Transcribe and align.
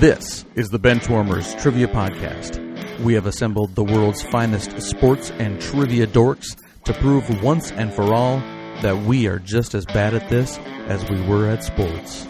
This 0.00 0.44
is 0.54 0.68
the 0.70 0.78
Benchwarmers 0.78 1.60
Trivia 1.60 1.88
Podcast. 1.88 2.60
We 3.00 3.14
have 3.14 3.26
assembled 3.26 3.74
the 3.74 3.82
world's 3.82 4.22
finest 4.22 4.80
sports 4.80 5.32
and 5.32 5.60
trivia 5.60 6.06
dorks 6.06 6.56
to 6.84 6.92
prove 6.94 7.42
once 7.42 7.72
and 7.72 7.92
for 7.92 8.14
all 8.14 8.38
that 8.80 8.96
we 9.06 9.26
are 9.26 9.40
just 9.40 9.74
as 9.74 9.84
bad 9.86 10.14
at 10.14 10.28
this 10.28 10.56
as 10.86 11.10
we 11.10 11.20
were 11.22 11.48
at 11.48 11.64
sports. 11.64 12.28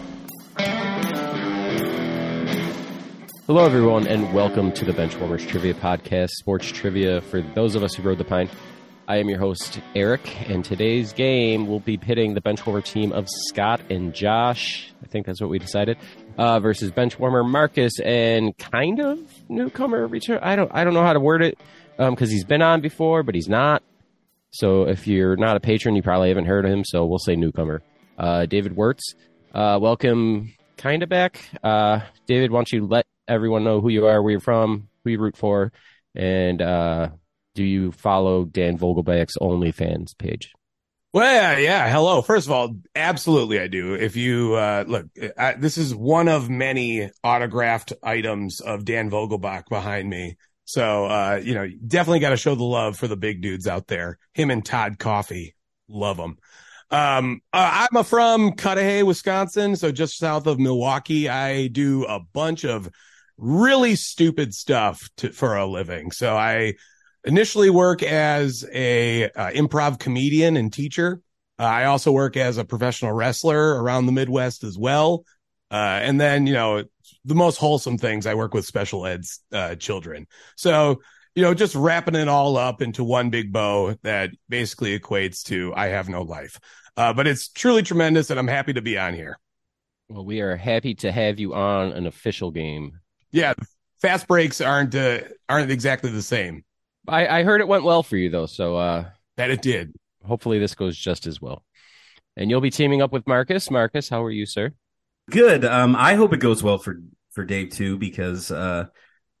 Hello, 3.45 3.63
everyone, 3.63 4.07
and 4.07 4.33
welcome 4.33 4.71
to 4.71 4.83
the 4.83 4.93
Benchwarmers 4.93 5.47
Trivia 5.47 5.75
Podcast, 5.75 6.29
sports 6.29 6.71
trivia 6.71 7.21
for 7.21 7.43
those 7.53 7.75
of 7.75 7.83
us 7.83 7.93
who 7.93 8.01
rode 8.01 8.17
the 8.17 8.25
pine. 8.25 8.49
I 9.07 9.17
am 9.17 9.27
your 9.27 9.39
host, 9.39 9.79
Eric, 9.95 10.49
and 10.49 10.63
today's 10.63 11.13
game 11.13 11.67
will 11.67 11.79
be 11.79 11.97
pitting 11.97 12.35
the 12.35 12.41
Benchwarmer 12.41 12.83
team 12.83 13.11
of 13.11 13.27
Scott 13.27 13.81
and 13.91 14.13
Josh. 14.13 14.91
I 15.03 15.07
think 15.07 15.25
that's 15.25 15.41
what 15.41 15.49
we 15.49 15.57
decided. 15.57 15.97
Uh, 16.39 16.57
versus 16.61 16.89
Benchwarmer 16.89 17.43
Markkus 17.45 17.99
and 17.99 18.57
kind 18.57 19.01
of 19.01 19.19
newcomer 19.49 20.07
return. 20.07 20.39
I 20.41 20.55
don't, 20.55 20.71
I 20.73 20.85
don't 20.85 20.93
know 20.93 21.03
how 21.03 21.11
to 21.11 21.19
word 21.19 21.43
it 21.43 21.57
because 21.97 22.29
um, 22.29 22.29
he's 22.29 22.45
been 22.45 22.61
on 22.61 22.79
before, 22.79 23.23
but 23.23 23.35
he's 23.35 23.49
not. 23.49 23.83
So 24.51 24.87
if 24.87 25.05
you're 25.05 25.35
not 25.35 25.57
a 25.57 25.59
patron, 25.59 25.97
you 25.97 26.01
probably 26.01 26.29
haven't 26.29 26.45
heard 26.45 26.63
of 26.63 26.71
him. 26.71 26.85
So 26.85 27.05
we'll 27.05 27.19
say 27.19 27.35
newcomer. 27.35 27.81
Uh, 28.17 28.45
David 28.45 28.73
Wortz, 28.73 29.01
uh, 29.53 29.79
welcome, 29.81 30.53
kind 30.77 31.03
of 31.03 31.09
back. 31.09 31.43
Uh, 31.61 31.99
David, 32.25 32.51
why 32.51 32.59
don't 32.59 32.71
you 32.71 32.87
let 32.87 33.05
everyone 33.27 33.65
know 33.65 33.81
who 33.81 33.89
you 33.89 34.07
are, 34.07 34.23
where 34.23 34.31
you're 34.31 34.39
from, 34.39 34.87
who 35.03 35.11
you 35.11 35.19
root 35.19 35.35
for, 35.35 35.73
and 36.15 36.61
uh, 36.61 37.09
do 37.53 37.65
you 37.65 37.91
follow 37.91 38.45
Dan 38.45 38.77
Vogelbach's 38.77 39.37
OnlyFans 39.41 40.17
page? 40.17 40.53
Well, 41.11 41.59
yeah. 41.59 41.89
Hello. 41.89 42.21
First 42.21 42.45
of 42.45 42.51
all, 42.51 42.75
absolutely, 42.95 43.59
I 43.59 43.67
do. 43.67 43.95
If 43.95 44.15
you 44.15 44.53
uh, 44.53 44.83
look, 44.87 45.07
I, 45.35 45.53
this 45.53 45.77
is 45.79 45.95
one 45.95 46.27
of 46.27 46.51
many 46.51 47.09
autographed 47.23 47.93
items 48.03 48.61
of 48.61 48.85
Dan 48.85 49.09
Vogelbach 49.09 49.69
behind 49.69 50.07
me. 50.07 50.37
So, 50.65 51.05
uh, 51.05 51.41
you 51.43 51.55
know, 51.55 51.67
definitely 51.87 52.19
got 52.19 52.29
to 52.29 52.37
show 52.37 52.53
the 52.53 52.63
love 52.63 52.95
for 52.95 53.07
the 53.07 53.17
big 53.17 53.41
dudes 53.41 53.65
out 53.65 53.87
there. 53.87 54.19
Him 54.33 54.51
and 54.51 54.63
Todd 54.63 54.99
Coffey, 54.99 55.55
love 55.87 56.17
them. 56.17 56.37
Um, 56.91 57.41
uh, 57.51 57.87
I'm 57.91 58.03
from 58.03 58.51
Cudahy, 58.51 59.01
Wisconsin, 59.01 59.75
so 59.77 59.91
just 59.91 60.19
south 60.19 60.45
of 60.45 60.59
Milwaukee. 60.59 61.27
I 61.27 61.67
do 61.67 62.05
a 62.05 62.19
bunch 62.19 62.65
of 62.65 62.87
really 63.35 63.95
stupid 63.95 64.53
stuff 64.53 64.99
to, 65.17 65.31
for 65.31 65.55
a 65.55 65.65
living. 65.65 66.11
So 66.11 66.35
I 66.35 66.75
initially 67.23 67.69
work 67.69 68.03
as 68.03 68.65
a 68.71 69.25
uh, 69.25 69.49
improv 69.51 69.99
comedian 69.99 70.57
and 70.57 70.71
teacher. 70.71 71.21
Uh, 71.57 71.63
I 71.63 71.85
also 71.85 72.11
work 72.11 72.37
as 72.37 72.57
a 72.57 72.65
professional 72.65 73.11
wrestler 73.11 73.81
around 73.81 74.05
the 74.05 74.11
Midwest 74.11 74.63
as 74.63 74.77
well. 74.77 75.25
Uh, 75.71 75.99
and 76.01 76.19
then, 76.19 76.47
you 76.47 76.53
know, 76.53 76.83
the 77.25 77.35
most 77.35 77.57
wholesome 77.57 77.97
things, 77.97 78.25
I 78.25 78.33
work 78.33 78.53
with 78.53 78.65
special 78.65 79.05
eds 79.05 79.41
uh, 79.51 79.75
children. 79.75 80.27
So, 80.55 81.01
you 81.35 81.43
know, 81.43 81.53
just 81.53 81.75
wrapping 81.75 82.15
it 82.15 82.27
all 82.27 82.57
up 82.57 82.81
into 82.81 83.03
one 83.03 83.29
big 83.29 83.51
bow 83.51 83.95
that 84.03 84.31
basically 84.47 84.97
equates 84.97 85.43
to 85.43 85.73
I 85.75 85.87
have 85.87 86.09
no 86.09 86.23
life. 86.23 86.59
Uh, 86.97 87.13
but 87.13 87.27
it's 87.27 87.49
truly 87.49 87.83
tremendous, 87.83 88.29
and 88.29 88.39
I'm 88.39 88.47
happy 88.47 88.73
to 88.73 88.81
be 88.81 88.97
on 88.97 89.13
here. 89.13 89.39
Well, 90.09 90.25
we 90.25 90.41
are 90.41 90.57
happy 90.57 90.95
to 90.95 91.11
have 91.11 91.39
you 91.39 91.53
on 91.53 91.91
an 91.91 92.07
official 92.07 92.51
game. 92.51 92.99
Yeah, 93.31 93.53
fast 94.01 94.27
breaks 94.27 94.59
aren't 94.59 94.95
uh, 94.95 95.19
aren't 95.47 95.71
exactly 95.71 96.09
the 96.09 96.21
same. 96.21 96.63
I, 97.09 97.39
I 97.39 97.43
heard 97.43 97.61
it 97.61 97.67
went 97.67 97.83
well 97.83 98.03
for 98.03 98.17
you 98.17 98.29
though, 98.29 98.45
so 98.45 98.77
uh, 98.77 99.05
that 99.37 99.51
it 99.51 99.61
did. 99.61 99.93
Hopefully, 100.23 100.59
this 100.59 100.75
goes 100.75 100.97
just 100.97 101.27
as 101.27 101.41
well. 101.41 101.63
And 102.35 102.49
you'll 102.49 102.61
be 102.61 102.71
teaming 102.71 103.01
up 103.01 103.11
with 103.11 103.25
Markkus. 103.25 103.69
Markkus, 103.69 104.09
how 104.09 104.23
are 104.23 104.31
you, 104.31 104.45
sir? 104.45 104.73
Good. 105.29 105.65
Um, 105.65 105.95
I 105.95 106.15
hope 106.15 106.33
it 106.33 106.39
goes 106.39 106.63
well 106.63 106.77
for 106.77 107.01
for 107.31 107.43
Dave 107.45 107.71
too, 107.71 107.97
because 107.97 108.51
uh, 108.51 108.85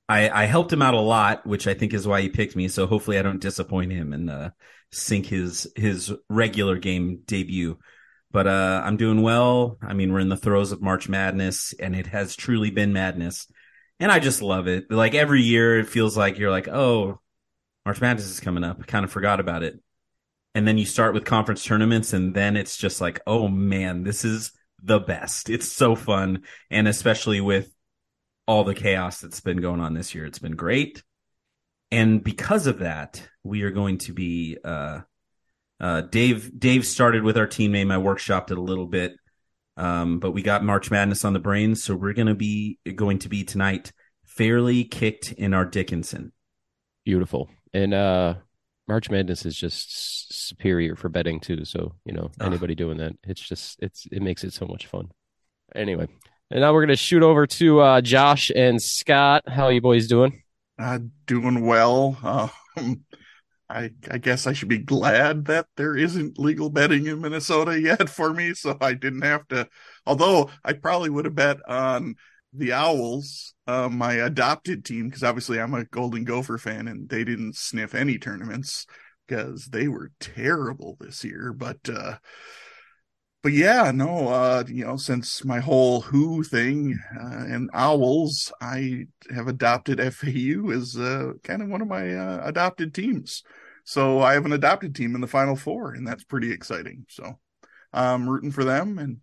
I 0.07 0.29
I 0.29 0.45
helped 0.45 0.73
him 0.73 0.81
out 0.81 0.93
a 0.93 0.99
lot, 0.99 1.45
which 1.45 1.67
I 1.67 1.73
think 1.73 1.93
is 1.93 2.07
why 2.07 2.21
he 2.21 2.29
picked 2.29 2.55
me. 2.55 2.67
So 2.67 2.87
hopefully, 2.87 3.19
I 3.19 3.21
don't 3.21 3.41
disappoint 3.41 3.91
him 3.91 4.13
and 4.13 4.29
uh, 4.29 4.49
sink 4.91 5.27
his 5.27 5.71
his 5.75 6.13
regular 6.29 6.77
game 6.77 7.21
debut. 7.25 7.77
But 8.31 8.47
uh, 8.47 8.81
I'm 8.85 8.97
doing 8.97 9.21
well. 9.23 9.77
I 9.81 9.93
mean, 9.93 10.13
we're 10.13 10.19
in 10.19 10.29
the 10.29 10.37
throes 10.37 10.71
of 10.71 10.81
March 10.81 11.09
Madness, 11.09 11.73
and 11.79 11.95
it 11.95 12.07
has 12.07 12.35
truly 12.35 12.69
been 12.69 12.93
madness. 12.93 13.47
And 13.99 14.11
I 14.11 14.19
just 14.19 14.41
love 14.41 14.67
it. 14.67 14.91
Like 14.91 15.15
every 15.15 15.41
year, 15.41 15.79
it 15.79 15.89
feels 15.89 16.15
like 16.15 16.37
you're 16.37 16.51
like, 16.51 16.67
oh, 16.67 17.19
March 17.89 18.01
Madness 18.01 18.29
is 18.29 18.39
coming 18.39 18.63
up. 18.63 18.77
I 18.79 18.83
kind 18.83 19.03
of 19.03 19.09
forgot 19.09 19.39
about 19.39 19.63
it. 19.63 19.79
And 20.53 20.67
then 20.67 20.77
you 20.77 20.85
start 20.85 21.15
with 21.15 21.25
conference 21.25 21.65
tournaments, 21.65 22.13
and 22.13 22.35
then 22.35 22.55
it's 22.55 22.77
just 22.77 23.01
like, 23.01 23.19
oh 23.25 23.47
man, 23.47 24.03
this 24.03 24.23
is 24.23 24.51
the 24.83 24.99
best. 24.99 25.49
It's 25.49 25.67
so 25.67 25.95
fun. 25.95 26.43
And 26.69 26.87
especially 26.87 27.41
with 27.41 27.73
all 28.45 28.63
the 28.63 28.75
chaos 28.75 29.21
that's 29.21 29.41
been 29.41 29.57
going 29.57 29.79
on 29.79 29.95
this 29.95 30.13
year, 30.13 30.27
it's 30.27 30.37
been 30.37 30.55
great. 30.55 31.01
And 31.89 32.23
because 32.23 32.67
of 32.67 32.77
that, 32.77 33.27
we 33.43 33.63
are 33.63 33.71
going 33.71 33.97
to 33.97 34.13
be 34.13 34.59
uh, 34.63 34.99
uh, 35.79 36.01
Dave. 36.01 36.59
Dave 36.59 36.85
started 36.85 37.23
with 37.23 37.39
our 37.39 37.47
team 37.47 37.71
name. 37.71 37.89
I 37.89 37.95
workshopped 37.95 38.51
it 38.51 38.59
a 38.59 38.61
little 38.61 38.85
bit, 38.85 39.15
um, 39.77 40.19
but 40.19 40.29
we 40.29 40.43
got 40.43 40.63
March 40.63 40.91
Madness 40.91 41.25
on 41.25 41.33
the 41.33 41.39
brains, 41.39 41.83
so 41.83 41.95
we're 41.95 42.13
going 42.13 42.27
to 42.27 42.35
be 42.35 42.77
going 42.95 43.17
to 43.17 43.29
be 43.29 43.43
tonight. 43.43 43.91
Fairly 44.25 44.83
kicked 44.83 45.31
in 45.31 45.55
our 45.55 45.65
Dickinson. 45.65 46.33
Beautiful 47.03 47.49
and 47.73 47.93
uh 47.93 48.35
March 48.87 49.11
Madness 49.11 49.45
is 49.45 49.55
just 49.55 50.47
superior 50.47 50.95
for 50.95 51.09
betting 51.09 51.39
too. 51.39 51.63
So 51.63 51.93
you 52.05 52.13
know 52.13 52.31
anybody 52.41 52.73
doing 52.75 52.97
that, 52.97 53.13
it's 53.23 53.41
just 53.41 53.77
it's 53.81 54.07
it 54.11 54.21
makes 54.21 54.43
it 54.43 54.51
so 54.53 54.65
much 54.65 54.87
fun. 54.87 55.11
Anyway, 55.75 56.07
and 56.49 56.61
now 56.61 56.73
we're 56.73 56.81
gonna 56.81 56.95
shoot 56.95 57.21
over 57.21 57.45
to 57.45 57.79
uh, 57.79 58.01
Josh 58.01 58.51
and 58.55 58.81
Scott. 58.81 59.43
How 59.47 59.65
are 59.65 59.71
you 59.71 59.81
boys 59.81 60.07
doing? 60.07 60.41
Uh, 60.79 60.99
doing 61.27 61.65
well. 61.65 62.17
Um, 62.77 63.05
I 63.69 63.91
I 64.09 64.17
guess 64.17 64.47
I 64.47 64.53
should 64.53 64.69
be 64.69 64.79
glad 64.79 65.45
that 65.45 65.67
there 65.77 65.95
isn't 65.95 66.39
legal 66.39 66.71
betting 66.71 67.05
in 67.05 67.21
Minnesota 67.21 67.79
yet 67.81 68.09
for 68.09 68.33
me, 68.33 68.55
so 68.55 68.75
I 68.81 68.93
didn't 68.93 69.21
have 69.21 69.47
to. 69.49 69.69
Although 70.05 70.49
I 70.65 70.73
probably 70.73 71.09
would 71.11 71.25
have 71.25 71.35
bet 71.35 71.57
on 71.67 72.15
the 72.53 72.73
Owls, 72.73 73.53
uh, 73.67 73.89
my 73.89 74.13
adopted 74.13 74.83
team, 74.83 75.07
because 75.07 75.23
obviously 75.23 75.59
I'm 75.59 75.73
a 75.73 75.85
Golden 75.85 76.23
Gopher 76.23 76.57
fan, 76.57 76.87
and 76.87 77.07
they 77.07 77.23
didn't 77.23 77.55
sniff 77.55 77.93
any 77.93 78.17
tournaments 78.17 78.85
because 79.27 79.65
they 79.65 79.87
were 79.87 80.11
terrible 80.19 80.97
this 80.99 81.23
year. 81.23 81.53
But 81.53 81.77
uh, 81.87 82.17
but 83.41 83.53
yeah, 83.53 83.91
no, 83.91 84.27
uh, 84.27 84.63
you 84.67 84.85
know, 84.85 84.97
since 84.97 85.45
my 85.45 85.59
whole 85.59 86.01
Who 86.01 86.43
thing 86.43 86.99
uh, 87.15 87.45
and 87.47 87.69
Owls, 87.73 88.51
I 88.61 89.05
have 89.33 89.47
adopted 89.47 89.99
FAU 90.13 90.71
as 90.71 90.97
uh, 90.97 91.33
kind 91.43 91.61
of 91.61 91.69
one 91.69 91.81
of 91.81 91.87
my 91.87 92.15
uh, 92.15 92.41
adopted 92.43 92.93
teams. 92.93 93.43
So 93.85 94.19
I 94.19 94.33
have 94.33 94.45
an 94.45 94.51
adopted 94.53 94.93
team 94.93 95.15
in 95.15 95.21
the 95.21 95.27
Final 95.27 95.55
Four, 95.55 95.93
and 95.93 96.05
that's 96.05 96.23
pretty 96.23 96.51
exciting. 96.51 97.05
So 97.07 97.39
I'm 97.93 98.29
rooting 98.29 98.51
for 98.51 98.65
them, 98.65 98.99
and 98.99 99.17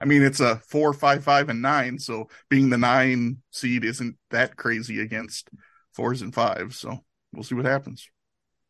I 0.00 0.04
mean, 0.04 0.22
it's 0.22 0.40
a 0.40 0.56
four, 0.68 0.92
five, 0.92 1.24
five, 1.24 1.48
and 1.48 1.60
nine. 1.60 1.98
So 1.98 2.28
being 2.48 2.70
the 2.70 2.78
nine 2.78 3.38
seed 3.50 3.84
isn't 3.84 4.16
that 4.30 4.56
crazy 4.56 5.00
against 5.00 5.48
fours 5.92 6.22
and 6.22 6.34
fives. 6.34 6.78
So 6.78 7.04
we'll 7.32 7.42
see 7.42 7.54
what 7.54 7.64
happens. 7.64 8.08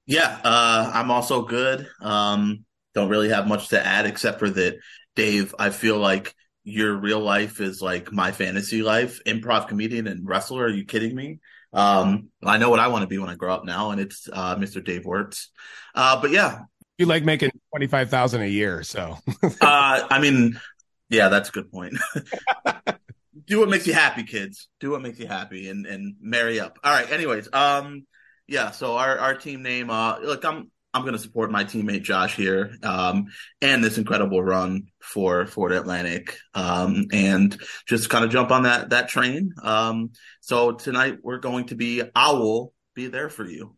Yeah, 0.07 0.39
uh, 0.45 0.91
I'm 0.93 1.11
also 1.11 1.43
good. 1.43 1.89
Um, 2.01 2.65
don't 2.95 3.09
really 3.09 3.31
have 3.31 3.49
much 3.49 3.69
to 3.69 3.85
add 3.85 4.07
except 4.07 4.39
for 4.39 4.51
that, 4.51 4.79
Dave. 5.17 5.55
I 5.59 5.71
feel 5.71 5.99
like 5.99 6.35
your 6.63 6.95
real 6.95 7.21
life 7.21 7.61
is 7.61 7.81
like 7.81 8.13
my 8.13 8.33
fantasy 8.33 8.83
life. 8.83 9.21
Improv 9.27 9.69
comedian 9.69 10.07
and 10.07 10.27
wrestler. 10.27 10.65
Are 10.65 10.69
you 10.69 10.85
kidding 10.85 11.15
me? 11.15 11.41
Um, 11.73 12.29
I 12.43 12.59
know 12.59 12.71
what 12.71 12.81
I 12.81 12.89
want 12.89 13.03
to 13.03 13.09
be 13.09 13.19
when 13.19 13.29
I 13.29 13.35
grow 13.35 13.53
up 13.53 13.65
now, 13.65 13.91
and 13.91 14.01
it's 14.01 14.29
uh, 14.33 14.57
Mr. 14.57 14.83
Dave 14.83 15.03
Wortz. 15.03 15.49
Uh, 15.95 16.21
but 16.21 16.31
yeah, 16.31 16.61
you 16.99 17.07
like 17.07 17.25
making 17.25 17.51
twenty 17.71 17.87
five 17.87 18.11
thousand 18.11 18.43
a 18.43 18.47
year, 18.47 18.83
so. 18.83 19.19
uh, 19.43 19.51
I 19.61 20.19
mean, 20.21 20.61
yeah, 21.09 21.29
that's 21.29 21.49
a 21.49 21.53
good 21.53 21.71
point. 21.71 21.95
Do 23.47 23.61
what 23.61 23.69
makes 23.69 23.87
you 23.87 23.93
happy, 23.93 24.23
kids. 24.23 24.69
Do 24.81 24.93
what 24.93 25.03
makes 25.03 25.19
you 25.19 25.27
happy, 25.27 25.69
and 25.69 25.87
and 25.87 26.17
marry 26.21 26.61
up. 26.61 26.79
All 26.83 26.93
right. 26.93 27.11
Anyways, 27.11 27.49
um, 27.53 28.07
yeah. 28.47 28.71
So 28.71 28.97
our 28.97 29.19
our 29.19 29.35
team 29.35 29.63
name. 29.63 29.91
Uh, 29.91 30.19
look, 30.21 30.45
I'm 30.45 30.71
I'm 30.95 31.03
going 31.03 31.15
to 31.15 31.19
support 31.19 31.51
my 31.51 31.65
teammate 31.65 32.05
Josh 32.05 32.37
here, 32.37 32.77
um, 32.85 33.27
and 33.61 33.83
this 33.83 33.99
incredible 33.99 34.43
run 34.43 34.87
for 35.03 35.45
Ford 35.47 35.73
Atlantic, 35.73 36.39
um, 36.55 37.07
and 37.13 37.61
just 37.87 38.09
kind 38.09 38.25
of 38.25 38.31
jump 38.31 38.53
on 38.53 38.63
that 38.63 38.91
that 38.91 39.09
train. 39.09 39.53
Um, 39.61 40.13
so 40.41 40.73
tonight 40.73 41.19
we're 41.23 41.39
going 41.39 41.67
to 41.67 41.75
be 41.75 42.03
I 42.15 42.33
will 42.33 42.73
be 42.95 43.09
there 43.09 43.29
for 43.29 43.45
you. 43.45 43.77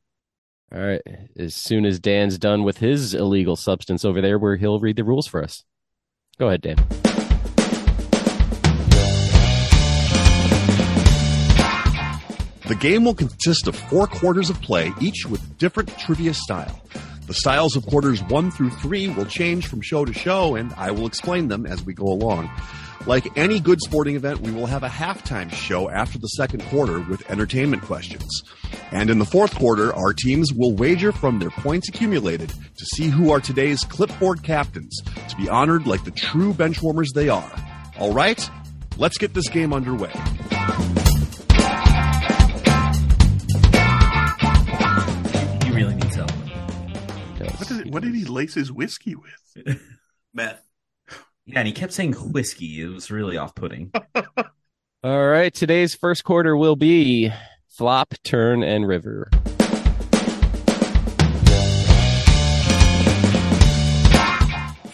All 0.75 0.81
right. 0.81 1.03
As 1.39 1.55
soon 1.55 1.85
as 1.85 2.01
Dan's 2.01 2.39
done 2.39 2.65
with 2.65 2.79
his 2.79 3.15
illegal 3.15 3.57
substance 3.57 4.05
over 4.05 4.21
there, 4.21 4.39
where 4.39 4.57
he'll 4.57 4.81
read 4.81 4.97
the 4.97 5.05
rules 5.05 5.27
for 5.27 5.43
us. 5.43 5.65
Go 6.39 6.49
ahead, 6.49 6.63
Dan. 6.63 6.77
The 12.69 12.75
game 12.75 13.05
will 13.05 13.15
consist 13.15 13.69
of 13.69 13.77
four 13.77 14.09
quarters 14.09 14.51
of 14.51 14.61
play, 14.61 14.93
each 15.01 15.25
with 15.25 15.57
different 15.57 15.97
trivia 15.99 16.35
style. 16.35 16.83
The 17.29 17.35
styles 17.35 17.77
of 17.77 17.87
quarters 17.87 18.23
one 18.25 18.51
through 18.51 18.71
three 18.71 19.09
will 19.09 19.25
change 19.25 19.69
from 19.69 19.81
show 19.81 20.05
to 20.05 20.13
show, 20.13 20.57
and 20.57 20.73
I 20.75 20.91
will 20.91 21.07
explain 21.07 21.47
them 21.47 21.65
as 21.65 21.85
we 21.85 21.95
go 21.95 22.07
along. 22.07 22.51
Like 23.07 23.39
any 23.39 23.61
good 23.61 23.81
sporting 23.81 24.17
event, 24.17 24.41
we 24.41 24.51
will 24.51 24.67
have 24.67 24.83
a 24.83 24.89
halftime 24.89 25.53
show 25.53 25.89
after 25.89 26.19
the 26.19 26.27
second 26.27 26.65
quarter 26.65 26.99
with 27.01 27.31
entertainment 27.31 27.83
questions. 27.85 28.43
And 28.91 29.11
in 29.11 29.21
the 29.21 29.25
fourth 29.25 29.55
quarter, 29.55 29.95
our 29.95 30.13
teams 30.13 30.53
will 30.53 30.75
wager 30.75 31.13
from 31.13 31.39
their 31.39 31.51
points 31.51 31.89
accumulated 31.89 32.49
to 32.49 32.85
see 32.85 33.07
who 33.09 33.31
are 33.31 33.41
today's 33.41 33.85
clipboard 33.85 34.43
captains 34.43 35.01
to 35.29 35.37
be 35.37 35.49
honored 35.49 35.87
like 35.87 36.05
the 36.05 36.11
true 36.11 36.53
benchwarmers 36.53 37.13
they 37.15 37.29
are. 37.29 37.53
All 38.01 38.13
right, 38.13 38.51
let's 38.97 39.19
get 39.19 39.35
this 39.35 39.49
game 39.49 39.73
underway. 39.73 40.11
He 45.63 45.71
really 45.71 45.95
needs 45.95 46.17
help. 46.17 46.33
What 46.33 47.69
did, 47.69 47.93
what 47.93 48.03
did 48.03 48.17
he 48.17 48.25
lace 48.25 48.55
his 48.55 48.73
whiskey 48.73 49.15
with? 49.15 49.81
Meth. 50.35 50.66
Yeah, 51.47 51.61
and 51.61 51.67
he 51.67 51.73
kept 51.73 51.93
saying 51.93 52.13
whiskey. 52.13 52.81
It 52.81 52.89
was 52.89 53.11
really 53.11 53.37
off-putting. 53.37 53.93
All 55.05 55.27
right, 55.29 55.55
today's 55.55 55.95
first 55.95 56.25
quarter 56.25 56.57
will 56.57 56.77
be 56.77 57.31
flop, 57.69 58.15
turn, 58.25 58.65
and 58.65 58.89
river. 58.89 59.31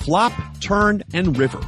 Flop, 0.05 0.33
Turn, 0.61 1.05
and 1.15 1.39
River. 1.39 1.61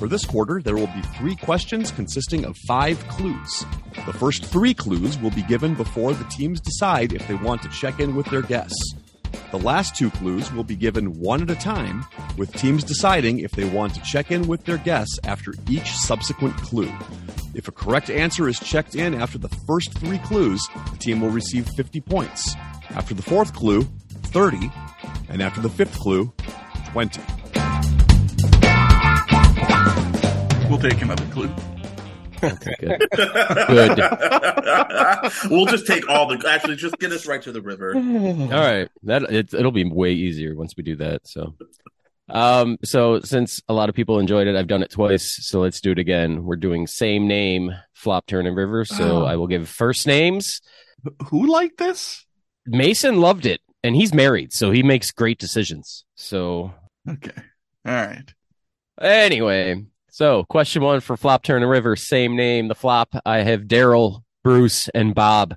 For 0.00 0.08
this 0.08 0.24
quarter, 0.24 0.60
there 0.60 0.74
will 0.74 0.88
be 0.88 1.02
three 1.16 1.36
questions 1.36 1.92
consisting 1.92 2.44
of 2.44 2.56
five 2.66 2.98
clues. 3.06 3.64
The 4.04 4.12
first 4.12 4.44
three 4.46 4.74
clues 4.74 5.16
will 5.16 5.30
be 5.30 5.42
given 5.42 5.76
before 5.76 6.12
the 6.12 6.24
teams 6.24 6.60
decide 6.60 7.12
if 7.12 7.26
they 7.28 7.34
want 7.36 7.62
to 7.62 7.68
check 7.68 8.00
in 8.00 8.16
with 8.16 8.26
their 8.26 8.42
guests. 8.42 8.94
The 9.50 9.58
last 9.58 9.96
two 9.96 10.10
clues 10.10 10.52
will 10.52 10.64
be 10.64 10.76
given 10.76 11.18
one 11.18 11.42
at 11.42 11.50
a 11.50 11.54
time, 11.54 12.04
with 12.36 12.54
teams 12.54 12.84
deciding 12.84 13.40
if 13.40 13.52
they 13.52 13.64
want 13.64 13.94
to 13.94 14.00
check 14.02 14.30
in 14.30 14.46
with 14.46 14.64
their 14.64 14.78
guests 14.78 15.18
after 15.24 15.54
each 15.68 15.90
subsequent 15.90 16.56
clue. 16.56 16.92
If 17.54 17.66
a 17.66 17.72
correct 17.72 18.10
answer 18.10 18.48
is 18.48 18.60
checked 18.60 18.94
in 18.94 19.14
after 19.14 19.38
the 19.38 19.48
first 19.66 19.92
three 19.98 20.18
clues, 20.18 20.66
the 20.92 20.98
team 20.98 21.20
will 21.20 21.30
receive 21.30 21.68
50 21.76 22.00
points. 22.00 22.54
After 22.90 23.14
the 23.14 23.22
fourth 23.22 23.52
clue, 23.52 23.82
30, 24.24 24.70
and 25.28 25.42
after 25.42 25.60
the 25.60 25.68
fifth 25.68 25.98
clue, 25.98 26.32
20. 26.92 27.20
We'll 30.68 30.78
take 30.78 31.02
another 31.02 31.24
clue. 31.32 31.50
Good. 32.40 32.58
Good. 32.80 33.98
we'll 35.50 35.66
just 35.66 35.86
take 35.86 36.08
all 36.08 36.26
the. 36.26 36.42
Actually, 36.48 36.76
just 36.76 36.98
get 36.98 37.12
us 37.12 37.26
right 37.26 37.42
to 37.42 37.52
the 37.52 37.60
river. 37.62 37.94
All 37.94 38.00
right, 38.02 38.88
that 39.04 39.22
it, 39.24 39.52
it'll 39.54 39.72
be 39.72 39.84
way 39.84 40.12
easier 40.12 40.54
once 40.54 40.74
we 40.76 40.82
do 40.82 40.96
that. 40.96 41.26
So, 41.26 41.54
um, 42.28 42.78
so 42.84 43.20
since 43.20 43.60
a 43.68 43.72
lot 43.74 43.88
of 43.88 43.94
people 43.94 44.18
enjoyed 44.18 44.46
it, 44.46 44.56
I've 44.56 44.66
done 44.68 44.82
it 44.82 44.90
twice. 44.90 45.38
So 45.46 45.60
let's 45.60 45.80
do 45.80 45.92
it 45.92 45.98
again. 45.98 46.44
We're 46.44 46.56
doing 46.56 46.86
same 46.86 47.26
name, 47.28 47.72
flop, 47.94 48.26
turn, 48.26 48.46
and 48.46 48.56
river. 48.56 48.84
So 48.84 49.22
Oh. 49.22 49.24
I 49.24 49.36
will 49.36 49.46
give 49.48 49.68
first 49.68 50.06
names. 50.06 50.60
Who 51.28 51.46
liked 51.46 51.78
this? 51.78 52.24
Mason 52.66 53.20
loved 53.20 53.46
it, 53.46 53.60
and 53.82 53.96
he's 53.96 54.12
married, 54.14 54.52
so 54.52 54.70
he 54.70 54.82
makes 54.82 55.10
great 55.10 55.38
decisions. 55.38 56.04
So 56.16 56.72
Okay. 57.08 57.32
All 57.86 57.94
right. 57.94 58.32
anyway, 59.00 59.82
so 60.10 60.44
question 60.44 60.82
one 60.82 61.00
for 61.00 61.16
flop, 61.16 61.42
turn, 61.42 61.62
and 61.62 61.70
river. 61.70 61.96
Same 61.96 62.36
name. 62.36 62.68
The 62.68 62.74
flop. 62.74 63.14
I 63.24 63.38
have 63.38 63.62
Daryl, 63.62 64.22
Bruce, 64.42 64.88
and 64.88 65.14
Bob. 65.14 65.56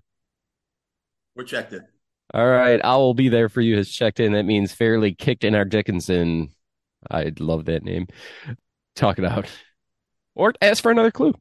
We're 1.36 1.44
checked 1.44 1.74
in. 1.74 1.86
All 2.34 2.48
right, 2.48 2.84
I 2.84 2.96
will 2.96 3.14
be 3.14 3.30
there 3.30 3.48
for 3.50 3.62
you 3.62 3.78
has 3.78 3.90
checked 3.90 4.20
in. 4.20 4.34
That 4.34 4.44
means 4.44 4.74
fairly 4.74 5.14
kicked 5.14 5.44
in 5.44 5.54
our 5.54 5.66
Dickinson. 5.66 6.50
I 7.10 7.32
love 7.38 7.66
that 7.66 7.84
name. 7.84 8.08
Talk 8.96 9.20
it 9.20 9.26
out. 9.26 9.48
Or 10.36 10.54
ask 10.62 10.82
for 10.82 10.92
another 10.92 11.12
clue. 11.12 11.36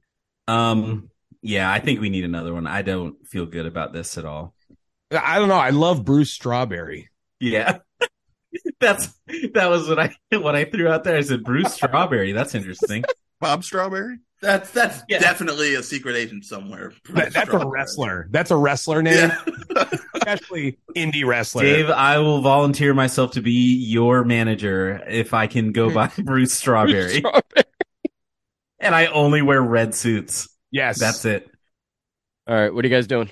Um, 0.48 1.10
yeah, 1.40 1.70
I 1.70 1.80
think 1.80 2.00
we 2.00 2.10
need 2.10 2.24
another 2.24 2.52
one. 2.52 2.66
I 2.66 2.82
don't 2.82 3.26
feel 3.26 3.46
good 3.46 3.64
about 3.64 3.92
this 3.92 4.18
at 4.18 4.26
all. 4.26 4.54
I 5.10 5.38
don't 5.38 5.48
know. 5.48 5.54
I 5.54 5.70
love 5.70 6.04
Bruce 6.04 6.30
Strawberry. 6.32 7.08
Yeah. 7.40 7.78
That's 8.80 9.12
that 9.54 9.70
was 9.70 9.88
what 9.88 9.98
I 9.98 10.14
what 10.32 10.54
I 10.54 10.64
threw 10.64 10.88
out 10.88 11.04
there. 11.04 11.16
I 11.16 11.20
said 11.22 11.44
Bruce 11.44 11.74
Strawberry. 11.74 12.32
That's 12.32 12.54
interesting. 12.54 13.04
Bob 13.40 13.64
Strawberry? 13.64 14.18
That's 14.40 14.70
that's 14.70 15.02
Yeah. 15.08 15.20
definitely 15.20 15.74
a 15.74 15.82
secret 15.82 16.16
agent 16.16 16.44
somewhere. 16.44 16.92
That- 17.10 17.32
that's 17.32 17.52
a 17.52 17.66
wrestler. 17.66 18.26
That's 18.30 18.50
a 18.50 18.56
wrestler 18.56 19.02
name, 19.02 19.30
Yeah. 19.74 19.84
especially 20.14 20.78
indie 20.96 21.24
wrestler. 21.24 21.62
Dave, 21.62 21.90
I 21.90 22.18
will 22.18 22.40
volunteer 22.40 22.92
myself 22.92 23.32
to 23.32 23.42
be 23.42 23.74
your 23.76 24.24
manager 24.24 25.02
if 25.08 25.32
I 25.32 25.46
can 25.46 25.72
go 25.72 25.88
hmm. 25.88 25.94
by 25.94 26.10
Bruce 26.18 26.52
Strawberry. 26.52 27.22
and 28.80 28.94
I 28.94 29.06
only 29.06 29.42
wear 29.42 29.62
red 29.62 29.94
suits. 29.94 30.48
yes, 30.70 30.98
That's 30.98 31.24
it. 31.24 31.48
All 32.48 32.56
right, 32.56 32.74
what 32.74 32.84
are 32.84 32.88
you 32.88 32.94
guys 32.94 33.06
doing? 33.06 33.30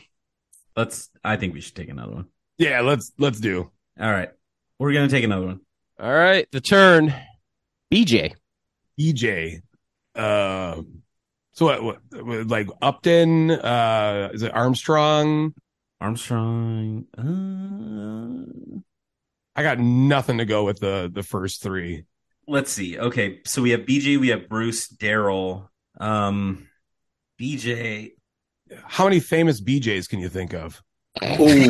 Let's 0.77 1.09
I 1.25 1.37
think 1.37 1.55
we 1.55 1.61
should 1.61 1.75
take 1.75 1.89
another 1.89 2.13
one. 2.13 2.27
Yeah, 2.59 2.83
let's 2.83 3.13
let's 3.19 3.41
do. 3.41 3.71
All 4.01 4.11
right. 4.11 4.31
We're 4.81 4.95
gonna 4.95 5.09
take 5.09 5.25
another 5.25 5.47
one. 5.47 5.61
All 6.01 6.11
right, 6.11 6.51
the 6.53 6.63
turn. 6.63 7.15
BJ. 7.93 8.33
EJ. 8.99 9.61
Uh, 10.15 10.81
so 11.53 11.67
what, 11.67 11.85
what, 11.85 11.99
what? 12.25 12.47
Like 12.47 12.69
Upton? 12.81 13.51
Uh, 13.51 14.31
is 14.33 14.43
it 14.43 14.55
Armstrong? 14.55 15.53
Armstrong. 16.01 17.05
Uh... 17.15 18.81
I 19.55 19.63
got 19.63 19.79
nothing 19.79 20.39
to 20.39 20.47
go 20.47 20.65
with 20.65 20.81
the 20.81 21.11
the 21.13 21.23
first 21.23 21.63
three. 21.63 22.07
Let's 22.49 22.73
see. 22.73 22.99
Okay, 22.99 23.41
so 23.45 23.61
we 23.61 23.73
have 23.73 23.81
BJ, 23.81 24.19
we 24.19 24.29
have 24.29 24.49
Bruce, 24.49 24.89
Daryl, 24.89 25.69
um, 26.01 26.71
BJ. 27.39 28.13
How 28.85 29.05
many 29.05 29.21
famous 29.21 29.61
BJs 29.61 30.09
can 30.09 30.21
you 30.21 30.31
think 30.31 30.55
of? 30.55 30.83
I 31.23 31.67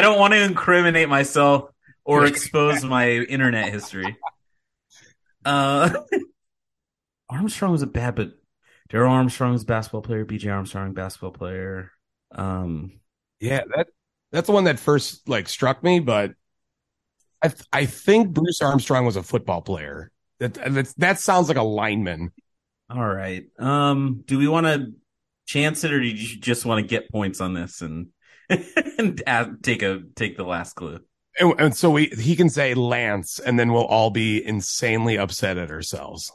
don't 0.00 0.18
want 0.18 0.32
to 0.32 0.42
incriminate 0.42 1.08
myself 1.08 1.70
or 2.04 2.26
expose 2.26 2.84
my 2.84 3.10
internet 3.10 3.72
history. 3.72 4.16
Uh, 5.44 5.90
Armstrong 7.28 7.72
was 7.72 7.82
a 7.82 7.86
bad, 7.86 8.14
but 8.14 8.32
Daryl 8.90 9.10
Armstrong's 9.10 9.62
a 9.62 9.66
basketball 9.66 10.02
player. 10.02 10.24
BJ 10.24 10.52
Armstrong, 10.52 10.92
basketball 10.92 11.32
player. 11.32 11.90
Um, 12.32 13.00
Yeah, 13.40 13.62
that 13.76 13.88
that's 14.32 14.46
the 14.46 14.52
one 14.52 14.64
that 14.64 14.78
first 14.78 15.28
like 15.28 15.48
struck 15.48 15.82
me, 15.82 16.00
but 16.00 16.34
I 17.42 17.48
th- 17.48 17.66
I 17.72 17.86
think 17.86 18.32
Bruce 18.32 18.62
Armstrong 18.62 19.04
was 19.06 19.16
a 19.16 19.22
football 19.22 19.62
player. 19.62 20.10
That 20.40 20.54
that's, 20.54 20.94
that 20.94 21.18
sounds 21.20 21.48
like 21.48 21.56
a 21.56 21.62
lineman. 21.62 22.32
All 22.94 23.06
right. 23.06 23.44
Um, 23.58 24.22
do 24.26 24.38
we 24.38 24.48
want 24.48 24.66
to 24.66 24.92
chance 25.46 25.84
it, 25.84 25.92
or 25.92 26.00
do 26.00 26.06
you 26.06 26.38
just 26.40 26.64
want 26.64 26.80
to 26.80 26.86
get 26.86 27.10
points 27.10 27.40
on 27.40 27.54
this 27.54 27.82
and 27.82 28.08
and 28.98 29.22
add, 29.26 29.62
take 29.62 29.82
a 29.82 30.02
take 30.14 30.36
the 30.36 30.44
last 30.44 30.74
clue? 30.74 31.00
And, 31.38 31.54
and 31.58 31.76
so 31.76 31.90
we 31.90 32.06
he 32.06 32.36
can 32.36 32.48
say 32.48 32.74
Lance, 32.74 33.40
and 33.40 33.58
then 33.58 33.72
we'll 33.72 33.84
all 33.84 34.10
be 34.10 34.44
insanely 34.44 35.18
upset 35.18 35.58
at 35.58 35.70
ourselves. 35.70 36.30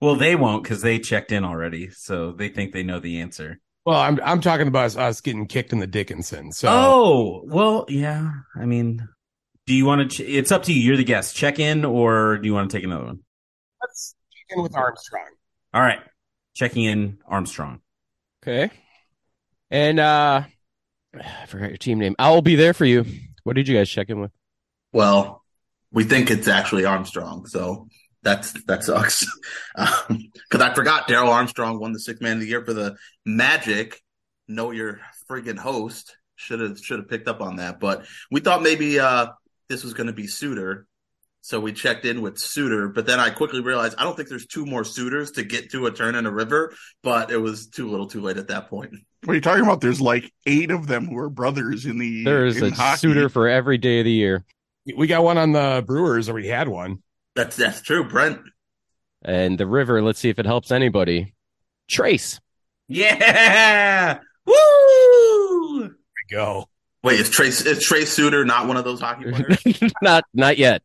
Well, 0.00 0.16
they 0.16 0.36
won't 0.36 0.62
because 0.62 0.80
they 0.82 0.98
checked 0.98 1.32
in 1.32 1.44
already, 1.44 1.90
so 1.90 2.32
they 2.32 2.48
think 2.48 2.72
they 2.72 2.82
know 2.82 3.00
the 3.00 3.20
answer. 3.20 3.60
Well, 3.84 3.98
I'm 3.98 4.20
I'm 4.22 4.40
talking 4.40 4.68
about 4.68 4.86
us, 4.86 4.96
us 4.96 5.20
getting 5.20 5.46
kicked 5.46 5.72
in 5.72 5.80
the 5.80 5.86
Dickinson. 5.86 6.52
So 6.52 6.68
Oh, 6.70 7.42
well, 7.46 7.86
yeah. 7.88 8.30
I 8.54 8.66
mean, 8.66 9.08
do 9.66 9.74
you 9.74 9.84
want 9.84 10.10
to? 10.10 10.16
Ch- 10.16 10.28
it's 10.28 10.52
up 10.52 10.62
to 10.64 10.72
you. 10.72 10.80
You're 10.80 10.96
the 10.96 11.04
guest. 11.04 11.34
Check 11.34 11.58
in, 11.58 11.84
or 11.84 12.38
do 12.38 12.46
you 12.46 12.54
want 12.54 12.70
to 12.70 12.76
take 12.76 12.84
another 12.84 13.06
one? 13.06 13.20
let's 13.82 14.14
check 14.32 14.56
in 14.56 14.62
with 14.62 14.76
Armstrong. 14.76 15.24
All 15.72 15.80
right, 15.80 16.00
checking 16.54 16.84
in. 16.84 17.18
Armstrong. 17.26 17.80
Okay. 18.42 18.70
And 19.70 20.00
uh 20.00 20.44
I 21.14 21.46
forgot 21.46 21.68
your 21.68 21.78
team 21.78 21.98
name. 21.98 22.14
I 22.18 22.30
will 22.30 22.42
be 22.42 22.54
there 22.56 22.74
for 22.74 22.84
you. 22.84 23.04
What 23.44 23.56
did 23.56 23.68
you 23.68 23.76
guys 23.76 23.88
check 23.88 24.10
in 24.10 24.20
with? 24.20 24.30
Well, 24.92 25.44
we 25.92 26.04
think 26.04 26.30
it's 26.30 26.48
actually 26.48 26.84
Armstrong, 26.84 27.46
so 27.46 27.88
that's 28.22 28.52
that 28.64 28.84
sucks. 28.84 29.26
Because 30.08 30.68
I 30.68 30.74
forgot 30.74 31.08
Daryl 31.08 31.28
Armstrong 31.28 31.78
won 31.78 31.92
the 31.92 32.00
Sixth 32.00 32.20
Man 32.20 32.34
of 32.34 32.40
the 32.40 32.48
Year 32.48 32.64
for 32.64 32.72
the 32.72 32.96
Magic. 33.24 34.00
Know 34.48 34.72
your 34.72 35.00
friggin' 35.28 35.58
host 35.58 36.16
should 36.34 36.60
have 36.60 36.78
should 36.78 36.98
have 36.98 37.08
picked 37.08 37.28
up 37.28 37.40
on 37.40 37.56
that, 37.56 37.78
but 37.78 38.04
we 38.30 38.40
thought 38.40 38.62
maybe 38.62 38.98
uh, 38.98 39.28
this 39.68 39.84
was 39.84 39.94
going 39.94 40.08
to 40.08 40.12
be 40.12 40.26
Suter, 40.26 40.86
so 41.40 41.60
we 41.60 41.72
checked 41.72 42.04
in 42.04 42.20
with 42.22 42.38
Suter. 42.38 42.88
But 42.88 43.06
then 43.06 43.20
I 43.20 43.30
quickly 43.30 43.60
realized 43.60 43.94
I 43.98 44.04
don't 44.04 44.16
think 44.16 44.28
there's 44.28 44.46
two 44.46 44.66
more 44.66 44.84
Suters 44.84 45.32
to 45.32 45.42
get 45.42 45.70
to 45.72 45.86
a 45.86 45.90
turn 45.90 46.14
in 46.14 46.26
a 46.26 46.30
river, 46.30 46.74
but 47.02 47.30
it 47.30 47.38
was 47.38 47.68
too 47.68 47.88
little, 47.90 48.06
too 48.06 48.20
late 48.20 48.36
at 48.36 48.48
that 48.48 48.68
point. 48.68 48.94
What 49.24 49.32
are 49.32 49.34
you 49.34 49.40
talking 49.40 49.62
about? 49.62 49.80
There's 49.80 50.00
like 50.00 50.32
eight 50.46 50.70
of 50.70 50.86
them 50.86 51.06
who 51.06 51.18
are 51.18 51.28
brothers 51.30 51.84
in 51.86 51.98
the 51.98 52.24
There's 52.24 52.60
a 52.60 52.70
hockey. 52.70 52.98
suitor 52.98 53.28
for 53.28 53.48
every 53.48 53.78
day 53.78 54.00
of 54.00 54.04
the 54.04 54.12
year. 54.12 54.44
We 54.96 55.06
got 55.06 55.22
one 55.22 55.36
on 55.38 55.52
the 55.52 55.84
Brewers, 55.86 56.28
or 56.28 56.34
we 56.34 56.46
had 56.48 56.68
one. 56.68 57.02
That's 57.36 57.56
that's 57.56 57.82
true, 57.82 58.04
Brent. 58.08 58.40
And 59.22 59.58
the 59.58 59.66
river, 59.66 60.02
let's 60.02 60.18
see 60.18 60.30
if 60.30 60.38
it 60.38 60.46
helps 60.46 60.70
anybody. 60.70 61.34
Trace. 61.88 62.40
Yeah. 62.88 64.18
Woo! 64.46 65.80
There 65.80 65.88
we 65.90 66.36
go. 66.36 66.68
Wait, 67.02 67.20
is 67.20 67.30
Trace 67.30 67.64
is 67.64 67.82
Trace 67.82 68.12
Suter 68.12 68.44
not 68.44 68.66
one 68.66 68.76
of 68.76 68.84
those 68.84 69.00
hockey 69.00 69.30
players? 69.30 69.92
not 70.02 70.24
not 70.34 70.58
yet. 70.58 70.82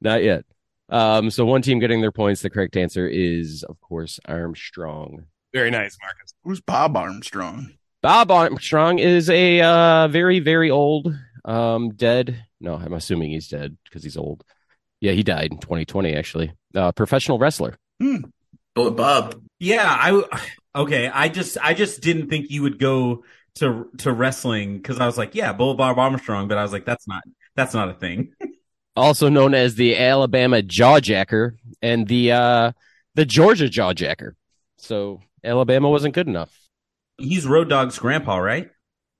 Not 0.00 0.22
yet. 0.22 0.44
Um, 0.88 1.30
so 1.30 1.44
one 1.44 1.62
team 1.62 1.78
getting 1.78 2.00
their 2.00 2.12
points. 2.12 2.42
The 2.42 2.50
correct 2.50 2.76
answer 2.76 3.06
is, 3.06 3.62
of 3.62 3.80
course, 3.80 4.18
Armstrong. 4.26 5.24
Very 5.52 5.70
nice, 5.70 5.96
Markkus. 6.02 6.34
Who's 6.44 6.60
Bob 6.60 6.96
Armstrong? 6.96 7.72
Bob 8.02 8.30
Armstrong 8.30 8.98
is 8.98 9.28
a 9.28 9.60
uh, 9.60 10.08
very, 10.08 10.40
very 10.40 10.70
old, 10.70 11.14
um, 11.44 11.90
dead. 11.90 12.44
No, 12.60 12.74
I'm 12.74 12.92
assuming 12.92 13.30
he's 13.30 13.48
dead 13.48 13.76
because 13.84 14.02
he's 14.02 14.16
old. 14.16 14.44
Yeah, 15.00 15.12
he 15.12 15.22
died 15.22 15.52
in 15.52 15.58
2020, 15.58 16.14
actually. 16.14 16.52
Uh, 16.74 16.92
professional 16.92 17.38
wrestler. 17.38 17.76
But 18.74 18.90
Bob, 18.96 19.42
Yeah, 19.58 19.84
I 19.86 20.22
okay. 20.74 21.08
I 21.08 21.28
just 21.28 21.58
I 21.60 21.74
just 21.74 22.00
didn't 22.00 22.28
think 22.28 22.50
you 22.50 22.62
would 22.62 22.78
go 22.78 23.24
to 23.56 23.90
to 23.98 24.12
wrestling 24.12 24.76
because 24.76 25.00
I 25.00 25.06
was 25.06 25.18
like, 25.18 25.34
yeah, 25.34 25.52
Bull 25.52 25.74
Bob 25.74 25.98
Armstrong, 25.98 26.48
but 26.48 26.56
I 26.56 26.62
was 26.62 26.72
like, 26.72 26.86
that's 26.86 27.06
not 27.08 27.22
that's 27.56 27.74
not 27.74 27.90
a 27.90 27.94
thing. 27.94 28.32
also 28.96 29.28
known 29.28 29.54
as 29.54 29.74
the 29.74 29.96
Alabama 29.96 30.62
Jawjacker 30.62 31.56
and 31.82 32.06
the 32.06 32.32
uh, 32.32 32.72
the 33.14 33.24
Georgia 33.24 33.66
Jawjacker. 33.66 34.32
So 34.78 35.20
Alabama 35.44 35.88
wasn't 35.88 36.14
good 36.14 36.28
enough. 36.28 36.56
He's 37.18 37.46
Road 37.46 37.68
Dog's 37.68 37.98
grandpa, 37.98 38.38
right? 38.38 38.70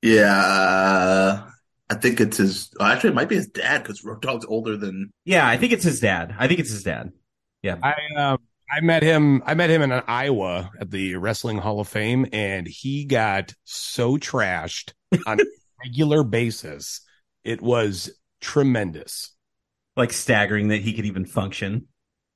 yeah, 0.02 1.50
I 1.90 1.94
think 1.94 2.20
it's 2.20 2.38
his. 2.38 2.70
Actually, 2.80 3.10
it 3.10 3.16
might 3.16 3.28
be 3.28 3.36
his 3.36 3.48
dad 3.48 3.82
because 3.82 4.02
Road 4.04 4.22
Dog's 4.22 4.46
older 4.46 4.76
than. 4.76 5.12
Yeah, 5.24 5.46
I 5.46 5.56
think 5.56 5.72
it's 5.72 5.84
his 5.84 6.00
dad. 6.00 6.34
I 6.38 6.48
think 6.48 6.60
it's 6.60 6.70
his 6.70 6.82
dad. 6.82 7.12
Yeah, 7.62 7.76
I 7.82 7.94
um 8.16 8.38
I 8.70 8.80
met 8.80 9.02
him 9.02 9.42
I 9.44 9.54
met 9.54 9.70
him 9.70 9.82
in 9.82 9.92
Iowa 9.92 10.70
at 10.80 10.90
the 10.90 11.16
Wrestling 11.16 11.58
Hall 11.58 11.80
of 11.80 11.88
Fame 11.88 12.26
and 12.32 12.66
he 12.66 13.04
got 13.04 13.54
so 13.64 14.16
trashed 14.16 14.92
on 15.26 15.40
a 15.40 15.44
regular 15.84 16.22
basis. 16.22 17.00
It 17.44 17.60
was 17.60 18.10
tremendous. 18.40 19.34
Like 20.00 20.12
staggering 20.12 20.68
that 20.68 20.80
he 20.80 20.92
could 20.92 21.04
even 21.06 21.24
function. 21.24 21.86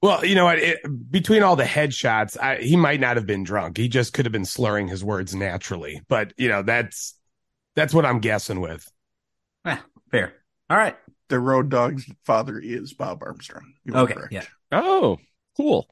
Well, 0.03 0.25
you 0.25 0.35
know 0.35 0.45
what? 0.45 0.59
It, 0.59 0.81
between 1.11 1.43
all 1.43 1.57
the 1.57 1.65
headshots, 1.65 2.39
I, 2.39 2.57
he 2.57 2.77
might 2.77 3.01
not 3.01 3.17
have 3.17 3.27
been 3.27 3.43
drunk. 3.43 3.79
He 3.79 3.89
just 3.89 4.13
could 4.13 4.27
have 4.27 4.33
been 4.33 4.45
slurring 4.45 4.87
his 4.87 5.03
words 5.03 5.35
naturally. 5.35 6.03
But 6.09 6.35
you 6.37 6.49
know, 6.49 6.63
that's 6.63 7.19
that's 7.75 7.95
what 7.95 8.05
I'm 8.05 8.21
guessing 8.21 8.61
with. 8.61 8.87
Eh, 9.65 9.79
fair. 10.11 10.35
All 10.69 10.77
right. 10.77 10.97
The 11.29 11.41
road 11.41 11.71
dog's 11.71 12.05
father 12.27 12.59
is 12.59 12.93
Bob 12.93 13.23
Armstrong. 13.23 13.73
You 13.85 13.95
are 13.95 14.03
Okay, 14.03 14.13
correct. 14.15 14.33
yeah. 14.35 14.45
Oh, 14.71 15.19
cool. 15.57 15.89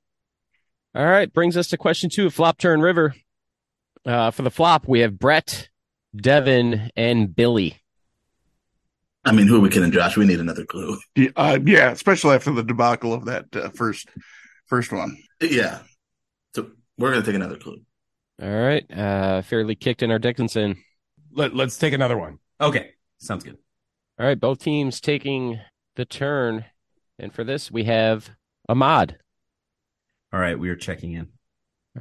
All 0.94 1.06
right, 1.06 1.32
brings 1.32 1.56
us 1.56 1.68
to 1.68 1.78
question 1.78 2.10
two 2.10 2.26
of 2.26 2.34
Flop 2.34 2.58
Turn 2.58 2.82
River. 2.82 3.14
Uh, 4.04 4.30
for 4.30 4.42
the 4.42 4.50
flop, 4.50 4.86
we 4.86 5.00
have 5.00 5.18
Brett, 5.18 5.70
Devin, 6.14 6.90
and 6.96 7.34
Billy. 7.34 7.81
I 9.24 9.32
mean, 9.32 9.46
who 9.46 9.56
are 9.56 9.60
we 9.60 9.68
kidding, 9.68 9.92
Josh? 9.92 10.16
We 10.16 10.26
need 10.26 10.40
another 10.40 10.64
clue. 10.64 10.98
Yeah, 11.14 11.30
uh, 11.36 11.58
yeah, 11.64 11.90
especially 11.90 12.34
after 12.34 12.52
the 12.52 12.64
debacle 12.64 13.14
of 13.14 13.26
that 13.26 13.46
uh, 13.54 13.70
first 13.70 14.08
first 14.66 14.92
one. 14.92 15.16
Yeah. 15.40 15.80
So 16.54 16.70
we're 16.98 17.12
gonna 17.12 17.24
take 17.24 17.36
another 17.36 17.56
clue. 17.56 17.78
All 18.42 18.50
right, 18.50 18.84
uh, 18.90 19.42
fairly 19.42 19.76
kicked 19.76 20.02
in 20.02 20.10
our 20.10 20.18
Dickinson. 20.18 20.76
Let, 21.32 21.54
let's 21.54 21.78
take 21.78 21.92
another 21.92 22.18
one. 22.18 22.38
Okay. 22.60 22.90
Sounds 23.18 23.44
good. 23.44 23.56
All 24.18 24.26
right, 24.26 24.38
both 24.38 24.58
teams 24.58 25.00
taking 25.00 25.60
the 25.96 26.04
turn. 26.04 26.64
And 27.18 27.32
for 27.32 27.44
this, 27.44 27.70
we 27.70 27.84
have 27.84 28.30
Ahmad. 28.68 29.18
All 30.32 30.40
right. 30.40 30.58
We 30.58 30.68
are 30.70 30.76
checking 30.76 31.12
in. 31.12 31.28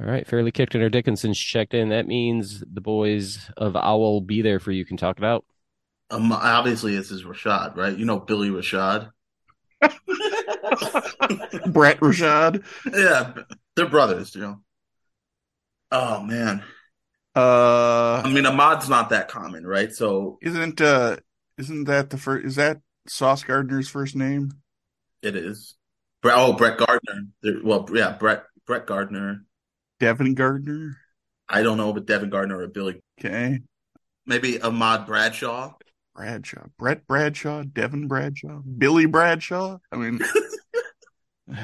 All 0.00 0.06
right, 0.06 0.26
fairly 0.26 0.50
kicked 0.50 0.74
in 0.74 0.82
our 0.82 0.88
Dickinson's 0.88 1.38
checked 1.38 1.74
in. 1.74 1.90
That 1.90 2.06
means 2.06 2.64
the 2.72 2.80
boys 2.80 3.50
of 3.58 3.76
Owl 3.76 4.00
will 4.00 4.20
be 4.22 4.40
there 4.40 4.58
for 4.58 4.72
you. 4.72 4.86
Can 4.86 4.96
talk 4.96 5.18
it 5.18 5.24
out. 5.24 5.44
Um, 6.12 6.30
obviously, 6.32 6.94
this 6.96 7.10
is 7.10 7.24
Rashad, 7.24 7.76
right? 7.76 7.96
You 7.96 8.04
know 8.04 8.20
Billy 8.20 8.50
Rashad. 8.50 9.10
Brett 11.66 11.98
Rashad. 12.00 12.64
yeah, 12.92 13.32
they're 13.76 13.88
brothers, 13.88 14.34
you 14.34 14.42
know. 14.42 14.60
Oh 15.90 16.22
man, 16.22 16.62
Uh, 17.34 18.22
I 18.24 18.30
mean, 18.32 18.44
Ahmad's 18.46 18.88
not 18.88 19.10
that 19.10 19.28
common, 19.28 19.66
right? 19.66 19.92
So 19.92 20.38
isn't 20.42 20.80
uh, 20.80 21.16
isn't 21.58 21.84
that 21.84 22.10
the 22.10 22.18
first? 22.18 22.46
Is 22.46 22.56
that 22.56 22.80
Sauce 23.08 23.42
Gardner's 23.44 23.88
first 23.88 24.14
name? 24.16 24.52
it 25.22 25.36
is. 25.36 25.76
Brett, 26.20 26.36
oh, 26.38 26.52
Brett 26.52 26.78
Gardner. 26.78 27.26
Well, 27.64 27.88
yeah, 27.92 28.12
Brett 28.12 28.44
Brett 28.66 28.86
Gardner. 28.86 29.44
Devin 30.00 30.34
Gardner. 30.34 30.96
I 31.48 31.62
don't 31.62 31.76
know, 31.76 31.92
but 31.92 32.06
Devin 32.06 32.30
Gardner 32.30 32.58
or 32.58 32.68
Billy. 32.68 33.00
Okay, 33.20 33.60
Maybe 34.26 34.60
Ahmad 34.60 35.06
Bradshaw. 35.06 35.74
Bradshaw, 36.14 36.66
Brett 36.78 37.06
Bradshaw, 37.06 37.62
Devin 37.62 38.06
Bradshaw, 38.08 38.60
Billy 38.60 39.06
Bradshaw. 39.06 39.78
I 39.90 39.96
mean, 39.96 40.20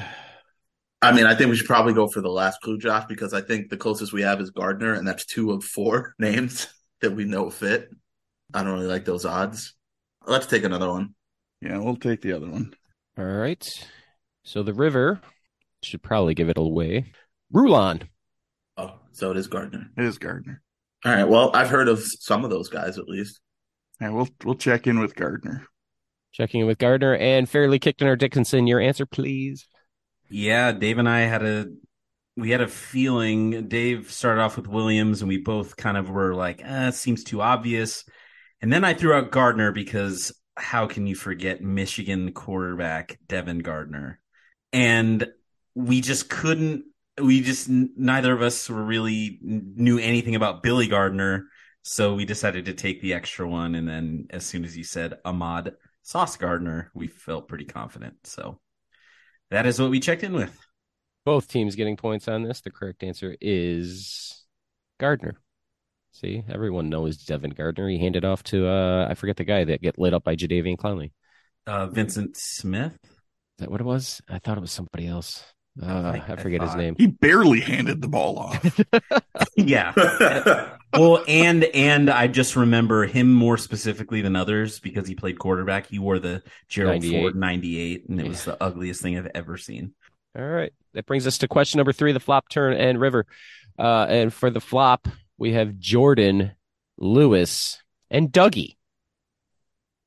I 1.01 1.13
mean, 1.13 1.25
I 1.25 1.35
think 1.35 1.49
we 1.49 1.55
should 1.55 1.67
probably 1.67 1.93
go 1.93 2.07
for 2.07 2.21
the 2.21 2.29
last 2.29 2.61
clue, 2.61 2.77
Josh, 2.77 3.05
because 3.07 3.33
I 3.33 3.41
think 3.41 3.69
the 3.69 3.77
closest 3.77 4.11
we 4.11 4.23
have 4.23 4.41
is 4.41 4.49
Gardner, 4.49 4.93
and 4.93 5.07
that's 5.07 5.25
two 5.25 5.51
of 5.51 5.63
four 5.63 6.13
names 6.19 6.67
that 7.01 7.11
we 7.11 7.25
know 7.25 7.49
fit. 7.49 7.89
I 8.53 8.63
don't 8.63 8.73
really 8.73 8.87
like 8.87 9.05
those 9.05 9.25
odds. 9.25 9.75
Let's 10.25 10.47
take 10.47 10.63
another 10.63 10.89
one. 10.89 11.13
yeah, 11.61 11.77
we'll 11.77 11.95
take 11.95 12.21
the 12.21 12.33
other 12.33 12.49
one. 12.49 12.73
All 13.17 13.25
right. 13.25 13.65
So 14.43 14.63
the 14.63 14.73
river 14.73 15.21
should 15.83 16.01
probably 16.01 16.33
give 16.33 16.49
it 16.49 16.57
away. 16.57 17.13
Rulon. 17.51 18.03
Oh, 18.77 18.95
so 19.11 19.31
it 19.31 19.37
is 19.37 19.47
Gardner. 19.47 19.89
It 19.97 20.03
is 20.03 20.17
Gardner. 20.17 20.61
All 21.05 21.13
right. 21.13 21.27
Well, 21.27 21.51
I've 21.53 21.69
heard 21.69 21.87
of 21.87 22.03
some 22.03 22.43
of 22.43 22.49
those 22.49 22.69
guys 22.69 22.97
at 22.97 23.07
least. 23.07 23.39
Yeah, 23.99 24.09
we'll 24.09 24.29
we'll 24.43 24.55
check 24.55 24.87
in 24.87 24.99
with 24.99 25.15
Gardner. 25.15 25.65
Checking 26.31 26.61
in 26.61 26.67
with 26.67 26.77
Gardner 26.77 27.15
and 27.15 27.49
fairly 27.49 27.79
kicked 27.79 28.01
in 28.01 28.07
our 28.07 28.15
Dickinson. 28.15 28.67
Your 28.67 28.79
answer, 28.79 29.05
please. 29.05 29.67
Yeah, 30.29 30.71
Dave 30.71 30.99
and 30.99 31.09
I 31.09 31.21
had 31.21 31.43
a 31.43 31.67
we 32.37 32.51
had 32.51 32.61
a 32.61 32.67
feeling. 32.67 33.67
Dave 33.67 34.11
started 34.11 34.41
off 34.41 34.55
with 34.55 34.67
Williams, 34.67 35.21
and 35.21 35.29
we 35.29 35.37
both 35.37 35.75
kind 35.75 35.97
of 35.97 36.09
were 36.09 36.33
like, 36.33 36.61
eh, 36.63 36.89
it 36.89 36.93
seems 36.93 37.23
too 37.23 37.41
obvious. 37.41 38.05
And 38.61 38.71
then 38.71 38.83
I 38.83 38.93
threw 38.93 39.13
out 39.13 39.31
Gardner 39.31 39.71
because 39.71 40.31
how 40.55 40.87
can 40.87 41.07
you 41.07 41.15
forget 41.15 41.61
Michigan 41.61 42.31
quarterback 42.31 43.19
Devin 43.27 43.59
Gardner? 43.59 44.19
And 44.71 45.27
we 45.75 46.01
just 46.01 46.29
couldn't. 46.29 46.85
We 47.21 47.41
just 47.41 47.67
neither 47.69 48.33
of 48.33 48.41
us 48.41 48.69
were 48.69 48.83
really 48.83 49.39
knew 49.41 49.99
anything 49.99 50.35
about 50.35 50.63
Billy 50.63 50.87
Gardner, 50.87 51.47
so 51.83 52.13
we 52.15 52.25
decided 52.25 52.65
to 52.65 52.73
take 52.73 53.01
the 53.01 53.13
extra 53.13 53.47
one. 53.47 53.75
And 53.75 53.87
then 53.87 54.27
as 54.29 54.45
soon 54.45 54.63
as 54.63 54.77
you 54.77 54.83
said 54.83 55.15
Ahmad 55.25 55.73
Sauce 56.03 56.37
Gardner, 56.37 56.91
we 56.93 57.07
felt 57.07 57.47
pretty 57.47 57.65
confident. 57.65 58.15
So 58.23 58.59
that 59.51 59.65
is 59.65 59.79
what 59.79 59.89
we 59.89 59.99
checked 59.99 60.23
in 60.23 60.33
with. 60.33 60.57
Both 61.25 61.47
teams 61.47 61.75
getting 61.75 61.97
points 61.97 62.27
on 62.27 62.43
this. 62.43 62.61
The 62.61 62.71
correct 62.71 63.03
answer 63.03 63.35
is 63.41 64.45
Gardner. 64.99 65.35
See, 66.11 66.43
everyone 66.49 66.89
knows 66.89 67.17
Devin 67.17 67.51
Gardner. 67.51 67.87
He 67.87 67.99
handed 67.99 68.25
off 68.25 68.43
to 68.43 68.67
uh 68.67 69.07
I 69.09 69.13
forget 69.13 69.37
the 69.37 69.43
guy 69.43 69.63
that 69.65 69.81
get 69.81 69.99
lit 69.99 70.13
up 70.13 70.23
by 70.23 70.35
Jadeveon 70.35 70.77
Clowney. 70.77 71.11
Uh, 71.67 71.87
Vincent 71.87 72.35
Smith. 72.35 72.97
Is 73.03 73.09
that 73.59 73.69
what 73.69 73.81
it 73.81 73.85
was? 73.85 74.21
I 74.27 74.39
thought 74.39 74.57
it 74.57 74.61
was 74.61 74.71
somebody 74.71 75.07
else. 75.07 75.43
Uh, 75.81 75.85
I 75.85 76.23
I 76.27 76.35
forget 76.35 76.61
his 76.61 76.75
name. 76.75 76.95
He 76.97 77.07
barely 77.07 77.59
handed 77.59 78.01
the 78.01 78.07
ball 78.07 78.39
off. 78.39 78.79
yeah. 79.55 80.75
well, 80.93 81.23
and 81.27 81.63
and 81.63 82.09
I 82.09 82.27
just 82.27 82.55
remember 82.55 83.05
him 83.05 83.33
more 83.33 83.57
specifically 83.57 84.21
than 84.21 84.35
others 84.35 84.79
because 84.79 85.07
he 85.07 85.15
played 85.15 85.37
quarterback. 85.39 85.87
He 85.87 85.99
wore 85.99 86.19
the 86.19 86.43
Gerald 86.67 87.03
98. 87.03 87.21
Ford 87.21 87.35
98, 87.35 88.09
and 88.09 88.19
it 88.19 88.27
was 88.27 88.45
the 88.45 88.61
ugliest 88.61 89.01
thing 89.01 89.17
I've 89.17 89.31
ever 89.35 89.57
seen. 89.57 89.93
All 90.37 90.45
right. 90.45 90.73
That 90.93 91.05
brings 91.05 91.27
us 91.27 91.37
to 91.39 91.47
question 91.47 91.77
number 91.77 91.93
three, 91.93 92.11
the 92.11 92.19
flop 92.19 92.49
turn 92.49 92.73
and 92.73 92.99
river. 92.99 93.25
Uh, 93.77 94.05
and 94.09 94.33
for 94.33 94.49
the 94.49 94.59
flop, 94.59 95.07
we 95.37 95.53
have 95.53 95.77
Jordan, 95.77 96.51
Lewis, 96.97 97.81
and 98.09 98.31
Dougie. 98.31 98.75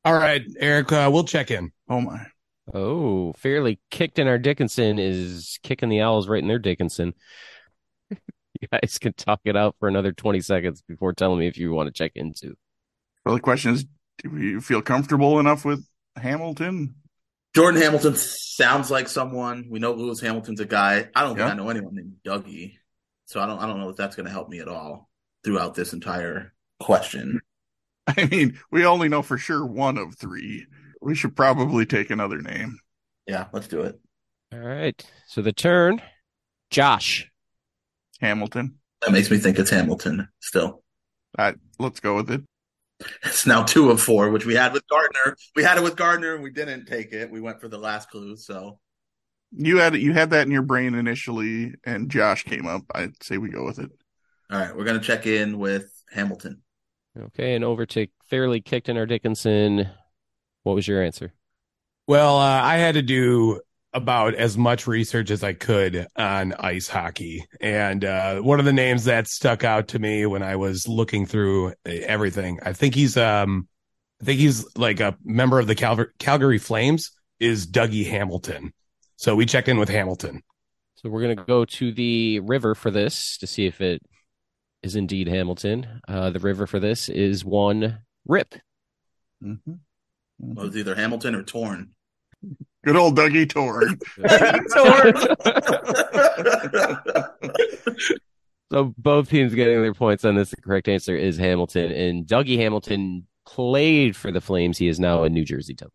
All 0.04 0.14
right, 0.14 0.42
Eric, 0.58 0.90
uh, 0.90 1.08
we'll 1.12 1.24
check 1.24 1.50
in. 1.52 1.70
oh 1.88 2.00
my! 2.00 2.26
Oh, 2.74 3.32
fairly 3.34 3.80
kicked 3.90 4.18
in 4.18 4.26
our 4.26 4.38
Dickinson 4.38 4.98
is 4.98 5.58
kicking 5.62 5.88
the 5.88 6.00
owls 6.00 6.28
right 6.28 6.42
in 6.42 6.48
their 6.48 6.58
Dickinson. 6.58 7.14
You 8.62 8.68
guys 8.72 8.98
can 8.98 9.12
talk 9.14 9.40
it 9.44 9.56
out 9.56 9.76
for 9.78 9.88
another 9.88 10.12
20 10.12 10.40
seconds 10.40 10.82
before 10.86 11.12
telling 11.12 11.38
me 11.38 11.46
if 11.46 11.58
you 11.58 11.72
want 11.72 11.88
to 11.88 11.92
check 11.92 12.12
into. 12.14 12.54
Well, 13.24 13.34
the 13.34 13.40
question 13.40 13.72
is, 13.72 13.84
do 14.18 14.36
you 14.36 14.60
feel 14.60 14.82
comfortable 14.82 15.38
enough 15.38 15.64
with 15.64 15.84
Hamilton? 16.16 16.94
Jordan 17.54 17.82
Hamilton 17.82 18.16
sounds 18.16 18.90
like 18.90 19.08
someone. 19.08 19.66
We 19.68 19.78
know 19.78 19.92
Lewis 19.92 20.20
Hamilton's 20.20 20.60
a 20.60 20.64
guy. 20.64 21.08
I 21.14 21.22
don't 21.22 21.36
think 21.36 21.50
I 21.50 21.54
know 21.54 21.68
anyone 21.68 21.94
named 21.94 22.16
Dougie. 22.24 22.76
So 23.26 23.40
I 23.40 23.46
don't 23.46 23.58
I 23.58 23.66
don't 23.66 23.78
know 23.78 23.90
if 23.90 23.96
that's 23.96 24.16
gonna 24.16 24.30
help 24.30 24.48
me 24.48 24.60
at 24.60 24.68
all 24.68 25.10
throughout 25.44 25.74
this 25.74 25.92
entire 25.92 26.54
question. 26.80 27.40
I 28.06 28.26
mean, 28.26 28.58
we 28.70 28.84
only 28.84 29.08
know 29.08 29.22
for 29.22 29.38
sure 29.38 29.64
one 29.64 29.98
of 29.98 30.16
three. 30.16 30.66
We 31.00 31.14
should 31.14 31.36
probably 31.36 31.84
take 31.84 32.10
another 32.10 32.40
name. 32.40 32.78
Yeah, 33.26 33.46
let's 33.52 33.68
do 33.68 33.82
it. 33.82 34.00
All 34.52 34.58
right. 34.58 35.04
So 35.26 35.42
the 35.42 35.52
turn, 35.52 36.00
Josh. 36.70 37.31
Hamilton. 38.22 38.76
That 39.02 39.12
makes 39.12 39.30
me 39.30 39.36
think 39.38 39.58
it's 39.58 39.70
Hamilton 39.70 40.28
still. 40.40 40.82
Uh, 41.38 41.52
let's 41.78 42.00
go 42.00 42.16
with 42.16 42.30
it. 42.30 42.42
It's 43.24 43.46
now 43.46 43.64
two 43.64 43.90
of 43.90 44.00
four, 44.00 44.30
which 44.30 44.46
we 44.46 44.54
had 44.54 44.72
with 44.72 44.86
Gardner. 44.86 45.36
We 45.56 45.64
had 45.64 45.76
it 45.76 45.82
with 45.82 45.96
Gardner 45.96 46.34
and 46.34 46.42
we 46.42 46.50
didn't 46.50 46.86
take 46.86 47.12
it. 47.12 47.30
We 47.30 47.40
went 47.40 47.60
for 47.60 47.68
the 47.68 47.78
last 47.78 48.08
clue. 48.10 48.36
So 48.36 48.78
You 49.50 49.78
had 49.78 49.96
you 49.96 50.12
had 50.12 50.30
that 50.30 50.46
in 50.46 50.52
your 50.52 50.62
brain 50.62 50.94
initially, 50.94 51.74
and 51.84 52.08
Josh 52.10 52.44
came 52.44 52.66
up. 52.66 52.82
I'd 52.94 53.20
say 53.22 53.38
we 53.38 53.50
go 53.50 53.64
with 53.64 53.80
it. 53.80 53.90
all 54.50 54.58
right, 54.58 54.74
we're 54.76 54.84
gonna 54.84 55.00
check 55.00 55.26
in 55.26 55.58
with 55.58 55.90
Hamilton. 56.12 56.62
Okay, 57.18 57.54
and 57.56 57.64
over 57.64 57.84
to 57.86 58.06
fairly 58.30 58.60
kicked 58.60 58.88
in 58.88 58.96
our 58.96 59.04
Dickinson. 59.06 59.88
What 60.62 60.74
was 60.76 60.86
your 60.86 61.02
answer? 61.02 61.32
Well, 62.06 62.36
uh, 62.38 62.62
I 62.62 62.76
had 62.76 62.94
to 62.94 63.02
do 63.02 63.60
about 63.94 64.34
as 64.34 64.56
much 64.56 64.86
research 64.86 65.30
as 65.30 65.44
I 65.44 65.52
could 65.52 66.06
on 66.16 66.54
ice 66.54 66.88
hockey. 66.88 67.46
And 67.60 68.04
uh, 68.04 68.40
one 68.40 68.58
of 68.58 68.64
the 68.64 68.72
names 68.72 69.04
that 69.04 69.28
stuck 69.28 69.64
out 69.64 69.88
to 69.88 69.98
me 69.98 70.26
when 70.26 70.42
I 70.42 70.56
was 70.56 70.88
looking 70.88 71.26
through 71.26 71.74
everything, 71.84 72.58
I 72.62 72.72
think 72.72 72.94
he's 72.94 73.16
um 73.16 73.68
I 74.20 74.24
think 74.24 74.38
he's 74.38 74.64
like 74.76 75.00
a 75.00 75.16
member 75.24 75.58
of 75.58 75.66
the 75.66 75.74
Cal- 75.74 76.06
Calgary 76.18 76.58
Flames 76.58 77.10
is 77.40 77.66
Dougie 77.66 78.06
Hamilton. 78.06 78.72
So 79.16 79.34
we 79.34 79.46
checked 79.46 79.68
in 79.68 79.78
with 79.78 79.88
Hamilton. 79.88 80.42
So 80.94 81.10
we're 81.10 81.22
going 81.22 81.36
to 81.36 81.44
go 81.44 81.64
to 81.64 81.92
the 81.92 82.38
river 82.40 82.76
for 82.76 82.92
this 82.92 83.36
to 83.38 83.46
see 83.48 83.66
if 83.66 83.80
it 83.80 84.00
is 84.84 84.94
indeed 84.94 85.26
Hamilton. 85.26 86.00
Uh, 86.06 86.30
the 86.30 86.38
river 86.38 86.68
for 86.68 86.78
this 86.78 87.08
is 87.08 87.44
one 87.44 87.98
Rip. 88.26 88.54
Mm-hmm. 89.42 89.74
Well, 90.38 90.66
it's 90.66 90.76
either 90.76 90.94
Hamilton 90.94 91.34
or 91.34 91.42
Torn. 91.42 91.90
Good 92.84 92.96
old 92.96 93.16
Dougie 93.16 93.48
Torn. 93.48 93.98
So 98.72 98.94
both 98.96 99.28
teams 99.28 99.54
getting 99.54 99.82
their 99.82 99.92
points 99.92 100.24
on 100.24 100.34
this. 100.34 100.48
The 100.48 100.56
correct 100.56 100.88
answer 100.88 101.14
is 101.14 101.36
Hamilton. 101.36 101.92
And 101.92 102.26
Dougie 102.26 102.56
Hamilton 102.56 103.26
played 103.44 104.16
for 104.16 104.32
the 104.32 104.40
Flames. 104.40 104.78
He 104.78 104.88
is 104.88 104.98
now 104.98 105.24
a 105.24 105.28
New 105.28 105.44
Jersey 105.44 105.74
Devil. 105.74 105.92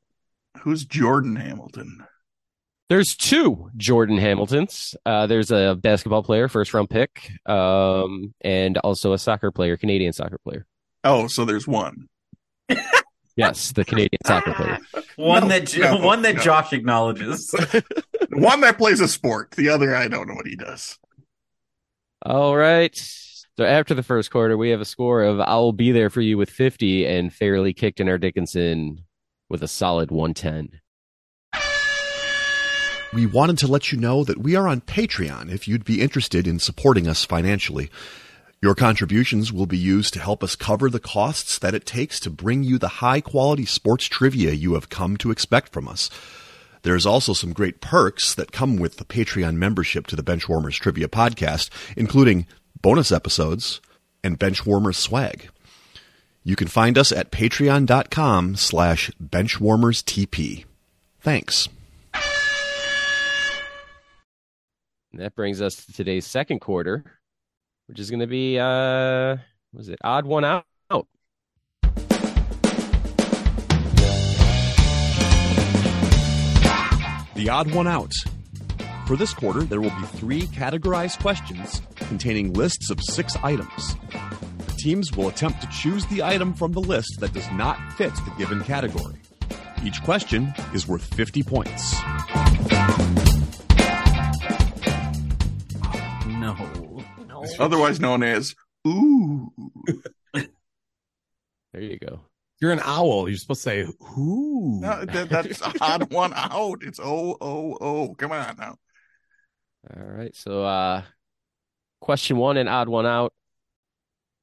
Who's 0.59 0.85
Jordan 0.85 1.37
Hamilton? 1.37 2.05
There's 2.87 3.15
two 3.15 3.71
Jordan 3.77 4.19
Hamiltons. 4.19 4.93
Uh, 5.07 5.25
there's 5.25 5.49
a 5.49 5.75
basketball 5.81 6.21
player, 6.21 6.47
first 6.47 6.71
round 6.71 6.91
pick, 6.91 7.31
um, 7.47 8.35
and 8.41 8.77
also 8.77 9.13
a 9.13 9.17
soccer 9.17 9.51
player, 9.51 9.75
Canadian 9.75 10.13
soccer 10.13 10.37
player. 10.37 10.67
Oh, 11.03 11.25
so 11.25 11.45
there's 11.45 11.67
one. 11.67 12.07
Yes, 13.37 13.71
the 13.71 13.85
Canadian 13.85 14.19
soccer 14.25 14.53
player. 14.53 14.79
One 15.15 15.43
No, 15.43 15.49
that 15.49 15.77
no, 15.77 15.97
one 15.97 16.23
that 16.23 16.35
no. 16.35 16.41
Josh 16.41 16.73
acknowledges. 16.73 17.53
One 18.31 18.61
that 18.61 18.77
plays 18.77 18.99
a 18.99 19.07
sport. 19.07 19.51
The 19.51 19.69
other, 19.69 19.95
I 19.95 20.07
don't 20.07 20.27
know 20.27 20.33
what 20.33 20.47
he 20.47 20.55
does. 20.55 20.97
All 22.25 22.55
right. 22.55 22.95
So 22.95 23.63
after 23.63 23.93
the 23.93 24.03
first 24.03 24.31
quarter, 24.31 24.57
we 24.57 24.69
have 24.69 24.81
a 24.81 24.85
score 24.85 25.23
of 25.23 25.39
I'll 25.39 25.71
be 25.71 25.91
there 25.91 26.09
for 26.09 26.21
you 26.21 26.37
with 26.37 26.49
50 26.49 27.05
and 27.05 27.33
fairly 27.33 27.73
kicked 27.73 27.99
in 27.99 28.09
our 28.09 28.17
Dickinson 28.17 29.05
with 29.49 29.63
a 29.63 29.67
solid 29.67 30.11
110. 30.11 30.79
We 33.13 33.25
wanted 33.25 33.57
to 33.59 33.67
let 33.67 33.91
you 33.91 33.97
know 33.97 34.23
that 34.23 34.39
we 34.39 34.55
are 34.55 34.67
on 34.67 34.81
Patreon 34.81 35.51
if 35.51 35.67
you'd 35.67 35.85
be 35.85 36.01
interested 36.01 36.45
in 36.45 36.59
supporting 36.59 37.07
us 37.07 37.23
financially. 37.23 37.89
Your 38.59 38.73
contributions 38.73 39.53
will 39.53 39.67
be 39.67 39.77
used 39.77 40.13
to 40.15 40.19
help 40.19 40.43
us 40.43 40.55
cover 40.55 40.89
the 40.89 40.99
costs 40.99 41.59
that 41.59 41.75
it 41.75 41.85
takes 41.85 42.19
to 42.21 42.31
bring 42.31 42.63
you 42.63 42.79
the 42.79 42.87
high 42.87 43.21
quality 43.21 43.65
sports 43.65 44.05
trivia 44.05 44.51
you 44.51 44.73
have 44.73 44.89
come 44.89 45.15
to 45.17 45.29
expect 45.29 45.71
from 45.71 45.87
us. 45.87 46.09
There's 46.81 47.05
also 47.05 47.33
some 47.33 47.53
great 47.53 47.81
perks 47.81 48.33
that 48.33 48.51
come 48.51 48.77
with 48.77 48.97
the 48.97 49.05
Patreon 49.05 49.55
membership 49.55 50.07
to 50.07 50.15
the 50.15 50.23
Benchwarmers 50.23 50.79
Trivia 50.79 51.07
Podcast, 51.07 51.69
including 51.95 52.47
bonus 52.81 53.11
episodes 53.11 53.79
and 54.23 54.39
Benchwarmers 54.39 54.95
swag. 54.95 55.49
You 56.43 56.55
can 56.55 56.67
find 56.67 56.97
us 56.97 57.11
at 57.11 57.31
patreon.com 57.31 58.55
slash 58.55 59.11
benchwarmerstp. 59.21 60.65
Thanks. 61.19 61.69
That 65.13 65.35
brings 65.35 65.61
us 65.61 65.75
to 65.85 65.93
today's 65.93 66.25
second 66.25 66.59
quarter, 66.59 67.16
which 67.87 67.99
is 67.99 68.09
going 68.09 68.19
to 68.19 68.27
be, 68.27 68.59
uh, 68.59 69.37
was 69.73 69.89
it, 69.89 69.99
odd 70.03 70.25
one 70.25 70.45
out? 70.45 70.63
The 77.37 77.49
odd 77.49 77.69
one 77.71 77.87
out. 77.87 78.11
For 79.05 79.15
this 79.15 79.31
quarter, 79.31 79.61
there 79.61 79.79
will 79.79 79.91
be 79.91 80.07
three 80.07 80.41
categorized 80.47 81.21
questions 81.21 81.83
containing 81.95 82.53
lists 82.53 82.89
of 82.89 82.99
six 82.99 83.35
items. 83.43 83.95
The 84.65 84.73
teams 84.79 85.15
will 85.15 85.27
attempt 85.27 85.61
to 85.61 85.67
choose 85.67 86.03
the 86.07 86.23
item 86.23 86.55
from 86.55 86.71
the 86.71 86.81
list 86.81 87.19
that 87.19 87.33
does 87.33 87.49
not 87.51 87.77
fit 87.93 88.13
the 88.15 88.33
given 88.39 88.63
category. 88.63 89.17
Each 89.83 90.01
question 90.03 90.51
is 90.73 90.87
worth 90.87 91.05
50 91.13 91.43
points. 91.43 91.95
Otherwise 97.59 97.99
known 97.99 98.23
as 98.23 98.55
Ooh. 98.87 99.51
There 100.33 101.81
you 101.81 101.99
go. 101.99 102.21
You're 102.59 102.71
an 102.71 102.81
owl. 102.83 103.29
You're 103.29 103.37
supposed 103.37 103.63
to 103.63 103.69
say 103.69 103.87
who? 103.99 104.79
No, 104.81 105.05
that, 105.05 105.29
that's 105.29 105.61
odd 105.81 106.11
one 106.11 106.33
out. 106.33 106.79
It's 106.81 106.99
oh 106.99 107.37
oh 107.39 107.77
oh. 107.79 108.15
Come 108.15 108.31
on 108.31 108.55
now. 108.57 108.77
All 109.95 110.03
right. 110.03 110.35
So, 110.35 110.63
uh, 110.63 111.03
question 112.01 112.37
one 112.37 112.57
and 112.57 112.67
odd 112.67 112.89
one 112.89 113.05
out. 113.05 113.33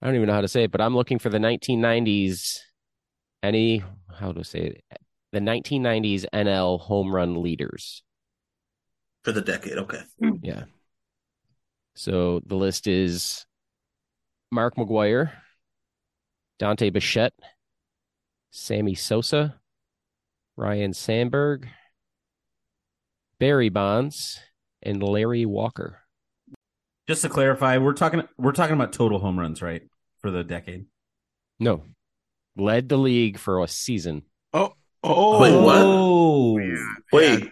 I 0.01 0.07
don't 0.07 0.17
even 0.17 0.29
know 0.29 0.35
how 0.35 0.43
to 0.43 0.49
say 0.49 0.65
it, 0.65 0.71
but 0.71 0.81
I'm 0.81 0.95
looking 0.95 1.19
for 1.19 1.29
the 1.29 1.39
1990s. 1.39 2.59
Any, 3.43 3.83
how 4.13 4.33
to 4.33 4.45
say 4.45 4.61
it? 4.61 4.85
The 5.33 5.41
1990s 5.41 6.25
NL 6.33 6.81
home 6.81 7.15
run 7.15 7.43
leaders. 7.43 8.03
For 9.23 9.33
the 9.33 9.41
decade. 9.41 9.79
Okay. 9.79 10.01
Yeah. 10.43 10.65
So 11.95 12.41
the 12.47 12.57
list 12.57 12.87
is 12.87 13.47
Mark 14.51 14.77
McGwire, 14.77 15.33
Dante 16.59 16.91
Bichette, 16.91 17.35
Sammy 18.51 18.95
Sosa, 18.95 19.61
Ryne 20.57 20.93
Sandberg, 20.93 21.69
Barry 23.39 23.69
Bonds, 23.69 24.41
and 24.83 25.03
Larry 25.03 25.47
Walker. 25.47 26.01
Just 27.07 27.23
to 27.23 27.29
clarify, 27.29 27.79
we're 27.79 27.93
talking 27.93 28.23
we're 28.39 28.53
talking 28.53 28.75
about 28.75 28.93
total 28.93 29.19
home 29.19 29.39
runs, 29.39 29.61
right? 29.61 29.83
For 30.21 30.31
the 30.31 30.43
decade. 30.43 30.87
No, 31.61 31.85
led 32.57 32.89
the 32.89 32.97
league 32.97 33.39
for 33.39 33.63
a 33.63 33.69
season. 33.69 34.23
Oh 34.53 34.73
oh. 35.03 35.41
Wait, 35.41 35.55
what? 35.55 35.77
Oh, 35.79 36.59
Wait. 37.13 37.49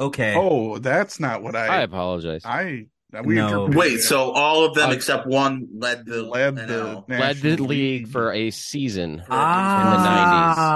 okay. 0.00 0.34
Oh, 0.36 0.78
that's 0.78 1.18
not 1.18 1.42
what 1.42 1.56
I 1.56 1.66
I. 1.66 1.80
apologize. 1.82 2.44
I. 2.44 2.86
we 3.22 3.34
No. 3.36 3.66
Wait, 3.66 3.98
so 4.00 4.32
all 4.32 4.64
of 4.64 4.74
them 4.74 4.90
Uh, 4.90 4.94
except 4.94 5.26
one 5.26 5.68
led 5.76 6.04
the 6.06 6.22
led 6.22 6.56
the 6.56 7.04
led 7.08 7.36
the 7.36 7.50
National 7.50 7.66
league 7.66 8.08
for 8.08 8.32
a 8.32 8.50
season. 8.50 9.22
ah, 9.30 10.68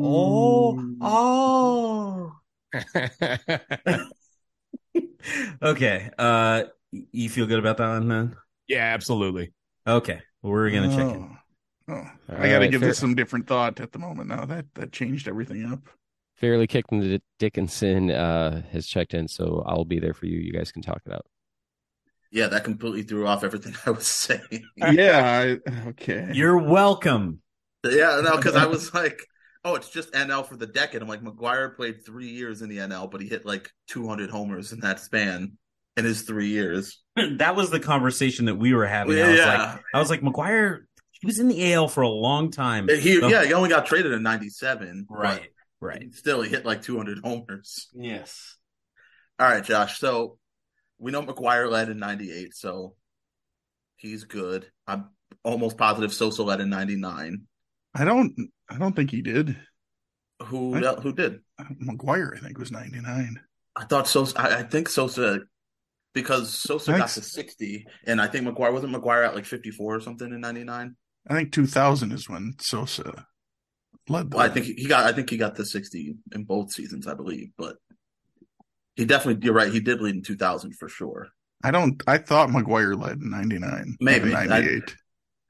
oh, 0.00 0.94
oh. 1.00 2.32
Okay. 5.62 6.10
Uh, 6.18 6.64
you 7.12 7.28
feel 7.28 7.46
good 7.46 7.58
about 7.58 7.76
that 7.78 7.88
one, 7.88 8.06
man? 8.08 8.36
yeah, 8.68 8.92
absolutely. 8.94 9.52
Okay, 9.86 10.20
we're 10.42 10.70
gonna 10.70 10.88
check 10.90 11.14
in. 11.14 11.22
Oh. 11.22 11.30
Oh, 11.88 11.94
All 11.94 12.02
I 12.28 12.32
got 12.48 12.54
to 12.54 12.58
right, 12.58 12.70
give 12.72 12.80
fair- 12.80 12.88
this 12.90 12.98
some 12.98 13.14
different 13.14 13.46
thought 13.46 13.78
at 13.80 13.92
the 13.92 13.98
moment. 14.00 14.28
Now 14.28 14.44
that 14.44 14.66
that 14.74 14.90
changed 14.92 15.28
everything 15.28 15.64
up. 15.72 15.88
Fairly 16.34 16.66
kicked 16.66 16.90
into 16.92 17.20
Dickinson 17.38 18.10
uh, 18.10 18.62
has 18.72 18.86
checked 18.88 19.14
in, 19.14 19.28
so 19.28 19.62
I'll 19.66 19.84
be 19.84 20.00
there 20.00 20.12
for 20.12 20.26
you. 20.26 20.38
You 20.38 20.52
guys 20.52 20.72
can 20.72 20.82
talk 20.82 21.00
it 21.06 21.12
out. 21.12 21.24
Yeah, 22.32 22.48
that 22.48 22.64
completely 22.64 23.02
threw 23.02 23.26
off 23.26 23.44
everything 23.44 23.74
I 23.86 23.90
was 23.90 24.06
saying. 24.06 24.64
yeah. 24.76 25.58
I, 25.66 25.88
okay. 25.90 26.30
You're 26.32 26.58
welcome. 26.58 27.40
yeah, 27.84 28.20
no, 28.22 28.36
because 28.36 28.56
I 28.56 28.66
was 28.66 28.92
like, 28.94 29.22
oh, 29.64 29.74
it's 29.74 29.90
just 29.90 30.12
NL 30.12 30.46
for 30.46 30.56
the 30.56 30.66
decade. 30.66 31.02
I'm 31.02 31.08
like, 31.08 31.22
McGwire 31.22 31.74
played 31.76 32.04
three 32.04 32.28
years 32.28 32.62
in 32.62 32.68
the 32.68 32.78
NL, 32.78 33.10
but 33.10 33.20
he 33.20 33.28
hit 33.28 33.44
like 33.46 33.70
200 33.88 34.30
homers 34.30 34.72
in 34.72 34.80
that 34.80 35.00
span 35.00 35.56
in 35.96 36.04
his 36.04 36.22
three 36.22 36.48
years. 36.48 37.02
That 37.38 37.56
was 37.56 37.70
the 37.70 37.80
conversation 37.80 38.44
that 38.46 38.56
we 38.56 38.74
were 38.74 38.86
having. 38.86 39.14
I 39.14 39.18
Yeah, 39.20 39.28
was 39.30 39.38
yeah. 39.38 39.72
like, 39.72 39.84
I 39.94 39.98
was 39.98 40.10
like, 40.10 40.20
McGwire. 40.20 40.80
He 41.12 41.26
was 41.26 41.38
in 41.38 41.48
the 41.48 41.72
AL 41.72 41.88
for 41.88 42.02
a 42.02 42.08
long 42.08 42.50
time. 42.50 42.88
He, 42.88 43.18
yeah, 43.18 43.42
he 43.42 43.54
only 43.54 43.70
got 43.70 43.86
traded 43.86 44.12
in 44.12 44.22
'97. 44.22 45.06
right, 45.08 45.48
right. 45.80 46.14
Still, 46.14 46.42
he 46.42 46.50
hit 46.50 46.66
like 46.66 46.82
200 46.82 47.20
homers. 47.24 47.88
Yes. 47.94 48.56
All 49.38 49.48
right, 49.48 49.64
Josh. 49.64 49.98
So 49.98 50.36
we 50.98 51.12
know 51.12 51.22
McGwire 51.22 51.70
led 51.70 51.88
in 51.88 51.98
'98, 51.98 52.54
so 52.54 52.94
he's 53.96 54.24
good. 54.24 54.66
I'm 54.86 55.10
almost 55.44 55.76
positive 55.76 56.12
Sosa 56.12 56.42
led 56.42 56.60
in 56.60 56.70
'99. 56.70 57.42
I 57.94 58.04
don't. 58.04 58.34
I 58.70 58.78
don't 58.78 58.94
think 58.94 59.10
he 59.10 59.22
did. 59.22 59.56
Who 60.42 60.70
What? 60.70 61.00
who 61.02 61.12
did? 61.12 61.40
McGwire, 61.82 62.36
I 62.36 62.40
think, 62.40 62.58
was 62.58 62.70
ninety 62.72 63.00
nine. 63.00 63.40
I 63.74 63.84
thought 63.84 64.08
Sosa. 64.08 64.38
I, 64.40 64.58
I 64.58 64.62
think 64.62 64.88
Sosa 64.88 65.40
because 66.14 66.52
Sosa 66.52 66.96
got 66.96 67.10
to 67.10 67.20
60, 67.22 67.86
and 68.06 68.20
I 68.20 68.26
think 68.26 68.46
McGwire 68.46 68.72
wasn't 68.72 68.94
McGwire 68.94 69.26
at 69.26 69.34
like 69.34 69.44
54 69.44 69.96
or 69.96 70.00
something 70.00 70.32
in 70.32 70.40
'99. 70.40 70.96
I 71.28 71.34
think 71.34 71.52
2000 71.52 72.12
is 72.12 72.28
when 72.28 72.54
Sosa 72.60 73.26
led. 74.08 74.32
Well, 74.32 74.42
I 74.44 74.48
think 74.48 74.66
he 74.66 74.86
got. 74.86 75.04
I 75.04 75.12
think 75.12 75.28
he 75.30 75.36
got 75.36 75.56
the 75.56 75.64
sixty 75.66 76.16
in 76.32 76.44
both 76.44 76.72
seasons, 76.72 77.06
I 77.06 77.14
believe. 77.14 77.48
But 77.58 77.76
he 78.96 79.04
definitely. 79.04 79.44
You're 79.44 79.54
right. 79.54 79.72
He 79.72 79.80
did 79.80 80.00
lead 80.00 80.14
in 80.16 80.22
2000 80.22 80.72
for 80.72 80.88
sure. 80.88 81.28
I 81.62 81.70
don't. 81.70 82.02
I 82.06 82.18
thought 82.18 82.48
McGwire 82.48 83.00
led 83.00 83.18
in 83.18 83.30
'99, 83.30 83.96
Maybe. 84.00 84.30
98. 84.30 84.96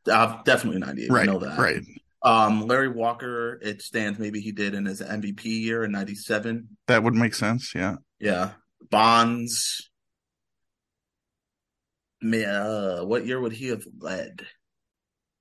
Uh, 0.09 0.43
definitely 0.45 0.81
98. 0.81 1.11
I 1.11 1.15
right, 1.15 1.27
know 1.27 1.39
that. 1.41 1.59
right. 1.59 1.83
Um, 2.23 2.67
Larry 2.67 2.89
Walker. 2.89 3.59
It 3.63 3.83
stands. 3.83 4.19
Maybe 4.19 4.41
he 4.41 4.53
did 4.53 4.75
in 4.75 4.85
his 4.85 5.01
MVP 5.01 5.45
year 5.45 5.85
in 5.85 5.93
'97. 5.93 6.69
That 6.89 7.03
would 7.03 7.15
make 7.15 7.35
sense. 7.35 7.75
Yeah. 7.75 7.97
Yeah. 8.19 8.53
Bonds. 8.91 9.91
Uh, 12.25 13.01
what 13.05 13.27
year 13.27 13.41
would 13.41 13.53
he 13.53 13.69
have 13.69 13.85
led? 14.01 14.47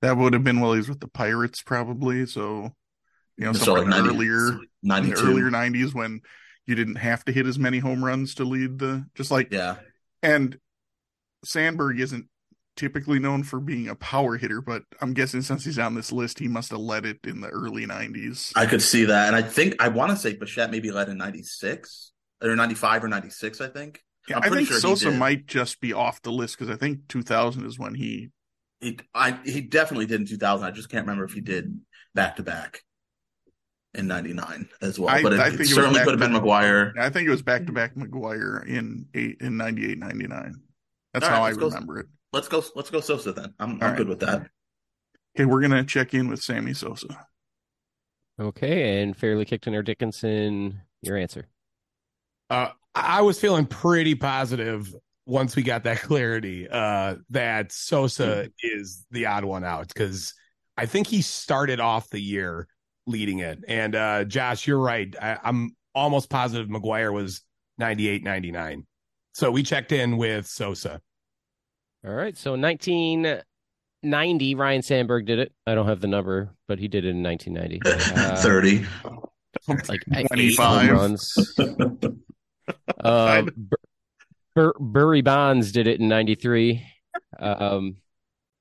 That 0.02 0.16
would 0.16 0.34
have 0.34 0.44
been 0.44 0.60
while 0.60 0.72
he 0.72 0.78
was 0.78 0.88
with 0.88 1.00
the 1.00 1.08
Pirates, 1.08 1.62
probably. 1.62 2.26
So, 2.26 2.70
you 3.36 3.46
know, 3.46 3.52
So, 3.52 3.64
somewhere 3.64 3.82
like, 3.84 4.02
90 4.02 4.08
earlier, 4.10 4.48
in 4.50 5.10
the 5.10 5.14
earlier 5.16 5.50
'90s 5.50 5.94
when 5.94 6.20
you 6.66 6.74
didn't 6.74 6.96
have 6.96 7.24
to 7.24 7.32
hit 7.32 7.46
as 7.46 7.58
many 7.58 7.78
home 7.78 8.04
runs 8.04 8.34
to 8.36 8.44
lead 8.44 8.78
the. 8.78 9.06
Just 9.14 9.30
like 9.30 9.48
Yeah. 9.52 9.76
And 10.22 10.58
Sandberg 11.44 12.00
isn't 12.00 12.26
typically 12.76 13.18
known 13.18 13.42
for 13.42 13.60
being 13.60 13.88
a 13.88 13.94
power 13.94 14.36
hitter, 14.36 14.60
but 14.60 14.82
I'm 15.00 15.14
guessing 15.14 15.42
since 15.42 15.64
he's 15.64 15.78
on 15.78 15.94
this 15.94 16.12
list, 16.12 16.38
he 16.38 16.48
must 16.48 16.70
have 16.70 16.80
led 16.80 17.06
it 17.06 17.18
in 17.24 17.40
the 17.40 17.48
early 17.48 17.86
90s. 17.86 18.52
I 18.54 18.66
could 18.66 18.82
see 18.82 19.06
that. 19.06 19.28
And 19.28 19.36
I 19.36 19.42
think, 19.42 19.76
I 19.80 19.88
want 19.88 20.10
to 20.10 20.16
say 20.16 20.34
Bichette 20.34 20.70
maybe 20.70 20.90
led 20.90 21.08
in 21.08 21.16
96 21.16 22.12
or 22.42 22.54
95 22.54 23.04
or 23.04 23.08
96, 23.08 23.60
I 23.60 23.68
think. 23.68 24.02
Yeah, 24.28 24.36
I'm 24.36 24.42
I 24.42 24.48
pretty 24.48 24.64
think 24.64 24.80
sure 24.80 24.96
Sosa 24.96 25.10
might 25.10 25.46
just 25.46 25.80
be 25.80 25.92
off 25.92 26.20
the 26.22 26.32
list 26.32 26.58
because 26.58 26.74
I 26.74 26.76
think 26.76 27.08
2000 27.08 27.64
is 27.64 27.78
when 27.78 27.94
he. 27.94 28.30
He, 28.80 28.98
I, 29.14 29.38
he 29.44 29.62
definitely 29.62 30.06
did 30.06 30.20
in 30.20 30.26
2000. 30.26 30.66
I 30.66 30.70
just 30.70 30.90
can't 30.90 31.06
remember 31.06 31.24
if 31.24 31.32
he 31.32 31.40
did 31.40 31.80
back 32.14 32.36
to 32.36 32.42
back 32.42 32.82
in 33.96 34.06
99 34.06 34.68
as 34.82 34.98
well. 34.98 35.14
I- 35.14 35.22
but 35.22 35.32
it, 35.32 35.40
I 35.40 35.50
think 35.50 35.62
it 35.62 35.66
certainly 35.68 36.00
could 36.00 36.18
have 36.18 36.20
been 36.20 36.40
McGwire. 36.40 36.96
I 36.98 37.10
think 37.10 37.26
it 37.26 37.30
was 37.30 37.42
back 37.42 37.66
to 37.66 37.72
back 37.72 37.94
McGwire 37.94 38.66
in 38.66 39.06
eight 39.14 39.38
in 39.40 39.56
98, 39.56 39.98
99. 39.98 40.54
That's 41.12 41.24
All 41.24 41.30
right, 41.30 41.36
how 41.36 41.42
I 41.42 41.46
let's 41.48 41.58
go- 41.58 41.66
remember 41.68 42.00
it. 42.00 42.06
Let's 42.32 42.48
go. 42.48 42.62
Let's 42.74 42.90
go 42.90 43.00
Sosa 43.00 43.32
then. 43.32 43.54
I'm, 43.58 43.72
I'm 43.72 43.78
right. 43.80 43.96
good 43.96 44.08
with 44.08 44.20
that. 44.20 44.48
Okay, 45.36 45.44
we're 45.46 45.60
gonna 45.60 45.84
check 45.84 46.12
in 46.14 46.28
with 46.28 46.42
Sammy 46.42 46.74
Sosa. 46.74 47.26
Okay, 48.38 49.02
and 49.02 49.16
Fairly 49.16 49.46
Kickton 49.46 49.74
or 49.74 49.82
Dickinson, 49.82 50.82
your 51.02 51.16
answer. 51.16 51.46
Uh, 52.50 52.70
I 52.94 53.22
was 53.22 53.40
feeling 53.40 53.64
pretty 53.66 54.14
positive 54.14 54.94
once 55.24 55.56
we 55.56 55.62
got 55.62 55.84
that 55.84 55.98
clarity 56.02 56.68
uh, 56.68 57.16
that 57.30 57.72
Sosa 57.72 58.50
is 58.62 59.06
the 59.10 59.26
odd 59.26 59.44
one 59.44 59.64
out 59.64 59.88
because 59.88 60.34
I 60.76 60.84
think 60.86 61.06
he 61.06 61.22
started 61.22 61.80
off 61.80 62.10
the 62.10 62.20
year 62.20 62.68
leading 63.06 63.38
it. 63.40 63.64
And 63.68 63.94
uh, 63.94 64.24
Josh, 64.24 64.66
you're 64.66 64.78
right. 64.78 65.14
I, 65.20 65.38
I'm 65.44 65.76
almost 65.94 66.28
positive 66.30 66.68
McGwire 66.68 67.12
was 67.12 67.42
98, 67.78 68.24
99. 68.24 68.86
So 69.34 69.50
we 69.50 69.62
checked 69.62 69.92
in 69.92 70.16
with 70.16 70.46
Sosa. 70.46 71.00
All 72.06 72.12
right, 72.14 72.36
so 72.36 72.52
1990, 72.56 74.54
Ryne 74.54 74.82
Sandberg 74.82 75.26
did 75.26 75.38
it. 75.40 75.52
I 75.66 75.74
don't 75.74 75.86
have 75.88 76.00
the 76.00 76.06
number, 76.06 76.54
but 76.68 76.78
he 76.78 76.88
did 76.88 77.04
it 77.04 77.08
in 77.10 77.22
1990. 77.22 77.80
Uh, 78.14 78.36
30. 78.42 78.86
like 79.88 80.02
25. 80.28 80.90
runs. 80.92 81.54
uh, 83.00 83.42
Bur- 83.42 83.76
Bur- 84.54 84.74
Burry 84.78 85.22
Bonds 85.22 85.72
did 85.72 85.86
it 85.86 86.00
in 86.00 86.08
'93. 86.08 86.86
Um, 87.38 87.96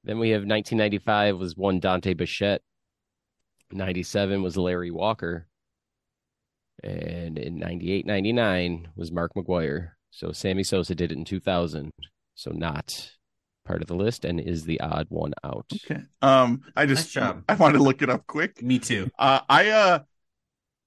then 0.03 0.19
we 0.19 0.29
have 0.31 0.41
1995 0.41 1.37
was 1.37 1.55
one 1.55 1.79
Dante 1.79 2.13
Bichette. 2.13 2.61
97 3.75 4.41
was 4.41 4.57
Larry 4.57 4.91
Walker. 4.91 5.47
And 6.83 7.37
in 7.37 7.57
98, 7.57 8.05
99 8.05 8.89
was 8.95 9.11
Mark 9.11 9.33
McGwire. 9.35 9.91
So 10.11 10.31
Sammy 10.31 10.63
Sosa 10.63 10.95
did 10.95 11.11
it 11.11 11.17
in 11.17 11.25
2000. 11.25 11.91
So 12.35 12.51
not 12.51 13.11
part 13.65 13.81
of 13.81 13.87
the 13.87 13.95
list 13.95 14.25
and 14.25 14.39
is 14.39 14.65
the 14.65 14.79
odd 14.79 15.07
one 15.09 15.33
out. 15.43 15.65
Okay. 15.85 16.01
Um, 16.21 16.61
I 16.75 16.85
just 16.85 17.07
Nice 17.07 17.11
job. 17.25 17.43
I 17.49 17.55
wanted 17.55 17.77
to 17.77 17.83
look 17.83 18.01
it 18.01 18.09
up 18.09 18.27
quick. 18.27 18.61
Me 18.61 18.79
too. 18.79 19.09
Uh, 19.17 19.39
I 19.49 19.69
uh, 19.69 19.99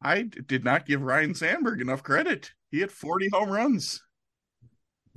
I 0.01 0.23
d- 0.23 0.41
did 0.47 0.65
not 0.65 0.87
give 0.87 1.03
Ryne 1.03 1.35
Sandberg 1.35 1.81
enough 1.81 2.03
credit. 2.03 2.53
He 2.71 2.81
had 2.81 2.93
40 2.93 3.31
home 3.33 3.51
runs. 3.51 4.03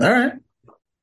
All 0.01 0.11
right. 0.11 0.33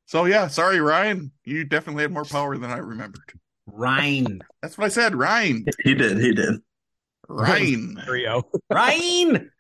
So 0.07 0.25
yeah, 0.25 0.49
sorry, 0.49 0.81
Ryan. 0.81 1.33
You 1.45 1.65
definitely 1.65 2.03
had 2.03 2.13
more 2.13 2.25
power 2.25 2.57
than 2.57 2.71
I 2.71 2.79
remembered. 2.79 3.33
Ryan. 3.73 4.41
That's 4.63 4.77
what 4.79 4.87
I 4.87 4.89
said, 4.89 5.15
Ryan. 5.15 5.65
He 5.85 5.95
did. 5.95 6.19
He 6.19 6.33
did. 6.33 6.61
Ryan. 7.29 8.01
Rio. 8.09 8.43
Ryan. 8.71 9.51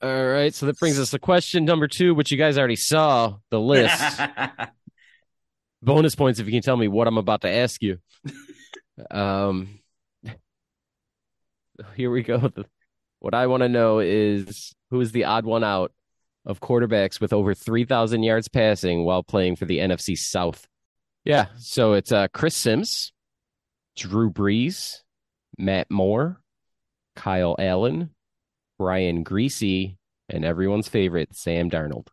All 0.00 0.26
right. 0.26 0.54
So 0.54 0.66
that 0.66 0.78
brings 0.78 0.98
us 0.98 1.10
to 1.10 1.18
question 1.18 1.64
number 1.64 1.88
two, 1.88 2.14
which 2.14 2.30
you 2.30 2.38
guys 2.38 2.56
already 2.56 2.76
saw 2.76 3.36
the 3.50 3.60
list. 3.60 4.20
bonus 5.82 6.14
points 6.14 6.40
if 6.40 6.46
you 6.46 6.52
can 6.52 6.62
tell 6.62 6.76
me 6.76 6.88
what 6.88 7.06
I'm 7.06 7.18
about 7.18 7.42
to 7.42 7.50
ask 7.50 7.82
you. 7.82 7.98
Um, 9.10 9.80
here 11.94 12.10
we 12.10 12.22
go. 12.22 12.50
What 13.20 13.34
I 13.34 13.48
want 13.48 13.62
to 13.62 13.68
know 13.68 13.98
is 13.98 14.72
who 14.90 15.00
is 15.00 15.12
the 15.12 15.24
odd 15.24 15.44
one 15.44 15.64
out 15.64 15.92
of 16.44 16.60
quarterbacks 16.60 17.20
with 17.20 17.32
over 17.32 17.54
3,000 17.54 18.22
yards 18.22 18.48
passing 18.48 19.04
while 19.04 19.22
playing 19.22 19.56
for 19.56 19.64
the 19.64 19.78
NFC 19.78 20.16
South? 20.16 20.66
Yeah, 21.28 21.48
so 21.58 21.92
it's 21.92 22.10
uh, 22.10 22.28
Chris 22.32 22.56
Simms, 22.56 23.12
Drew 23.96 24.30
Brees, 24.30 24.94
Matt 25.58 25.90
Moore, 25.90 26.40
Kyle 27.16 27.54
Allen, 27.58 28.10
Brian 28.78 29.24
Griese, 29.24 29.96
and 30.30 30.42
everyone's 30.44 30.88
favorite, 30.88 31.36
Sam 31.36 31.70
Darnold. 31.70 32.06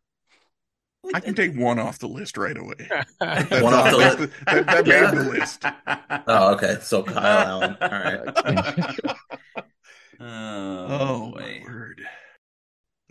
I 1.14 1.22
can 1.22 1.34
take 1.34 1.56
one 1.56 1.80
off 1.80 2.00
the 2.00 2.10
list 2.10 2.36
right 2.38 2.58
away. 2.58 2.76
That's 3.22 3.50
One 3.62 3.74
off 3.74 3.92
the 3.92 3.98
that's 3.98 4.20
list. 4.20 4.34
That, 4.48 4.66
that 4.66 4.88
Yeah. 4.88 5.12
made 5.12 5.18
the 5.18 5.30
list. 5.30 5.64
Oh, 6.28 6.54
okay. 6.56 6.78
So 6.82 7.04
Kyle 7.04 7.62
Allen. 7.64 7.78
All 7.80 7.90
right. 7.90 9.00
Oh 10.20 11.32
my 11.36 11.40
boy. 11.42 11.62
word. 11.66 12.02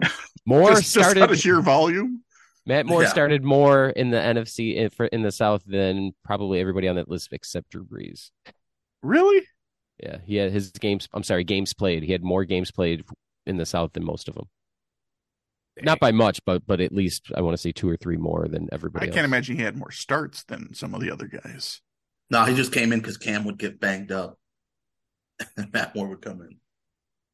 Moore 0.46 0.70
just, 0.70 0.82
just 0.82 0.92
started. 0.94 1.22
out 1.22 1.30
of 1.30 1.38
sheer 1.38 1.60
volume. 1.60 2.22
Matt 2.66 2.86
Moore 2.86 3.02
Yeah. 3.02 3.08
started 3.10 3.44
more 3.44 3.90
in 3.90 4.08
the 4.10 4.16
NFC 4.16 4.76
in, 4.76 4.88
for, 4.88 5.04
in 5.06 5.20
the 5.22 5.30
South 5.30 5.62
than 5.66 6.12
probably 6.24 6.58
everybody 6.60 6.88
on 6.88 6.96
that 6.96 7.08
list 7.10 7.28
except 7.32 7.68
Drew 7.70 7.84
Brees. 7.84 8.30
Really? 9.02 9.46
Yeah, 10.02 10.18
he 10.24 10.36
had 10.36 10.50
his 10.52 10.70
games. 10.72 11.08
I'm 11.12 11.22
sorry, 11.22 11.44
games 11.44 11.72
played. 11.72 12.02
He 12.02 12.12
had 12.12 12.24
more 12.24 12.44
games 12.44 12.70
played 12.70 13.04
in 13.46 13.56
the 13.56 13.66
South 13.66 13.92
than 13.92 14.04
most 14.04 14.28
of 14.28 14.34
them. 14.34 14.48
Not 15.82 15.98
by 15.98 16.12
much, 16.12 16.40
but 16.44 16.66
but 16.66 16.80
at 16.80 16.92
least 16.92 17.32
I 17.34 17.40
want 17.40 17.54
to 17.54 17.60
say 17.60 17.72
two 17.72 17.88
or 17.88 17.96
three 17.96 18.16
more 18.16 18.46
than 18.48 18.68
everybody. 18.72 19.06
I 19.06 19.08
everybody. 19.08 19.10
can't 19.10 19.24
imagine 19.24 19.56
he 19.56 19.62
had 19.62 19.76
more 19.76 19.90
starts 19.90 20.44
than 20.44 20.72
some 20.74 20.94
of 20.94 21.00
the 21.00 21.10
other 21.10 21.26
guys. 21.26 21.80
No, 22.30 22.44
he 22.44 22.54
just 22.54 22.72
came 22.72 22.92
in 22.92 23.00
because 23.00 23.16
Cam 23.18 23.44
would 23.44 23.58
get 23.58 23.80
banged 23.80 24.12
up. 24.12 24.38
And 25.56 25.72
Matt 25.72 25.94
Moore 25.96 26.06
would 26.08 26.22
come 26.22 26.40
in. 26.42 26.58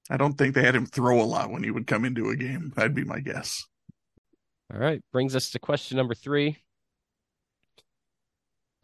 I 0.08 0.16
don't 0.16 0.32
think 0.32 0.54
they 0.54 0.64
had 0.64 0.74
him 0.74 0.86
throw 0.86 1.20
a 1.20 1.24
lot 1.24 1.50
when 1.50 1.62
he 1.62 1.70
would 1.70 1.86
come 1.86 2.04
into 2.06 2.30
a 2.30 2.36
game. 2.36 2.72
That'd 2.74 2.94
be 2.94 3.04
my 3.04 3.20
guess. 3.20 3.62
All 4.72 4.80
right, 4.80 5.02
brings 5.12 5.36
us 5.36 5.50
to 5.50 5.58
question 5.58 5.98
number 5.98 6.14
three. 6.14 6.56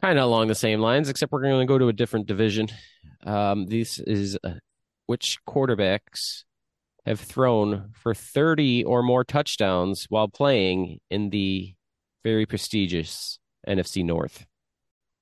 Kind 0.01 0.19
of 0.19 0.25
along 0.25 0.47
the 0.47 0.55
same 0.55 0.79
lines, 0.79 1.09
except 1.09 1.31
we're 1.31 1.41
going 1.41 1.59
to 1.59 1.65
go 1.65 1.77
to 1.77 1.87
a 1.87 1.93
different 1.93 2.27
division. 2.27 2.67
Um, 3.25 3.65
this 3.65 3.99
is 3.99 4.37
uh, 4.43 4.53
which 5.07 5.39
quarterbacks 5.47 6.43
have 7.05 7.19
thrown 7.19 7.91
for 7.93 8.13
30 8.13 8.83
or 8.83 9.01
more 9.01 9.23
touchdowns 9.23 10.05
while 10.09 10.27
playing 10.27 10.99
in 11.09 11.29
the 11.29 11.73
very 12.23 12.45
prestigious 12.45 13.39
NFC 13.67 14.03
North. 14.03 14.45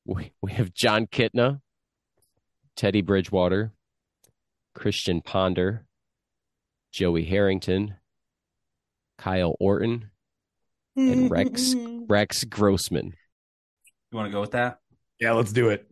We, 0.06 0.34
we 0.42 0.52
have 0.54 0.74
Jon 0.74 1.08
Kitna, 1.08 1.62
Teddy 2.76 3.02
Bridgewater, 3.02 3.72
Christian 4.74 5.22
Ponder, 5.22 5.86
Joey 6.92 7.26
Harrington, 7.26 7.96
Kyle 9.18 9.56
Orton, 9.60 10.12
and 10.96 11.30
Rex 11.30 11.74
Rex 12.08 12.44
Grossman. 12.44 13.14
You 14.16 14.20
want 14.20 14.30
to 14.30 14.34
go 14.34 14.40
with 14.40 14.52
that? 14.52 14.80
Yeah, 15.20 15.34
let's 15.34 15.52
do 15.52 15.68
it. 15.68 15.92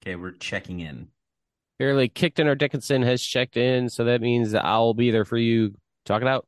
Okay, 0.00 0.14
we're 0.14 0.30
checking 0.30 0.78
in. 0.78 1.08
Fairly 1.78 2.08
Kickton 2.08 2.46
or 2.46 2.54
Dickinson 2.54 3.02
has 3.02 3.20
checked 3.20 3.56
in, 3.56 3.88
so 3.88 4.04
that 4.04 4.20
means 4.20 4.54
I'll 4.54 4.94
be 4.94 5.10
there 5.10 5.24
for 5.24 5.38
you. 5.38 5.74
Talk 6.06 6.22
it 6.22 6.28
out. 6.28 6.46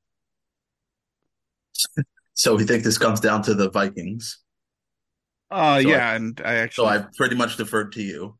So 2.35 2.55
we 2.55 2.65
think 2.65 2.85
this 2.85 2.97
comes 2.97 3.19
down 3.19 3.43
to 3.43 3.55
the 3.55 3.71
Vikings. 3.71 4.39
Uh, 5.51 5.81
So 5.83 5.89
yeah, 5.89 6.15
and 6.15 6.41
I 6.45 6.55
actually 6.55 6.85
So 6.85 6.89
actually, 6.89 7.09
I 7.09 7.11
pretty 7.17 7.35
much 7.35 7.57
deferred 7.57 7.91
to 7.95 8.03
you. 8.03 8.39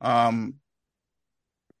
um, 0.00 0.54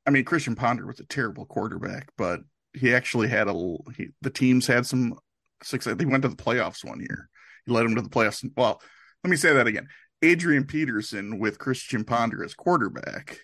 I 0.06 0.10
mean, 0.10 0.26
Christian 0.26 0.56
Ponder 0.56 0.86
was 0.86 1.00
a 1.00 1.06
terrible 1.06 1.46
quarterback, 1.46 2.10
but 2.18 2.40
he 2.74 2.94
actually 2.94 3.28
had 3.28 3.48
a 3.48 3.54
He, 3.96 4.08
the 4.20 4.30
teams 4.30 4.66
had 4.66 4.84
some 4.84 5.14
success. 5.62 5.96
They 5.96 6.04
went 6.04 6.22
to 6.24 6.28
the 6.28 6.36
playoffs 6.36 6.84
one 6.84 7.00
year. 7.00 7.30
He 7.64 7.72
led 7.72 7.84
them 7.86 7.94
to 7.96 8.02
the 8.02 8.10
playoffs. 8.10 8.46
Well, 8.54 8.80
let 9.24 9.30
me 9.30 9.36
say 9.36 9.52
that 9.52 9.66
again. 9.66 9.88
Adrian 10.22 10.64
Peterson 10.64 11.38
with 11.38 11.58
Christian 11.58 12.04
Ponder 12.04 12.44
as 12.44 12.54
quarterback 12.54 13.38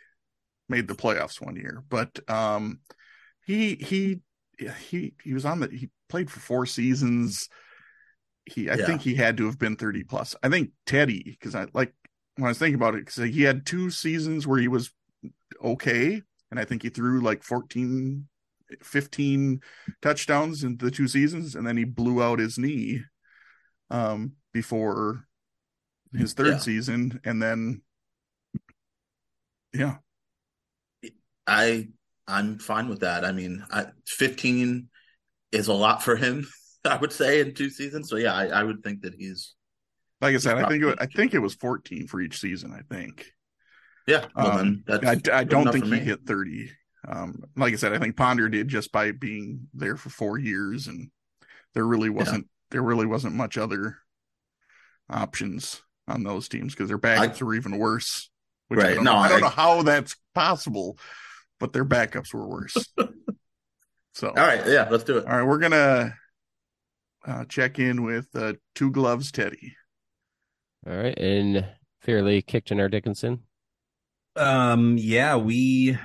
made 0.69 0.89
the 0.89 0.95
playoffs 0.95 1.41
one 1.41 1.57
year, 1.57 1.85
but 1.89 2.19
um, 2.29 2.81
he 3.47 3.75
he 3.77 4.21
he 4.89 5.15
he 5.23 5.35
was 5.35 5.45
on 5.45 5.61
the. 5.61 5.69
He 5.69 5.91
played 6.09 6.31
for 6.31 6.41
four 6.41 6.67
seasons. 6.67 7.49
He, 8.47 8.71
I 8.71 8.77
Yeah. 8.77 8.87
think 8.87 9.03
he 9.03 9.15
had 9.15 9.37
to 9.39 9.47
have 9.47 9.59
been 9.59 9.77
thirty 9.77 10.05
plus. 10.05 10.35
I 10.43 10.49
think 10.49 10.71
Teddy, 10.87 11.23
because 11.39 11.55
I 11.55 11.67
like 11.75 11.93
when 12.37 12.47
I 12.47 12.49
was 12.49 12.59
thinking 12.59 12.75
about 12.75 12.95
it, 12.95 13.05
because 13.05 13.17
he 13.33 13.43
had 13.43 13.67
two 13.67 13.91
seasons 13.91 14.47
where 14.47 14.59
he 14.59 14.69
was 14.69 14.91
okay, 15.63 16.23
and 16.51 16.61
I 16.61 16.65
think 16.65 16.83
he 16.83 16.89
threw 16.89 17.21
like 17.21 17.43
14, 17.43 18.27
15 18.83 19.61
touchdowns 20.03 20.65
in 20.65 20.77
the 20.77 20.91
two 20.91 21.09
seasons, 21.09 21.55
and 21.55 21.67
then 21.67 21.77
he 21.77 21.85
blew 21.85 22.23
out 22.23 22.39
his 22.39 22.59
knee 22.59 23.03
um, 23.91 24.33
before 24.53 25.27
his 26.15 26.33
third 26.35 26.47
Yeah. 26.47 26.59
season, 26.59 27.21
and 27.25 27.43
then 27.43 27.83
yeah, 29.73 29.97
I 31.47 31.89
I'm 32.27 32.59
fine 32.59 32.89
with 32.89 33.01
that. 33.01 33.25
I 33.25 33.33
mean, 33.33 33.65
I, 33.71 33.87
15 34.07 34.89
is 35.53 35.69
a 35.69 35.75
lot 35.75 36.03
for 36.03 36.17
him, 36.17 36.47
I 36.85 36.97
would 36.97 37.13
say, 37.13 37.41
in 37.41 37.55
two 37.55 37.69
seasons. 37.71 38.09
So 38.09 38.17
yeah, 38.17 38.35
I, 38.35 38.47
I 38.47 38.63
would 38.63 38.83
think 38.83 39.03
that 39.03 39.15
he's 39.15 39.55
like 40.21 40.35
I 40.35 40.39
said, 40.39 40.57
I 40.57 40.69
think 40.69 40.83
it, 40.85 40.99
I 41.01 41.07
think 41.07 41.35
it 41.35 41.41
was 41.41 41.55
fourteen 41.55 42.07
for 42.07 42.21
each 42.21 42.39
season. 42.39 42.73
I 42.73 42.83
think. 42.95 43.27
yeah. 44.07 44.27
Well, 44.35 44.59
Um, 44.59 44.85
I, 44.89 45.21
I 45.33 45.45
don't 45.45 45.71
think 45.71 45.85
he 45.87 45.99
hit 45.99 46.21
30. 46.27 46.71
Um, 47.07 47.43
like 47.57 47.75
I 47.75 47.77
said, 47.77 47.93
I 47.93 47.99
think 47.99 48.17
Ponder 48.17 48.49
did 48.49 48.69
just 48.69 48.91
by 48.91 49.13
being 49.13 49.69
there 49.75 49.97
for 49.97 50.09
four 50.09 50.39
years, 50.39 50.87
and 50.87 51.11
there 51.75 51.85
really 51.87 52.09
wasn't 52.09 52.47
there 52.71 52.83
really 52.83 53.07
wasn't 53.07 53.35
much 53.35 53.59
other 53.59 53.99
options 55.11 55.83
on 56.09 56.23
those 56.23 56.49
teams 56.49 56.75
because 56.75 56.89
their 56.89 56.99
backups 56.99 57.41
were 57.43 57.55
even 57.55 57.79
worse. 57.79 58.31
Which 58.69 58.81
I 58.81 58.83
Right. 58.89 58.95
don't, 58.97 59.05
No, 59.05 59.13
know, 59.13 59.19
I 59.19 59.29
don't 59.29 59.39
I- 59.39 59.41
know 59.41 59.49
how 59.49 59.83
that's 59.83 60.17
possible, 60.35 60.99
but 61.61 61.73
their 61.73 61.85
backups 61.85 62.33
were 62.33 62.47
worse. 62.49 62.77
so, 64.15 64.29
All 64.29 64.35
right, 64.35 64.67
yeah, 64.67 64.89
let's 64.91 65.05
do 65.05 65.19
it. 65.19 65.27
all 65.27 65.37
right, 65.39 65.47
we're 65.47 65.59
gonna 65.59 66.15
uh, 67.27 67.45
check 67.47 67.79
in 67.79 68.03
with 68.03 68.29
uh, 68.35 68.55
two 68.75 68.91
gloves, 68.91 69.31
Teddy. 69.33 69.75
All 70.87 70.95
right, 70.97 71.19
and 71.19 71.67
Fairly 72.03 72.43
Kickton 72.43 72.81
or 72.81 72.89
Dickinson. 72.89 73.41
Um, 74.37 74.97
yeah, 74.99 75.37
we 75.37 75.99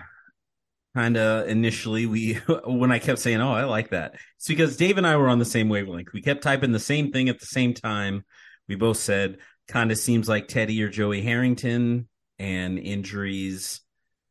kind 0.96 1.18
of 1.18 1.48
initially 1.48 2.06
we 2.06 2.34
when 2.66 2.92
I 2.92 3.00
kept 3.00 3.20
saying, 3.20 3.42
"Oh, 3.42 3.52
I 3.54 3.64
like 3.66 3.90
that," 3.90 4.16
it's 4.38 4.48
because 4.48 4.78
Dave 4.78 4.98
and 4.98 5.08
I 5.08 5.18
were 5.18 5.28
on 5.30 5.40
the 5.40 5.46
same 5.46 5.68
wavelength. 5.70 6.14
We 6.14 6.22
kept 6.22 6.44
typing 6.44 6.72
the 6.72 6.80
same 6.80 7.12
thing 7.12 7.28
at 7.30 7.40
the 7.40 7.46
same 7.46 7.74
time. 7.74 8.24
We 8.68 8.76
both 8.76 8.98
said, 8.98 9.38
"Kind 9.70 9.92
of 9.92 9.98
seems 9.98 10.28
like 10.28 10.48
Teddy 10.50 10.82
or 10.84 10.90
Joey 10.90 11.22
Harrington," 11.22 12.10
and 12.38 12.78
injuries. 12.78 13.82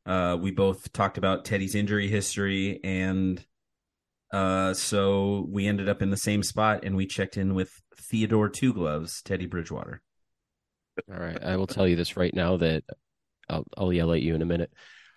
Uh, 0.04 0.36
we 0.40 0.50
both 0.50 0.92
talked 0.92 1.16
about 1.18 1.44
Teddy's 1.44 1.74
injury 1.74 2.08
history, 2.08 2.80
and 2.84 3.42
uh, 4.32 4.74
so 4.74 5.46
we 5.48 5.66
ended 5.66 5.88
up 5.88 6.02
in 6.02 6.10
the 6.10 6.16
same 6.16 6.42
spot, 6.42 6.84
and 6.84 6.96
we 6.96 7.06
checked 7.06 7.36
in 7.36 7.54
with 7.54 7.70
Theodore 7.96 8.48
Two 8.48 8.72
Gloves, 8.74 9.22
Teddy 9.22 9.46
Bridgewater. 9.46 10.02
All 11.12 11.18
right, 11.20 11.42
I 11.42 11.56
will 11.56 11.66
tell 11.66 11.86
you 11.86 11.94
this 11.96 12.16
right 12.16 12.34
now 12.34 12.56
that 12.56 12.82
I'll, 13.48 13.64
I'll 13.76 13.92
yell 13.92 14.12
at 14.12 14.20
you 14.22 14.34
in 14.34 14.42
a 14.42 14.46
minute. 14.46 14.72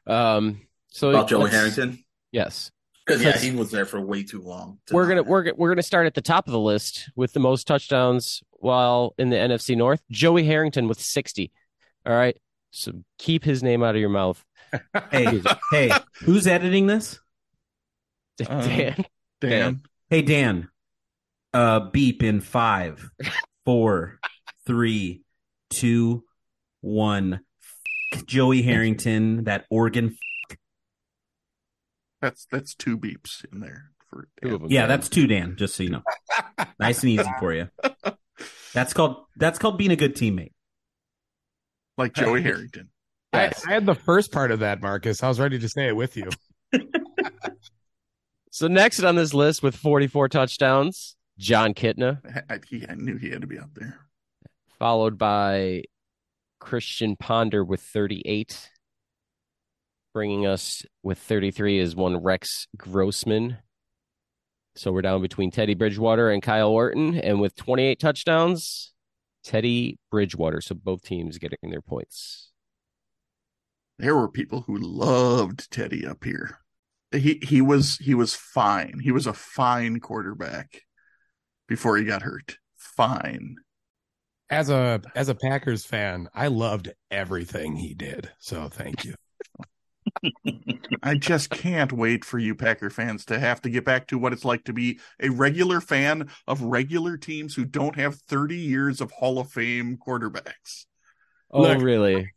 Um, 0.05 0.61
so 0.89 1.09
About 1.09 1.27
Joey 1.29 1.49
Harrington, 1.49 2.03
Yes, 2.31 2.71
because 3.05 3.21
yeah, 3.21 3.29
Because- 3.29 3.41
he 3.41 3.51
was 3.51 3.71
there 3.71 3.85
for 3.85 3.99
way 3.99 4.23
too 4.23 4.41
long. 4.41 4.77
to 4.87 4.93
we're 4.93 5.07
gonna 5.07 5.23
we're 5.23 5.53
we're 5.55 5.69
gonna 5.69 5.81
start 5.83 6.05
at 6.05 6.13
the 6.13 6.21
top 6.21 6.47
of 6.47 6.51
the 6.51 6.59
list 6.59 7.09
with 7.15 7.33
the 7.33 7.39
most 7.39 7.65
touchdowns 7.65 8.43
while 8.61 9.13
in 9.17 9.29
the 9.29 9.35
NFC 9.37 9.75
North. 9.75 10.01
Joey 10.11 10.43
Harrington 10.45 10.87
with 10.87 10.99
sixty. 10.99 11.51
All 12.05 12.13
right, 12.13 12.35
so 12.71 12.91
keep 13.19 13.43
his 13.43 13.61
name 13.61 13.83
out 13.83 13.95
of 13.95 14.01
your 14.01 14.09
mouth, 14.09 14.43
Hey, 15.11 15.41
hey, 15.71 15.91
who's 16.23 16.47
editing 16.47 16.87
this? 16.87 17.19
Uh, 18.47 18.65
Dan. 18.67 19.05
Dan, 19.39 19.81
Hey 20.09 20.21
Dan, 20.23 20.69
uh, 21.53 21.79
beep 21.91 22.23
in 22.23 22.41
five, 22.41 23.09
four, 23.65 24.19
three, 24.65 25.21
two, 25.69 26.23
one. 26.81 27.41
F- 28.13 28.25
Joey 28.25 28.61
Harrington, 28.61 29.43
that 29.45 29.65
organ. 29.69 30.17
f- 30.51 30.57
that's 32.21 32.45
that's 32.51 32.75
two 32.75 32.97
beeps 32.97 33.45
in 33.51 33.59
there 33.61 33.91
for 34.09 34.27
Two 34.43 34.55
of 34.55 34.61
them. 34.61 34.71
Yeah, 34.71 34.81
Dan. 34.81 34.89
that's 34.89 35.09
two 35.09 35.27
Dan. 35.27 35.55
Just 35.55 35.75
so 35.75 35.83
you 35.83 35.89
know, 35.91 36.03
nice 36.79 37.01
and 37.03 37.11
easy 37.11 37.29
for 37.39 37.53
you. 37.53 37.69
That's 38.73 38.93
called 38.93 39.17
that's 39.35 39.59
called 39.59 39.77
being 39.77 39.91
a 39.91 39.95
good 39.95 40.15
teammate. 40.15 40.53
like 41.97 42.13
Joey 42.13 42.41
Harrington. 42.41 42.89
I, 43.33 43.43
Yes. 43.43 43.63
I 43.65 43.71
had 43.73 43.85
the 43.85 43.95
first 43.95 44.31
part 44.31 44.51
of 44.51 44.59
that, 44.59 44.81
Markkus. 44.81 45.23
I 45.23 45.27
was 45.29 45.39
ready 45.39 45.57
to 45.59 45.69
say 45.69 45.87
it 45.87 45.95
with 45.95 46.17
you. 46.17 46.29
So 48.53 48.67
next 48.67 49.01
on 49.01 49.15
this 49.15 49.33
list 49.33 49.63
with 49.63 49.77
44 49.77 50.27
touchdowns, 50.27 51.15
Jon 51.39 51.73
Kitna, 51.73 52.19
I, 52.49 52.55
I, 52.55 52.59
he, 52.67 52.85
I 52.87 52.95
knew 52.95 53.15
he 53.15 53.29
had 53.29 53.39
to 53.41 53.47
be 53.47 53.57
out 53.57 53.73
there. 53.75 53.97
followed 54.77 55.17
by 55.17 55.83
Christian 56.59 57.15
Ponder 57.15 57.63
with 57.63 57.79
38. 57.79 58.69
Bringing 60.13 60.45
us 60.45 60.83
with 61.01 61.17
33 61.17 61.79
is 61.79 61.95
one 61.95 62.17
Rex 62.21 62.67
Grossman. 62.75 63.59
So 64.75 64.91
we're 64.91 65.01
down 65.01 65.21
between 65.21 65.51
Teddy 65.51 65.75
Bridgewater 65.75 66.29
and 66.29 66.41
Kyle 66.41 66.69
Orton. 66.69 67.15
And 67.19 67.41
with 67.41 67.55
28 67.55 67.99
touchdowns, 67.99 68.93
Teddy 69.43 69.99
Bridgewater. 70.09 70.61
So 70.61 70.75
both 70.75 71.03
teams 71.03 71.37
getting 71.37 71.69
their 71.69 71.81
points. 71.81 72.51
there 73.99 74.15
were 74.15 74.29
people 74.29 74.61
who 74.61 74.77
loved 74.77 75.69
Teddy 75.71 76.05
up 76.05 76.23
here. 76.23 76.59
He 77.11 77.39
he 77.43 77.61
was 77.61 77.97
he 77.97 78.15
was 78.15 78.33
fine. 78.35 78.99
He 78.99 79.11
was 79.11 79.27
a 79.27 79.33
fine 79.33 79.99
quarterback 79.99 80.81
before 81.67 81.97
he 81.97 82.05
got 82.05 82.21
hurt. 82.21 82.57
Fine. 82.77 83.55
As 84.49 84.69
a 84.69 85.01
as 85.15 85.29
a 85.29 85.35
Packers 85.35 85.85
fan, 85.85 86.27
I 86.33 86.47
loved 86.47 86.89
everything 87.09 87.75
he 87.75 87.93
did. 87.93 88.31
So 88.39 88.69
thank 88.69 89.05
you. 89.05 89.15
I 91.03 91.15
just 91.15 91.49
can't 91.49 91.91
wait 91.91 92.25
for 92.25 92.39
you 92.39 92.55
Packer 92.55 92.89
fans 92.89 93.25
to 93.25 93.39
have 93.39 93.61
to 93.61 93.69
get 93.69 93.85
back 93.85 94.07
to 94.07 94.17
what 94.17 94.33
it's 94.33 94.45
like 94.45 94.63
to 94.65 94.73
be 94.73 94.99
a 95.19 95.29
regular 95.29 95.81
fan 95.81 96.29
of 96.47 96.61
regular 96.61 97.17
teams 97.17 97.55
who 97.55 97.65
don't 97.65 97.95
have 97.95 98.15
30 98.15 98.55
years 98.55 99.01
of 99.01 99.11
Hall 99.11 99.39
of 99.39 99.51
Fame 99.51 99.97
quarterbacks. 99.97 100.85
Oh, 101.51 101.61
Look. 101.61 101.81
really? 101.81 102.31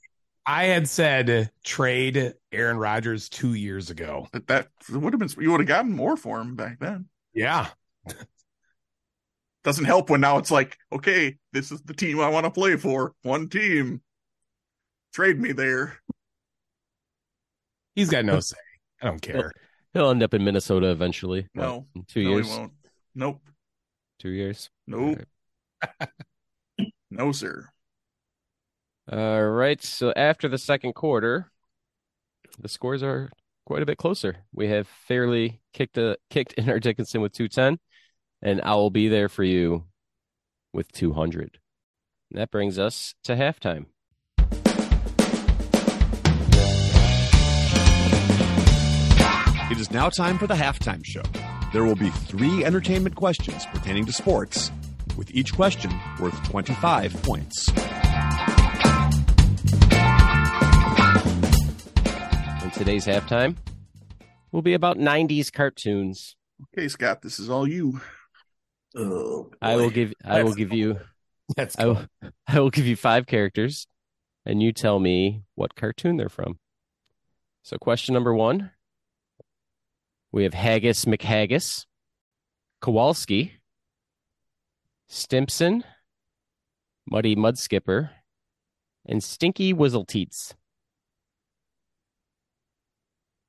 I 0.46 0.64
had 0.64 0.88
said 0.88 1.50
trade 1.64 2.34
Aaron 2.52 2.76
Rodgers 2.76 3.28
two 3.28 3.54
years 3.54 3.90
ago. 3.90 4.28
That 4.32 4.46
that 4.48 4.68
would 4.90 5.12
have 5.12 5.20
been 5.20 5.30
you 5.42 5.50
would 5.50 5.60
have 5.60 5.68
gotten 5.68 5.92
more 5.92 6.16
for 6.16 6.40
him 6.40 6.54
back 6.54 6.78
then. 6.80 7.06
Yeah. 7.32 7.68
Doesn't 9.64 9.86
help 9.86 10.10
when 10.10 10.20
now 10.20 10.36
it's 10.36 10.50
like, 10.50 10.76
okay, 10.92 11.38
this 11.52 11.72
is 11.72 11.80
the 11.82 11.94
team 11.94 12.20
I 12.20 12.28
want 12.28 12.44
to 12.44 12.50
play 12.50 12.76
for. 12.76 13.14
One 13.22 13.48
team. 13.48 14.02
Trade 15.14 15.40
me 15.40 15.52
there. 15.52 15.98
He's 17.94 18.10
got 18.10 18.24
no 18.24 18.40
say. 18.40 18.56
I 19.02 19.06
don't 19.06 19.22
care. 19.22 19.52
He'll 19.92 20.10
end 20.10 20.22
up 20.22 20.34
in 20.34 20.44
Minnesota 20.44 20.90
eventually. 20.90 21.48
No. 21.54 21.86
in 21.94 22.04
two 22.04 22.24
no, 22.24 22.30
years. 22.30 22.50
he 22.50 22.58
won't. 22.58 22.72
Nope. 23.14 23.40
Two 24.18 24.30
years. 24.30 24.70
Nope. 24.86 25.18
No, 27.14 27.30
sir. 27.30 27.68
All 29.10 29.48
right. 29.48 29.80
So 29.82 30.12
after 30.16 30.48
the 30.48 30.58
second 30.58 30.94
quarter, 30.94 31.50
the 32.58 32.68
scores 32.68 33.04
are 33.04 33.30
quite 33.66 33.82
a 33.82 33.86
bit 33.86 33.98
closer. 33.98 34.38
We 34.52 34.68
have 34.68 34.88
fairly 34.88 35.60
kicked 35.72 35.96
a 35.96 36.18
kicked 36.28 36.52
in 36.58 36.68
our 36.68 36.80
Dickinson 36.80 37.20
with 37.20 37.32
210, 37.32 37.78
and 38.42 38.60
I 38.62 38.74
will 38.74 38.90
be 38.90 39.08
there 39.08 39.28
for 39.28 39.44
you 39.44 39.84
with 40.72 40.90
200. 40.90 41.58
That 42.32 42.50
brings 42.50 42.80
us 42.80 43.14
to 43.24 43.36
halftime. 43.36 43.86
It 49.74 49.80
is 49.80 49.90
now 49.90 50.08
time 50.08 50.38
for 50.38 50.46
the 50.46 50.54
halftime 50.54 51.04
show. 51.04 51.24
There 51.72 51.82
will 51.82 51.96
be 51.96 52.08
three 52.08 52.64
entertainment 52.64 53.16
questions 53.16 53.66
pertaining 53.66 54.06
to 54.06 54.12
sports, 54.12 54.70
with 55.16 55.34
each 55.34 55.52
question 55.52 55.90
worth 56.20 56.40
25 56.44 57.12
points. 57.24 57.68
And 62.62 62.72
today's 62.72 63.04
halftime 63.04 63.56
will 64.52 64.62
be 64.62 64.74
about 64.74 64.96
90s 64.96 65.52
cartoons. 65.52 66.36
Okay, 66.72 66.86
Scott, 66.86 67.22
this 67.22 67.40
is 67.40 67.50
all 67.50 67.66
you. 67.66 68.00
Oh, 68.94 69.50
I 69.60 69.74
will 69.74 69.90
give 69.90 70.14
I 70.24 70.44
will 70.44 70.54
give 70.54 70.72
you 70.72 71.00
That's 71.56 71.76
I 71.76 71.86
will, 71.86 72.06
I 72.46 72.60
will 72.60 72.70
give 72.70 72.86
you 72.86 72.94
five 72.94 73.26
characters, 73.26 73.88
and 74.46 74.62
you 74.62 74.72
tell 74.72 75.00
me 75.00 75.42
what 75.56 75.74
cartoon 75.74 76.16
they're 76.16 76.28
from. 76.28 76.60
So, 77.64 77.76
question 77.76 78.12
number 78.12 78.32
one 78.32 78.70
we 80.34 80.42
have 80.42 80.52
Haggis 80.52 81.04
McHaggis, 81.04 81.86
Kowalski, 82.80 83.52
Stimpson, 85.08 85.84
Muddy 87.08 87.36
Mudskipper, 87.36 88.10
and 89.06 89.22
Stinky 89.22 89.72
Wizzleteats. 89.72 90.54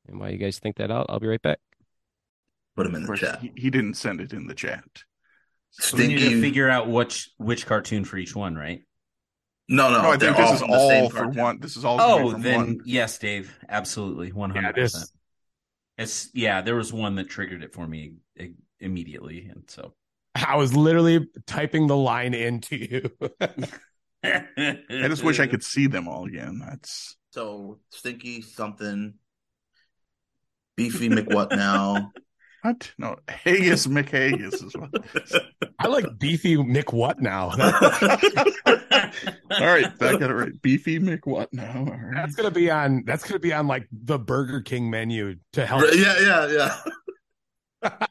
And 0.07 0.19
while 0.19 0.29
you 0.29 0.37
guys 0.37 0.59
think 0.59 0.75
that 0.75 0.91
out, 0.91 1.07
I'll 1.09 1.19
be 1.19 1.25
right 1.25 1.41
back. 1.41 1.57
Put 2.75 2.85
him 2.85 2.93
in 2.93 3.01
the 3.01 3.07
course, 3.07 3.21
chat. 3.21 3.39
he, 3.39 3.51
he 3.55 3.69
didn't 3.71 3.95
send 3.95 4.21
it 4.21 4.31
in 4.31 4.45
the 4.45 4.53
chat. 4.53 4.83
So 5.71 5.97
we 5.97 6.05
need 6.07 6.19
to 6.19 6.39
figure 6.39 6.69
out 6.69 6.87
which 6.87 7.31
which 7.37 7.65
cartoon 7.65 8.05
for 8.05 8.17
each 8.17 8.35
one, 8.35 8.55
right? 8.55 8.81
no, 9.67 9.89
no, 9.89 10.03
No, 10.03 10.11
I 10.11 10.17
think 10.17 10.37
this 10.37 10.51
is 10.51 10.59
from 10.59 10.69
the 10.69 10.87
same 10.87 11.03
all 11.05 11.09
for 11.09 11.27
one. 11.29 11.59
This 11.59 11.77
is 11.77 11.83
all 11.83 11.99
oh, 11.99 12.17
gonna 12.17 12.27
Oh, 12.27 12.31
from 12.33 12.41
then 12.43 12.57
one. 12.59 12.79
yes, 12.85 13.17
Dave, 13.17 13.51
absolutely, 13.67 14.29
hundred 14.29 14.75
this 14.75 14.93
percent. 14.93 15.09
It's 15.97 16.29
yeah, 16.33 16.61
there 16.61 16.75
was 16.75 16.91
one 16.91 17.15
that 17.15 17.29
triggered 17.29 17.63
it 17.63 17.73
for 17.73 17.87
me 17.87 18.15
immediately, 18.79 19.47
and 19.49 19.63
so 19.67 19.93
I 20.35 20.57
was 20.57 20.75
literally 20.75 21.27
typing 21.47 21.87
the 21.87 21.95
line 21.95 22.33
into 22.33 22.75
you. 22.75 23.09
I 24.21 25.07
just 25.07 25.23
wish 25.23 25.39
I 25.39 25.47
could 25.47 25.63
see 25.63 25.87
them 25.87 26.07
all 26.07 26.25
again. 26.25 26.59
That's 26.59 27.15
So 27.31 27.79
Stinky 27.91 28.41
something, 28.41 29.13
Beefy 30.75 31.09
McWhat 31.09 31.55
now. 31.55 32.11
what? 32.65 32.91
No, 32.97 33.15
Haggis 33.27 33.87
McHaggis 33.87 34.65
is 34.65 34.73
what. 34.75 34.91
I 35.79 35.87
like 35.87 36.05
beefy 36.17 36.57
Mick 36.57 36.93
what 36.93 37.21
now? 37.21 37.49
all 37.51 37.57
right, 39.65 39.91
I 40.01 40.17
got 40.17 40.23
it 40.23 40.33
right. 40.33 40.61
Beefy 40.61 40.99
McWhat 40.99 41.47
now. 41.51 41.77
All 41.77 41.85
right. 41.85 42.15
that's 42.15 42.35
gonna 42.35 42.51
be 42.51 42.71
on 42.71 43.03
that's 43.05 43.23
gonna 43.23 43.39
be 43.39 43.53
on 43.53 43.67
like 43.67 43.87
the 43.91 44.17
Burger 44.17 44.61
King 44.61 44.89
menu 44.89 45.35
to 45.53 45.65
help 45.65 45.83
yeah, 45.93 46.15
yeah, 46.19 46.77
yeah. 47.83 47.97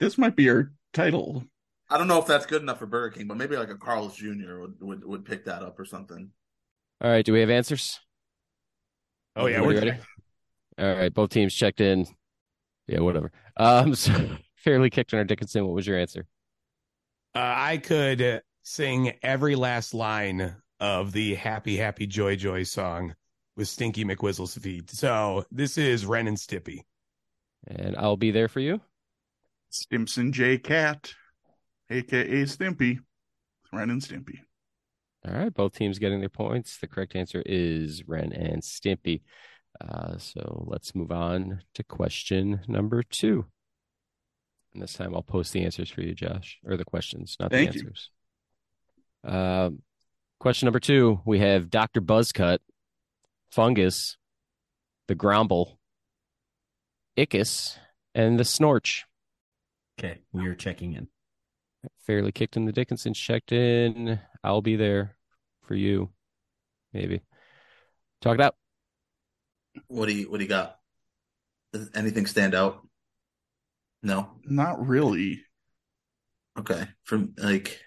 This 0.00 0.16
might 0.16 0.36
be 0.36 0.48
our 0.48 0.70
title. 0.92 1.42
I 1.90 1.98
don't 1.98 2.06
know 2.06 2.20
if 2.20 2.26
that's 2.26 2.46
good 2.46 2.62
enough 2.62 2.78
for 2.78 2.86
Burger 2.86 3.16
King, 3.16 3.26
but 3.26 3.36
maybe 3.36 3.56
like 3.56 3.70
a 3.70 3.76
Carl's 3.76 4.14
Jr. 4.14 4.58
would 4.60 4.74
would, 4.80 5.04
would 5.04 5.24
pick 5.24 5.46
that 5.46 5.62
up 5.62 5.80
or 5.80 5.84
something. 5.84 6.30
All 7.00 7.10
right, 7.10 7.24
do 7.24 7.32
we 7.32 7.40
have 7.40 7.50
answers? 7.50 7.98
Oh 9.34 9.46
yeah, 9.46 9.56
Everybody 9.56 9.86
we're 9.86 9.92
ready? 9.92 10.02
All 10.78 10.94
right, 10.94 11.12
both 11.12 11.30
teams 11.30 11.54
checked 11.54 11.80
in. 11.80 12.06
Yeah, 12.88 13.00
whatever. 13.00 13.30
Um, 13.56 13.94
so 13.94 14.12
fairly 14.56 14.90
kicked 14.90 15.12
in 15.12 15.18
our 15.18 15.24
Dickinson. 15.24 15.66
What 15.66 15.74
was 15.74 15.86
your 15.86 15.98
answer? 15.98 16.26
Uh, 17.34 17.54
I 17.56 17.76
could 17.78 18.42
sing 18.62 19.12
every 19.22 19.54
last 19.54 19.94
line 19.94 20.56
of 20.80 21.12
the 21.12 21.34
Happy 21.34 21.76
Happy 21.76 22.06
Joy 22.06 22.36
Joy 22.36 22.62
song 22.64 23.14
with 23.56 23.68
Stinky 23.68 24.04
McWhizzle's 24.04 24.56
feet. 24.56 24.90
So 24.90 25.44
this 25.50 25.78
is 25.78 26.06
Ren 26.06 26.28
and 26.28 26.36
Stimpy. 26.36 26.80
And 27.66 27.96
I'll 27.96 28.16
be 28.16 28.30
there 28.30 28.48
for 28.48 28.60
you. 28.60 28.80
Stimpson 29.70 30.32
J 30.32 30.58
Cat, 30.58 31.12
aka 31.90 32.42
Stimpy. 32.44 33.00
Ren 33.72 33.90
and 33.90 34.00
Stimpy. 34.00 34.38
All 35.26 35.34
right, 35.34 35.52
both 35.52 35.74
teams 35.74 35.98
getting 35.98 36.20
their 36.20 36.28
points. 36.28 36.78
The 36.78 36.86
correct 36.86 37.14
answer 37.14 37.42
is 37.44 38.06
Ren 38.06 38.32
and 38.32 38.62
Stimpy. 38.62 39.22
Uh, 39.80 40.18
so 40.18 40.64
let's 40.66 40.94
move 40.94 41.12
on 41.12 41.62
to 41.74 41.84
question 41.84 42.60
number 42.66 43.02
two. 43.02 43.46
And 44.72 44.82
this 44.82 44.92
time 44.92 45.14
I'll 45.14 45.22
post 45.22 45.52
the 45.52 45.64
answers 45.64 45.90
for 45.90 46.02
you, 46.02 46.14
Josh, 46.14 46.58
or 46.64 46.76
the 46.76 46.84
questions, 46.84 47.36
not 47.38 47.50
Thank 47.50 47.72
the 47.72 47.78
answers. 47.78 48.10
Um, 49.24 49.82
question 50.40 50.66
number 50.66 50.80
two 50.80 51.20
we 51.24 51.38
have 51.40 51.70
Dr. 51.70 52.00
Buzzcut, 52.00 52.58
Fungus, 53.50 54.16
the 55.06 55.14
Grumble, 55.14 55.78
Ickis, 57.16 57.76
and 58.14 58.38
the 58.38 58.44
Snorch. 58.44 59.04
okay, 59.98 60.18
we 60.32 60.46
are 60.46 60.54
checking 60.54 60.94
in. 60.94 61.08
Fairly 62.06 62.32
kicked 62.32 62.56
in 62.56 62.64
the 62.64 62.72
Dickinson, 62.72 63.14
checked 63.14 63.52
in. 63.52 64.18
I'll 64.42 64.62
be 64.62 64.76
there 64.76 65.16
for 65.62 65.74
you. 65.74 66.10
Maybe. 66.92 67.22
Talk 68.20 68.34
it 68.34 68.40
out. 68.40 68.56
What 69.86 70.06
do 70.06 70.14
you 70.14 70.30
what 70.30 70.38
do 70.38 70.44
you 70.44 70.48
got? 70.48 70.76
Does 71.72 71.90
anything 71.94 72.26
stand 72.26 72.54
out? 72.54 72.86
No. 74.02 74.30
Not 74.44 74.86
really. 74.86 75.42
Okay. 76.58 76.88
From 77.04 77.34
like 77.38 77.80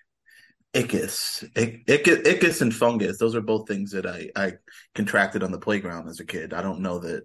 Ickis, 0.74 1.44
Ich- 1.56 1.86
Ickis 1.86 2.62
and 2.62 2.74
fungus. 2.74 3.18
Those 3.18 3.36
are 3.36 3.42
both 3.42 3.68
things 3.68 3.92
that 3.92 4.06
I 4.06 4.30
I 4.36 4.54
contracted 4.96 5.44
on 5.44 5.52
the 5.52 5.60
playground 5.60 6.08
as 6.08 6.20
a 6.20 6.26
kid. 6.26 6.54
I 6.54 6.62
don't 6.62 6.80
know 6.82 7.00
that 7.00 7.24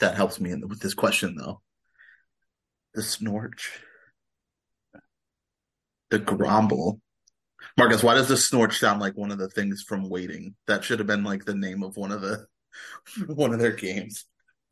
that 0.00 0.16
helps 0.16 0.40
me 0.40 0.50
in 0.50 0.60
the, 0.60 0.66
with 0.66 0.80
this 0.80 0.94
question 0.94 1.36
though. 1.36 1.60
The 2.94 3.02
snorch, 3.02 3.70
the 6.10 6.18
grumble. 6.18 7.00
Marcus, 7.76 8.02
why 8.02 8.14
does 8.14 8.28
the 8.28 8.36
snorch 8.36 8.78
sound 8.78 9.00
like 9.00 9.16
one 9.16 9.30
of 9.30 9.38
the 9.38 9.48
things 9.48 9.82
from 9.82 10.08
Waiting? 10.08 10.54
That 10.66 10.84
should 10.84 11.00
have 11.00 11.06
been 11.06 11.24
like 11.24 11.44
the 11.44 11.54
name 11.54 11.82
of 11.82 11.96
one 11.96 12.12
of 12.12 12.22
the 12.22 12.46
one 13.26 13.52
of 13.52 13.58
their 13.58 13.72
games. 13.72 14.24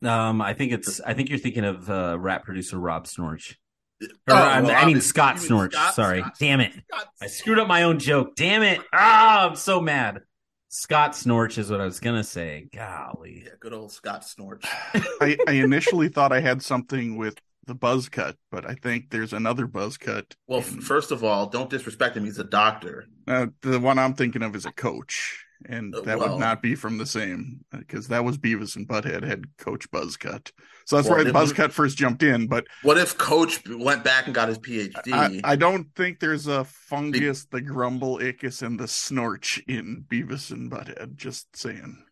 Um, 0.04 0.42
I 0.42 0.52
think 0.54 0.72
it's. 0.72 1.00
I 1.00 1.14
think 1.14 1.30
you're 1.30 1.38
thinking 1.38 1.64
of 1.64 1.88
uh, 1.90 2.18
rap 2.18 2.44
producer 2.44 2.78
Rob 2.78 3.06
Snorch. 3.06 3.58
Or, 4.02 4.08
Oh, 4.28 4.34
I'm- 4.34 4.64
well, 4.64 4.76
I 4.76 4.84
mean 4.86 5.00
Scott 5.00 5.38
Snorch. 5.38 5.72
Scott- 5.72 5.94
Sorry, 5.94 6.20
Scott- 6.20 6.34
damn 6.38 6.60
it! 6.60 6.72
Scott- 6.90 7.08
I 7.22 7.26
screwed 7.28 7.58
up 7.58 7.66
my 7.68 7.84
own 7.84 7.98
joke. 7.98 8.36
Damn 8.36 8.62
it! 8.62 8.80
Ah, 8.92 9.48
I'm 9.48 9.56
so 9.56 9.80
mad. 9.80 10.20
Scott 10.68 11.16
Snorch 11.16 11.56
is 11.56 11.70
what 11.70 11.80
I 11.80 11.86
was 11.86 12.00
gonna 12.00 12.24
say. 12.24 12.68
Golly. 12.74 13.42
Yeah, 13.46 13.52
good 13.58 13.72
old 13.72 13.92
Scott 13.92 14.24
Snorch. 14.24 14.64
I, 14.94 15.38
I 15.48 15.52
initially 15.52 16.08
thought 16.10 16.30
I 16.32 16.40
had 16.40 16.60
something 16.60 17.16
with 17.16 17.38
the 17.66 17.74
buzz 17.74 18.10
cut, 18.10 18.36
but 18.52 18.68
I 18.68 18.74
think 18.74 19.08
there's 19.10 19.32
another 19.32 19.66
buzz 19.66 19.96
cut. 19.96 20.34
Well, 20.46 20.60
f- 20.60 20.66
first 20.66 21.10
of 21.10 21.24
all, 21.24 21.46
don't 21.46 21.70
disrespect 21.70 22.16
him. 22.18 22.24
He's 22.26 22.38
a 22.38 22.44
doctor. 22.44 23.06
Uh, 23.26 23.46
the 23.62 23.80
one 23.80 23.98
I'm 23.98 24.12
thinking 24.14 24.42
of 24.42 24.54
is 24.54 24.66
a 24.66 24.72
coach. 24.72 25.45
And 25.64 25.94
Uh, 25.94 26.02
that 26.02 26.18
well- 26.18 26.32
would 26.32 26.40
not 26.40 26.60
be 26.62 26.74
from 26.74 26.98
the 26.98 27.06
same 27.06 27.64
because 27.72 28.08
that 28.08 28.24
was 28.24 28.36
Beavis 28.36 28.76
and 28.76 28.86
Butthead 28.86 29.24
had 29.24 29.56
Coach 29.56 29.90
Buzzcut. 29.90 30.50
So 30.84 30.96
that's 30.96 31.08
Well, 31.08 31.24
why 31.24 31.30
Buzzcut 31.30 31.72
first 31.72 31.96
jumped 31.96 32.22
in. 32.22 32.46
But 32.46 32.66
What 32.82 32.98
if 32.98 33.16
Coach 33.16 33.66
went 33.68 34.04
back 34.04 34.26
and 34.26 34.34
got 34.34 34.48
his 34.48 34.58
PhD? 34.58 35.12
I, 35.12 35.40
I 35.52 35.56
don't 35.56 35.92
think 35.96 36.20
there's 36.20 36.46
a 36.46 36.64
fungus, 36.64 37.46
the 37.46 37.62
grumble, 37.62 38.18
ickis, 38.18 38.62
and 38.62 38.78
the 38.78 38.86
snorch 38.86 39.58
in 39.66 40.04
Beavis 40.08 40.50
and 40.50 40.70
Butthead. 40.70 41.16
Just 41.16 41.56
saying. 41.56 42.04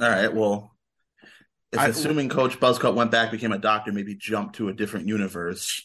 All 0.00 0.08
right. 0.10 0.34
Well, 0.34 0.76
I- 1.78 1.86
assuming 1.86 2.28
Coach 2.28 2.58
Buzzcut 2.58 2.94
went 2.94 3.12
back, 3.12 3.30
became 3.30 3.52
a 3.52 3.58
doctor, 3.58 3.92
maybe 3.92 4.16
jumped 4.16 4.56
to 4.56 4.68
a 4.68 4.72
different 4.74 5.06
universe. 5.06 5.84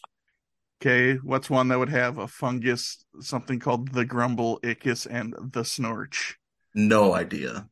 Okay, 0.82 1.14
what's 1.22 1.48
one 1.48 1.68
that 1.68 1.78
would 1.78 1.88
have 1.88 2.18
a 2.18 2.28
fungus, 2.28 3.02
something 3.20 3.58
called 3.58 3.92
the 3.92 4.04
grumble, 4.04 4.60
ickis, 4.62 5.06
and 5.08 5.34
the 5.52 5.64
snorch? 5.64 6.36
No 6.76 7.14
idea. 7.14 7.68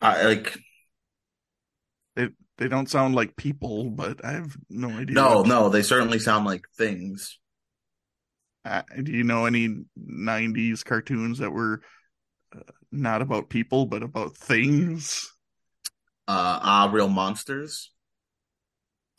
I 0.00 0.24
like 0.24 0.58
they 2.14 2.28
they 2.58 2.68
don't 2.68 2.90
sound 2.90 3.14
like 3.14 3.36
people, 3.36 3.90
but 3.90 4.24
I 4.24 4.32
have 4.32 4.54
no 4.68 4.90
idea. 4.90 5.14
no, 5.14 5.42
no. 5.42 5.68
They 5.70 5.82
certainly 5.82 6.18
sound 6.18 6.44
like 6.44 6.66
things. 6.76 7.38
Uh, 8.64 8.82
do 9.02 9.10
you 9.10 9.24
know 9.24 9.46
any 9.46 9.84
'90s 9.98 10.84
cartoons 10.84 11.38
that 11.38 11.50
were 11.50 11.80
uh, 12.54 12.60
not 12.92 13.22
about 13.22 13.48
people 13.48 13.86
but 13.86 14.02
about 14.02 14.36
things? 14.36 15.32
Uh, 16.28 16.60
ah, 16.62 16.90
real 16.92 17.08
monsters. 17.08 17.90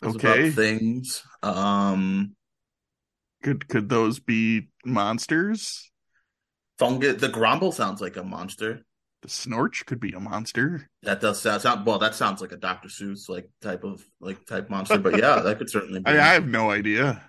Okay. 0.03 0.47
about 0.47 0.53
things. 0.53 1.23
Um, 1.41 2.35
Could 3.41 3.67
could 3.67 3.89
those 3.89 4.19
be 4.19 4.69
monsters? 4.85 5.91
Fungus. 6.77 7.21
The 7.21 7.29
Grumble 7.29 7.71
sounds 7.71 8.01
like 8.01 8.17
a 8.17 8.23
monster. 8.23 8.83
The 9.21 9.29
snorch 9.29 9.85
could 9.85 10.01
be 10.01 10.11
a 10.11 10.19
monster. 10.19 10.89
That 11.03 11.21
does 11.21 11.41
sound, 11.41 11.61
sound 11.61 11.85
well. 11.85 11.99
That 11.99 12.13
sounds 12.13 12.41
like 12.41 12.51
a 12.51 12.57
Dr. 12.57 12.89
Seuss 12.89 13.29
like 13.29 13.49
type 13.61 13.83
of 13.85 14.03
like 14.19 14.45
type 14.45 14.69
monster. 14.69 14.97
But 14.97 15.17
yeah, 15.17 15.39
that 15.39 15.57
could 15.57 15.69
certainly 15.69 15.99
be. 16.05 16.11
I, 16.11 16.13
I 16.13 16.33
have 16.33 16.47
no 16.47 16.71
idea. 16.71 17.23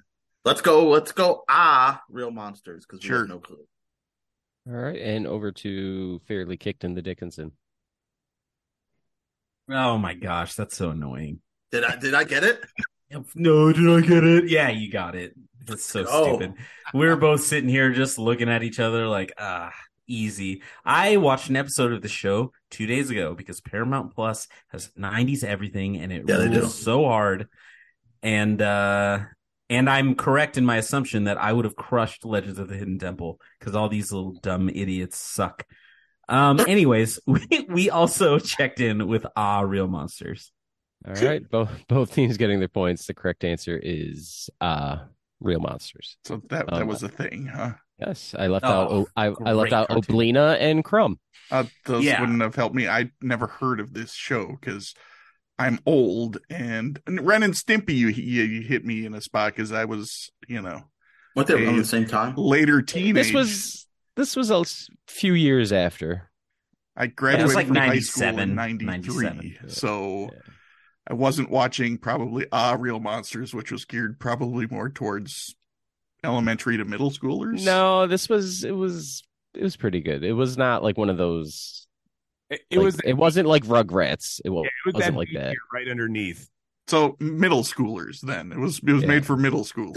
Let's 0.44 0.60
go. 0.60 0.88
Let's 0.88 1.12
go. 1.12 1.44
Ah, 1.48 2.02
real 2.10 2.30
monsters 2.30 2.84
because 2.84 3.08
we 3.08 3.14
have 3.14 3.28
no 3.28 3.38
clue. 3.38 3.64
All 4.66 4.74
right, 4.74 5.00
and 5.00 5.26
over 5.26 5.52
to 5.52 6.20
Fairly 6.26 6.56
Kicked 6.56 6.84
in 6.84 6.94
the 6.94 7.02
Dickinson. 7.02 7.52
Oh 9.70 9.96
my 9.96 10.14
gosh, 10.14 10.54
that's 10.54 10.76
so 10.76 10.90
annoying. 10.90 11.40
Did 11.70 11.84
I? 11.84 11.96
Did 11.96 12.14
I 12.14 12.24
get 12.24 12.44
it? 12.44 12.60
No, 13.36 13.72
did 13.72 13.88
I 13.88 14.04
get 14.04 14.24
it? 14.24 14.48
Yeah, 14.48 14.70
you 14.70 14.90
got 14.90 15.14
it. 15.14 15.34
That's 15.66 15.84
so 15.84 16.04
go. 16.04 16.10
stupid. 16.22 16.54
We 16.92 17.06
were 17.06 17.16
both 17.16 17.42
sitting 17.42 17.68
here 17.68 17.92
just 17.92 18.18
looking 18.18 18.48
at 18.48 18.62
each 18.62 18.80
other 18.80 19.06
like, 19.06 19.32
ah, 19.38 19.72
easy. 20.06 20.62
I 20.84 21.16
watched 21.16 21.48
an 21.48 21.56
episode 21.56 21.92
of 21.92 22.02
the 22.02 22.08
show 22.08 22.52
two 22.70 22.86
days 22.86 23.10
ago 23.10 23.34
because 23.34 23.60
Paramount 23.60 24.14
Plus 24.14 24.48
has 24.68 24.90
90s 24.96 25.44
everything 25.44 25.96
and 25.98 26.12
it 26.12 26.26
Yeah, 26.26 26.36
rules 26.36 26.68
so 26.68 27.04
hard. 27.04 27.48
And 28.22 28.60
uh 28.62 29.20
and 29.70 29.88
I'm 29.88 30.14
correct 30.14 30.58
in 30.58 30.64
my 30.66 30.76
assumption 30.76 31.24
that 31.24 31.38
I 31.38 31.52
would 31.52 31.64
have 31.64 31.76
crushed 31.76 32.24
Legends 32.24 32.58
of 32.58 32.68
the 32.68 32.76
Hidden 32.76 32.98
Temple 32.98 33.40
because 33.58 33.74
all 33.74 33.88
these 33.88 34.12
little 34.12 34.32
dumb 34.32 34.68
idiots 34.68 35.18
suck. 35.18 35.64
Um 36.28 36.60
anyways, 36.68 37.20
we 37.26 37.46
we 37.68 37.90
also 37.90 38.38
checked 38.38 38.80
in 38.80 39.08
with 39.08 39.26
Ah 39.36 39.60
Real 39.60 39.88
Monsters. 39.88 40.52
All 41.06 41.14
right, 41.14 41.46
both 41.50 41.70
both 41.86 42.14
teams 42.14 42.36
getting 42.38 42.60
their 42.60 42.68
points. 42.68 43.06
The 43.06 43.14
correct 43.14 43.44
answer 43.44 43.78
is 43.82 44.48
uh 44.60 44.98
real 45.40 45.60
monsters. 45.60 46.16
So 46.24 46.36
that 46.48 46.66
that 46.66 46.82
Um, 46.82 46.86
was 46.88 47.02
a 47.02 47.08
thing, 47.08 47.46
huh? 47.46 47.74
Yes, 47.98 48.34
I 48.38 48.48
left 48.48 48.64
Oh, 48.64 49.00
out 49.00 49.08
I 49.16 49.30
great 49.30 49.52
left 49.54 49.72
out 49.72 49.88
cartoon. 49.88 50.02
Oblina 50.16 50.56
and 50.60 50.84
Krumm. 50.84 51.16
Uh, 51.50 51.64
those 51.84 52.04
Yeah. 52.04 52.20
wouldn't 52.20 52.40
have 52.42 52.54
helped 52.54 52.74
me. 52.74 52.88
I 52.88 53.10
never 53.22 53.46
heard 53.46 53.78
of 53.80 53.92
this 53.94 54.12
show 54.14 54.56
because 54.60 54.94
I'm 55.58 55.78
old, 55.86 56.38
and, 56.50 57.00
and 57.06 57.24
Ren 57.24 57.44
and 57.44 57.54
Stimpy, 57.54 57.94
you, 57.94 58.08
you 58.08 58.42
you 58.42 58.62
hit 58.62 58.84
me 58.84 59.06
in 59.06 59.14
a 59.14 59.20
spot 59.20 59.54
because 59.54 59.70
I 59.70 59.84
was, 59.84 60.30
you 60.48 60.60
know, 60.60 60.82
Weren't 61.36 61.48
they 61.48 61.54
around 61.54 61.74
Hey. 61.74 61.78
the 61.78 61.84
same 61.84 62.06
time? 62.06 62.34
later 62.36 62.82
teenage. 62.82 63.14
This 63.26 63.32
was 63.32 63.86
this 64.16 64.36
was 64.36 64.50
a 64.50 64.64
few 65.06 65.34
years 65.34 65.72
after. 65.72 66.30
I 66.96 67.06
graduated 67.08 67.54
like 67.54 67.66
from 67.68 67.76
high 67.76 67.98
school 67.98 68.38
in 68.38 68.54
97, 68.54 68.86
93. 68.86 69.24
97. 69.26 69.70
So 69.70 70.30
Yeah. 70.32 70.52
I 71.06 71.14
wasn't 71.14 71.50
watching 71.50 71.98
probably 71.98 72.46
Ah 72.52 72.76
Real 72.78 73.00
Monsters, 73.00 73.52
which 73.54 73.70
was 73.70 73.84
geared 73.84 74.18
probably 74.18 74.66
more 74.66 74.88
towards 74.88 75.54
elementary 76.22 76.76
to 76.78 76.84
middle 76.84 77.10
schoolers. 77.10 77.64
No, 77.64 78.06
this 78.06 78.28
was 78.28 78.64
it 78.64 78.72
was 78.74 79.22
it 79.54 79.62
was 79.62 79.76
pretty 79.76 80.00
good. 80.00 80.24
It 80.24 80.32
was 80.32 80.56
not 80.56 80.82
like 80.82 80.96
one 80.96 81.10
of 81.10 81.16
those. 81.18 81.86
It, 82.50 82.60
it 82.70 82.76
like- 82.78 82.84
was. 82.84 83.00
It 83.04 83.12
wasn't 83.14 83.48
like 83.48 83.64
Rugrats. 83.64 84.40
It, 84.44 84.50
wa- 84.50 84.62
yeah, 84.62 84.68
it 84.68 84.86
was 84.86 84.94
wasn't 84.94 85.14
that 85.14 85.18
like 85.18 85.28
that. 85.34 85.54
right 85.72 85.88
underneath. 85.88 86.50
So 86.86 87.16
middle 87.20 87.62
schoolers 87.62 88.20
then. 88.20 88.52
It 88.52 88.58
was 88.58 88.78
it 88.78 88.92
was 88.92 89.02
Yeah. 89.02 89.08
made 89.08 89.26
for 89.26 89.36
middle 89.36 89.64
school. 89.64 89.92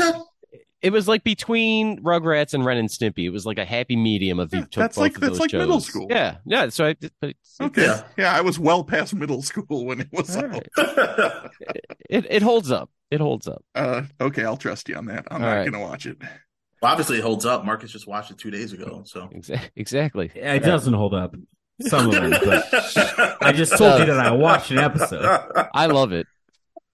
It 0.88 0.94
was 0.94 1.06
like 1.06 1.26
between 1.26 2.02
Rugrats 2.02 2.54
and 2.54 2.64
Ren 2.64 2.78
and 2.78 2.88
Stimpy. 2.88 3.26
It 3.26 3.32
was 3.32 3.46
like 3.46 3.58
a 3.58 3.66
happy 3.66 3.98
medium 3.98 4.40
of 4.40 4.54
Yeah, 4.54 4.62
that's 4.74 4.96
both 4.96 4.98
like- 4.98 5.16
of 5.16 5.22
that's 5.22 5.32
those 5.34 5.40
like 5.42 5.52
middle 5.54 5.82
school. 5.82 6.08
Yeah, 6.10 6.38
yeah. 6.46 6.70
So 6.70 6.86
I, 6.86 6.96
but 7.20 7.32
it's- 7.32 7.58
Okay. 7.60 7.82
Yeah. 7.84 8.04
Yeah. 8.18 8.34
I 8.34 8.40
was 8.40 8.58
well 8.58 8.86
past 8.86 9.14
middle 9.14 9.42
school 9.42 9.86
when 9.86 10.00
it 10.00 10.08
was 10.14 10.38
out. 10.38 10.50
right. 10.78 11.50
it 12.10 12.26
it 12.30 12.42
holds 12.42 12.72
up. 12.72 12.90
It 13.12 13.20
holds 13.20 13.48
up. 13.50 13.64
Uh, 13.76 14.04
okay, 14.22 14.44
I'll 14.46 14.56
trust 14.58 14.88
you 14.90 14.96
on 14.96 15.06
that. 15.08 15.26
I'm 15.30 15.42
All 15.44 15.50
not 15.50 15.56
right. 15.56 15.70
gonna 15.72 15.84
watch 15.84 16.06
it. 16.06 16.18
Well, 16.82 16.92
obviously, 16.92 17.18
it 17.18 17.24
holds 17.24 17.46
up. 17.46 17.66
Marcus 17.66 17.92
just 17.92 18.08
watched 18.08 18.32
it 18.32 18.38
two 18.38 18.52
days 18.52 18.72
ago. 18.72 19.04
So 19.06 19.28
exactly. 19.34 19.72
Exactly. 19.76 20.32
It 20.36 20.64
doesn't 20.64 20.94
hold 20.94 21.14
up. 21.14 21.36
Some 21.82 22.08
of 22.08 22.14
them, 22.14 22.32
but 22.32 22.66
I 23.44 23.52
just 23.52 23.78
told 23.78 24.00
you 24.00 24.06
that 24.08 24.20
I 24.20 24.32
watched 24.32 24.72
an 24.72 24.80
episode. 24.80 25.26
I 25.76 25.86
love 25.88 26.12
it. 26.14 26.26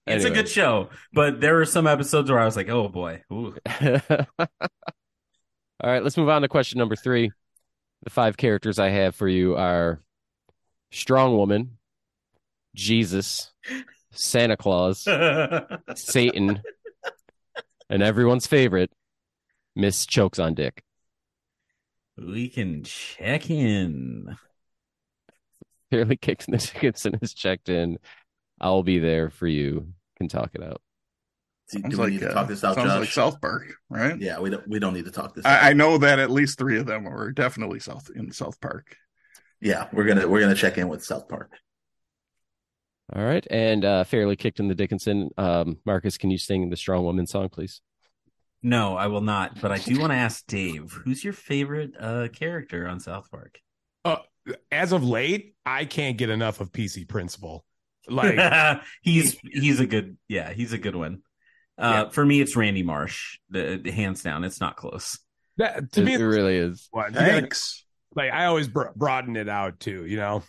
It's 0.06 0.24
a 0.24 0.30
good 0.30 0.48
show, 0.48 0.90
but 1.12 1.40
there 1.40 1.54
were 1.54 1.64
some 1.64 1.86
episodes 1.86 2.30
where 2.30 2.38
I 2.38 2.44
was 2.44 2.56
like, 2.56 2.68
"Oh 2.68 2.88
boy, 2.88 3.22
All 3.30 3.54
right, 5.90 6.02
let's 6.02 6.16
move 6.16 6.28
on 6.28 6.42
to 6.42 6.48
question 6.48 6.78
number 6.78 6.96
three. 6.96 7.30
The 8.02 8.10
five 8.10 8.36
characters 8.36 8.78
I 8.78 8.90
have 8.90 9.14
for 9.14 9.28
you 9.28 9.56
are 9.56 10.00
Strong 10.92 11.36
Woman, 11.36 11.78
Jesus, 12.74 13.50
Santa 14.12 14.58
Claus, 14.58 15.04
Satan, 15.94 16.60
and 17.88 18.02
everyone's 18.02 18.46
favorite, 18.46 18.92
Miss 19.74 20.04
Chokes 20.04 20.38
on 20.38 20.54
Dick. 20.54 20.82
we 22.18 22.48
can 22.48 22.84
check 22.84 23.50
in." 23.50 24.36
Fairly 25.90 26.16
kicked 26.16 26.48
in 26.48 26.52
the 26.52 26.58
Dickinson 26.74 27.14
has 27.20 27.32
checked 27.32 27.68
in. 27.68 27.98
I'll 28.60 28.82
be 28.82 28.98
there 28.98 29.30
for 29.30 29.46
you. 29.46 29.88
Can 30.16 30.28
talk 30.28 30.50
it 30.54 30.62
out. 30.62 30.80
Do, 31.70 31.80
Sounds 31.80 31.94
do 31.94 31.96
we 31.98 32.04
like 32.04 32.12
need 32.12 32.20
to 32.20 32.30
uh, 32.30 32.34
talk 32.34 32.48
this 32.48 32.62
out, 32.62 32.74
sounds 32.74 32.88
Josh? 32.90 33.00
like 33.00 33.08
South 33.08 33.40
Park, 33.40 33.74
right? 33.88 34.20
Yeah, 34.20 34.38
we 34.38 34.50
don't. 34.50 34.68
We 34.68 34.78
don't 34.78 34.92
need 34.94 35.06
to 35.06 35.10
talk 35.10 35.34
this. 35.34 35.44
out. 35.46 35.62
I, 35.62 35.70
I 35.70 35.72
know 35.72 35.96
that 35.98 36.18
at 36.18 36.30
least 36.30 36.58
three 36.58 36.78
of 36.78 36.86
them 36.86 37.08
are 37.08 37.32
definitely 37.32 37.80
South 37.80 38.10
in 38.14 38.30
South 38.32 38.60
Park. 38.60 38.96
Yeah, 39.60 39.88
we're 39.92 40.04
gonna 40.04 40.28
we're 40.28 40.40
gonna 40.40 40.54
check 40.54 40.76
in 40.78 40.88
with 40.88 41.02
South 41.02 41.28
Park. 41.28 41.52
All 43.14 43.24
right, 43.24 43.46
and 43.50 43.84
uh, 43.84 44.04
fairly 44.04 44.36
kicked 44.36 44.60
in 44.60 44.68
the 44.68 44.74
Dickinson. 44.74 45.30
Um, 45.38 45.78
Marcus, 45.84 46.18
can 46.18 46.30
you 46.30 46.38
sing 46.38 46.68
the 46.70 46.76
Strong 46.76 47.04
Woman 47.04 47.26
song, 47.26 47.48
please? 47.48 47.80
No, 48.62 48.96
I 48.96 49.06
will 49.08 49.20
not. 49.20 49.60
But 49.60 49.72
I 49.72 49.78
do 49.78 49.98
want 49.98 50.12
to 50.12 50.16
ask 50.16 50.46
Dave, 50.46 50.92
who's 51.04 51.22
your 51.22 51.34
favorite 51.34 51.92
uh, 51.98 52.28
character 52.28 52.86
on 52.88 53.00
South 53.00 53.30
Park? 53.30 53.60
As 54.70 54.92
of 54.92 55.02
late, 55.02 55.54
I 55.64 55.86
can't 55.86 56.18
get 56.18 56.28
enough 56.28 56.60
of 56.60 56.72
PC 56.72 57.08
Principal. 57.08 57.64
Like 58.08 58.82
he's 59.02 59.38
he's 59.42 59.80
a 59.80 59.86
good 59.86 60.16
yeah, 60.28 60.52
he's 60.52 60.72
a 60.72 60.78
good 60.78 60.96
one. 60.96 61.22
Uh, 61.76 62.08
For 62.10 62.24
me, 62.24 62.40
it's 62.40 62.54
Randy 62.54 62.82
Marsh, 62.84 63.38
the, 63.50 63.80
the 63.82 63.90
hands 63.90 64.22
down. 64.22 64.44
It's 64.44 64.60
not 64.60 64.76
close. 64.76 65.18
that 65.56 65.90
to 65.92 66.02
It, 66.02 66.04
me, 66.04 66.14
it 66.14 66.18
really 66.22 66.56
is. 66.56 66.88
one. 66.92 67.12
You 67.12 67.18
gotta- 67.18 67.32
Thanks. 67.32 67.84
like 68.14 68.32
I 68.32 68.46
always 68.46 68.68
bro- 68.68 68.92
broaden 68.94 69.36
it 69.36 69.48
out 69.48 69.80
too. 69.80 70.06
You 70.06 70.16
know, 70.18 70.42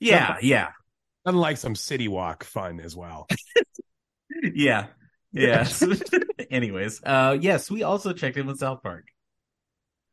Yeah, 0.00 0.38
yeah, 0.40 0.70
unlike 1.26 1.58
some 1.58 1.74
city 1.74 2.08
walk 2.08 2.44
fun 2.44 2.80
as 2.80 2.96
well. 2.96 3.26
yeah, 4.42 4.86
yes. 5.32 5.84
Anyways, 6.50 7.02
uh, 7.04 7.36
yes, 7.40 7.70
we 7.70 7.82
also 7.82 8.12
checked 8.12 8.36
in 8.38 8.46
with 8.46 8.58
South 8.58 8.82
Park. 8.82 9.04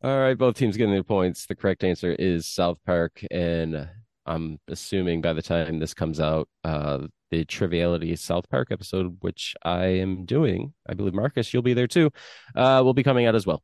All 0.04 0.20
right, 0.20 0.38
both 0.38 0.56
teams 0.56 0.78
getting 0.78 0.94
their 0.94 1.04
points. 1.04 1.46
The 1.46 1.56
correct 1.56 1.84
answer 1.84 2.12
is 2.12 2.46
South 2.48 2.80
Park, 2.86 3.24
and 3.32 3.88
I'm 4.26 4.60
assuming 4.68 5.22
by 5.22 5.34
the 5.34 5.42
time 5.42 5.80
this 5.80 5.94
comes 5.94 6.20
out, 6.20 6.48
uh, 6.64 7.08
the 7.32 7.46
Triviality 7.46 8.16
South 8.16 8.50
Park 8.50 8.68
episode, 8.72 9.18
which 9.22 9.56
I 9.64 9.86
am 9.86 10.26
doing, 10.26 10.74
I 10.88 10.94
believe 10.94 11.14
Marcus, 11.14 11.54
you'll 11.54 11.64
be 11.64 11.74
there 11.74 11.88
too, 11.88 12.12
uh, 12.56 12.82
will 12.84 12.94
be 12.94 13.04
coming 13.04 13.26
out 13.26 13.36
as 13.36 13.48
well. 13.48 13.64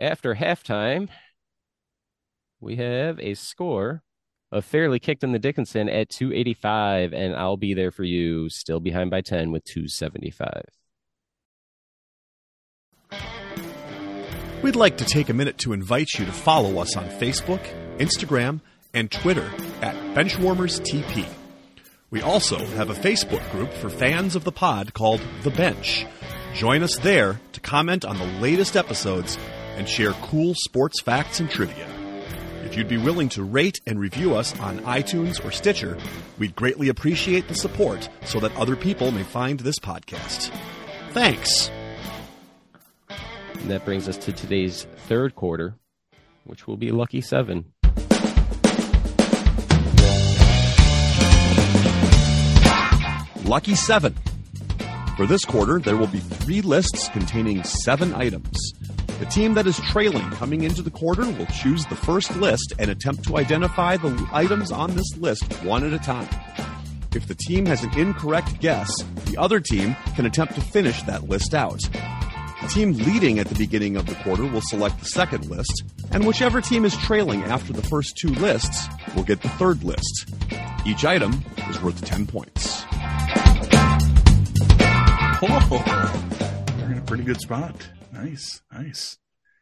After 0.00 0.34
halftime, 0.34 1.08
we 2.60 2.76
have 2.76 3.18
a 3.20 3.34
score 3.34 4.02
of 4.52 4.64
fairly 4.64 4.98
kicked 4.98 5.24
in 5.24 5.32
the 5.32 5.38
Dickinson 5.38 5.88
at 5.88 6.08
285, 6.08 7.12
and 7.12 7.34
I'll 7.34 7.56
be 7.56 7.74
there 7.74 7.90
for 7.90 8.04
you, 8.04 8.48
still 8.48 8.80
behind 8.80 9.10
by 9.10 9.20
10 9.20 9.50
with 9.50 9.64
275. 9.64 10.64
We'd 14.62 14.76
like 14.76 14.96
to 14.98 15.04
take 15.04 15.28
a 15.28 15.34
minute 15.34 15.58
to 15.58 15.72
invite 15.72 16.14
you 16.18 16.24
to 16.24 16.32
follow 16.32 16.78
us 16.78 16.96
on 16.96 17.04
Facebook, 17.04 17.60
Instagram, 17.98 18.60
and 18.96 19.12
Twitter 19.12 19.48
at 19.82 19.94
BenchwarmersTP. 20.16 21.28
We 22.10 22.22
also 22.22 22.56
have 22.56 22.88
a 22.88 22.94
Facebook 22.94 23.48
group 23.52 23.70
for 23.74 23.90
fans 23.90 24.34
of 24.34 24.44
the 24.44 24.52
pod 24.52 24.94
called 24.94 25.20
The 25.42 25.50
Bench. 25.50 26.06
Join 26.54 26.82
us 26.82 26.96
there 26.96 27.38
to 27.52 27.60
comment 27.60 28.06
on 28.06 28.16
the 28.16 28.40
latest 28.40 28.74
episodes 28.74 29.36
and 29.76 29.86
share 29.86 30.12
cool 30.14 30.54
sports 30.54 31.02
facts 31.02 31.40
and 31.40 31.50
trivia. 31.50 31.86
If 32.64 32.74
you'd 32.76 32.88
be 32.88 32.96
willing 32.96 33.28
to 33.30 33.44
rate 33.44 33.78
and 33.86 34.00
review 34.00 34.34
us 34.34 34.58
on 34.60 34.78
iTunes 34.80 35.44
or 35.44 35.50
Stitcher, 35.50 35.98
we'd 36.38 36.56
greatly 36.56 36.88
appreciate 36.88 37.48
the 37.48 37.54
support 37.54 38.08
so 38.24 38.40
that 38.40 38.56
other 38.56 38.76
people 38.76 39.10
may 39.10 39.24
find 39.24 39.60
this 39.60 39.78
podcast. 39.78 40.50
Thanks. 41.10 41.70
And 43.08 43.70
that 43.70 43.84
brings 43.84 44.08
us 44.08 44.16
to 44.18 44.32
today's 44.32 44.86
third 45.06 45.34
quarter, 45.34 45.74
which 46.44 46.66
will 46.66 46.78
be 46.78 46.92
lucky 46.92 47.20
seven. 47.20 47.72
Lucky 53.46 53.76
7. 53.76 54.12
For 55.16 55.24
this 55.24 55.44
quarter, 55.44 55.78
there 55.78 55.96
will 55.96 56.08
be 56.08 56.18
three 56.18 56.62
lists 56.62 57.08
containing 57.10 57.62
seven 57.62 58.12
items. 58.12 58.72
The 59.20 59.26
team 59.26 59.54
that 59.54 59.68
is 59.68 59.80
trailing 59.82 60.28
coming 60.32 60.64
into 60.64 60.82
the 60.82 60.90
quarter 60.90 61.30
will 61.30 61.46
choose 61.46 61.86
the 61.86 61.94
first 61.94 62.34
list 62.34 62.72
and 62.80 62.90
attempt 62.90 63.22
to 63.28 63.38
identify 63.38 63.98
the 63.98 64.28
items 64.32 64.72
on 64.72 64.96
this 64.96 65.16
list 65.18 65.44
one 65.62 65.84
at 65.84 65.92
a 65.92 65.98
time. 66.00 66.28
If 67.14 67.28
the 67.28 67.36
team 67.36 67.66
has 67.66 67.84
an 67.84 67.96
incorrect 67.96 68.58
guess, 68.58 68.90
the 69.26 69.36
other 69.36 69.60
team 69.60 69.94
can 70.16 70.26
attempt 70.26 70.56
to 70.56 70.60
finish 70.60 71.00
that 71.04 71.28
list 71.28 71.54
out. 71.54 71.78
The 72.62 72.68
team 72.68 72.92
leading 72.94 73.38
at 73.38 73.46
the 73.48 73.54
beginning 73.54 73.96
of 73.96 74.06
the 74.06 74.14
quarter 74.16 74.44
will 74.46 74.62
select 74.62 74.98
the 74.98 75.04
second 75.04 75.48
list, 75.50 75.82
and 76.10 76.26
whichever 76.26 76.60
team 76.60 76.84
is 76.84 76.96
trailing 76.96 77.42
after 77.44 77.72
the 77.72 77.82
first 77.82 78.16
two 78.16 78.30
lists 78.30 78.88
will 79.14 79.22
get 79.24 79.42
the 79.42 79.48
third 79.50 79.84
list. 79.84 80.32
Each 80.86 81.04
item 81.04 81.44
is 81.68 81.80
worth 81.82 82.02
10 82.04 82.26
points. 82.26 82.84
Oh, 85.48 86.64
they're 86.78 86.92
in 86.92 86.98
a 86.98 87.02
pretty 87.02 87.24
good 87.24 87.40
spot. 87.40 87.74
Nice, 88.12 88.62
nice. 88.72 89.18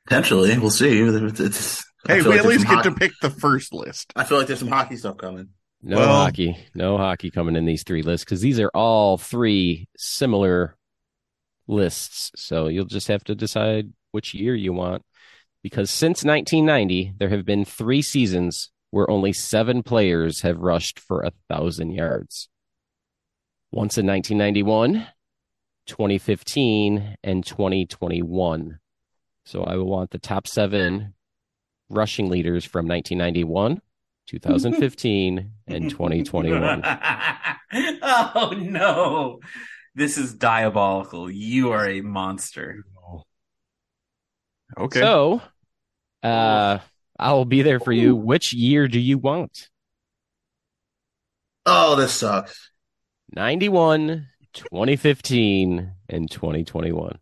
Potentially, 0.06 0.56
we'll 0.58 0.70
see. 0.70 1.00
It's, 1.00 1.40
it's, 1.40 1.84
Hey, 2.06 2.20
we 2.20 2.28
like 2.28 2.40
at 2.40 2.46
least 2.46 2.66
some 2.66 2.76
get 2.76 2.84
to 2.84 2.92
pick 2.92 3.12
the 3.22 3.30
first 3.30 3.72
list. 3.72 4.12
I 4.14 4.24
feel 4.24 4.36
like 4.38 4.46
there's 4.46 4.58
some 4.58 4.68
hockey 4.68 4.96
stuff 4.96 5.16
coming. 5.16 5.48
No 5.82 5.96
Well- 5.98 6.14
hockey. 6.24 6.56
No 6.74 6.96
hockey 6.98 7.30
coming 7.30 7.56
in 7.56 7.64
these 7.64 7.82
three 7.82 8.02
lists 8.02 8.24
because 8.24 8.40
these 8.40 8.60
are 8.60 8.70
all 8.74 9.16
three 9.18 9.88
similar 9.96 10.76
lists. 11.66 12.32
So 12.36 12.68
you'll 12.68 12.84
just 12.84 13.08
have 13.08 13.24
to 13.24 13.34
decide 13.34 13.92
which 14.12 14.34
year 14.34 14.54
you 14.54 14.72
want. 14.72 15.02
Because 15.62 15.90
since 15.90 16.24
1990, 16.24 17.14
there 17.18 17.30
have 17.30 17.46
been 17.46 17.64
three 17.64 18.02
seasons 18.02 18.70
where 18.90 19.10
only 19.10 19.32
seven 19.32 19.82
players 19.82 20.42
have 20.42 20.58
rushed 20.58 21.00
for 21.00 21.22
a 21.22 21.32
thousand 21.48 21.92
yards. 21.92 22.48
Once 23.72 23.98
in 23.98 24.06
1991, 24.06 25.06
2015, 25.86 27.16
and 27.24 27.44
2021. 27.44 28.78
So 29.44 29.64
I 29.64 29.76
will 29.76 29.86
want 29.86 30.10
the 30.10 30.18
top 30.18 30.46
seven 30.46 31.14
rushing 31.90 32.30
leaders 32.30 32.64
from 32.64 32.86
1991, 32.86 33.80
2015, 34.26 35.50
and 35.66 35.90
2021. 35.90 36.82
oh 38.02 38.52
no. 38.56 39.40
This 39.94 40.18
is 40.18 40.34
diabolical. 40.34 41.30
You 41.30 41.72
are 41.72 41.88
a 41.88 42.00
monster. 42.00 42.84
Okay. 44.76 45.00
So, 45.00 45.40
uh, 46.22 46.78
I 47.18 47.32
will 47.32 47.44
be 47.44 47.62
there 47.62 47.78
for 47.78 47.92
you. 47.92 48.16
Which 48.16 48.52
year 48.52 48.88
do 48.88 48.98
you 48.98 49.18
want? 49.18 49.68
Oh, 51.66 51.96
this 51.96 52.12
sucks. 52.12 52.70
91, 53.34 54.26
2015, 54.52 55.92
and 56.08 56.30
2021. 56.30 57.18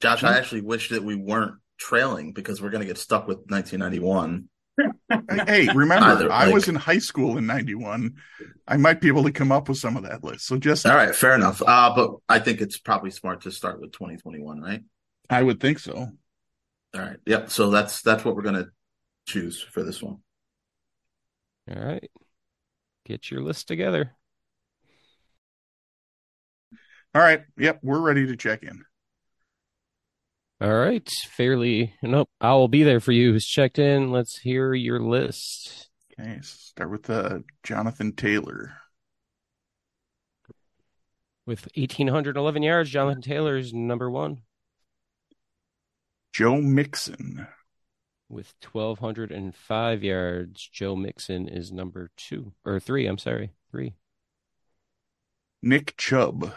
Josh, 0.00 0.22
I 0.22 0.38
actually 0.38 0.62
wish 0.62 0.90
that 0.90 1.02
we 1.02 1.16
weren't 1.16 1.54
trailing 1.78 2.32
because 2.32 2.62
we're 2.62 2.70
going 2.70 2.82
to 2.82 2.86
get 2.86 2.98
stuck 2.98 3.26
with 3.26 3.38
1991. 3.48 4.48
Hey, 5.46 5.68
remember, 5.74 6.06
Either, 6.06 6.32
I 6.32 6.48
was 6.48 6.68
in 6.68 6.74
high 6.74 6.98
school 6.98 7.38
in 7.38 7.46
91. 7.46 8.14
I 8.66 8.76
might 8.76 9.00
be 9.00 9.08
able 9.08 9.24
to 9.24 9.32
come 9.32 9.52
up 9.52 9.68
with 9.68 9.78
some 9.78 9.96
of 9.96 10.02
that 10.04 10.24
list. 10.24 10.46
So 10.46 10.56
just, 10.56 10.86
All 10.86 10.94
right, 10.96 11.14
fair 11.14 11.34
enough. 11.34 11.62
Uh, 11.64 11.94
but 11.94 12.16
I 12.28 12.38
think 12.38 12.60
it's 12.60 12.78
probably 12.78 13.10
smart 13.10 13.42
to 13.42 13.50
start 13.50 13.80
with 13.80 13.92
2021, 13.92 14.60
right? 14.60 14.82
I 15.30 15.42
would 15.42 15.60
think 15.60 15.78
so. 15.78 16.10
All 16.94 17.00
right. 17.00 17.16
Yep. 17.26 17.50
So 17.50 17.70
that's 17.70 18.02
that's 18.02 18.24
what 18.24 18.36
we're 18.36 18.42
going 18.42 18.54
to 18.54 18.68
choose 19.26 19.60
for 19.60 19.82
this 19.82 20.02
one. 20.02 20.18
All 21.68 21.82
right. 21.82 22.10
Get 23.04 23.30
your 23.30 23.42
list 23.42 23.68
together. 23.68 24.12
All 27.14 27.22
right. 27.22 27.42
Yep. 27.58 27.80
We're 27.82 28.00
ready 28.00 28.26
to 28.26 28.36
check 28.36 28.62
in. 28.62 28.84
All 30.60 30.72
right. 30.72 31.08
Fairly. 31.36 31.94
Nope. 32.02 32.28
I 32.40 32.52
will 32.54 32.68
be 32.68 32.82
there 32.82 33.00
for 33.00 33.12
you. 33.12 33.32
Who's 33.32 33.46
checked 33.46 33.78
in? 33.78 34.12
Let's 34.12 34.38
hear 34.38 34.72
your 34.72 35.00
list. 35.00 35.90
Okay. 36.18 36.38
Start 36.42 36.90
with 36.90 37.10
uh, 37.10 37.40
Jonathan 37.62 38.12
Taylor. 38.12 38.74
With 41.46 41.68
1,811 41.76 42.62
yards, 42.62 42.90
Jonathan 42.90 43.20
Taylor 43.20 43.56
is 43.56 43.74
number 43.74 44.10
one. 44.10 44.42
Joe 46.32 46.56
Mixon. 46.56 47.46
With 48.30 48.54
1,205 48.72 50.02
yards, 50.02 50.68
Joe 50.72 50.96
Mixon 50.96 51.48
is 51.48 51.70
number 51.70 52.10
two. 52.16 52.52
Or 52.64 52.80
three, 52.80 53.06
I'm 53.06 53.18
sorry. 53.18 53.50
Three. 53.70 53.94
Nick 55.62 55.96
Chubb. 55.96 56.52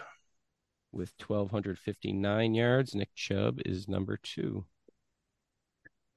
With 0.98 1.14
1,259 1.28 2.56
yards, 2.56 2.96
Nick 2.96 3.14
Chubb 3.14 3.60
is 3.64 3.88
number 3.88 4.18
two. 4.18 4.66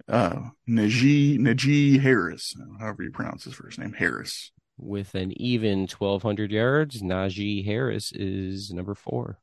Uh, 0.08 0.48
Najee, 0.66 1.38
Najee 1.38 2.00
Harris. 2.00 2.56
However 2.78 3.02
you 3.02 3.10
pronounce 3.10 3.44
his 3.44 3.52
first 3.52 3.78
name. 3.78 3.92
Harris. 3.92 4.52
With 4.78 5.14
an 5.14 5.38
even 5.38 5.80
1,200 5.80 6.50
yards, 6.50 7.02
Najee 7.02 7.62
Harris 7.62 8.10
is 8.12 8.72
number 8.72 8.94
four. 8.94 9.38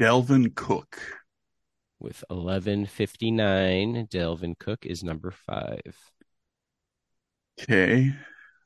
Dalvin 0.00 0.54
Cook. 0.54 0.98
With 2.00 2.24
1159, 2.28 4.06
Dalvin 4.06 4.58
Cook 4.58 4.86
is 4.86 5.04
number 5.04 5.30
five. 5.30 5.98
Okay. 7.60 8.14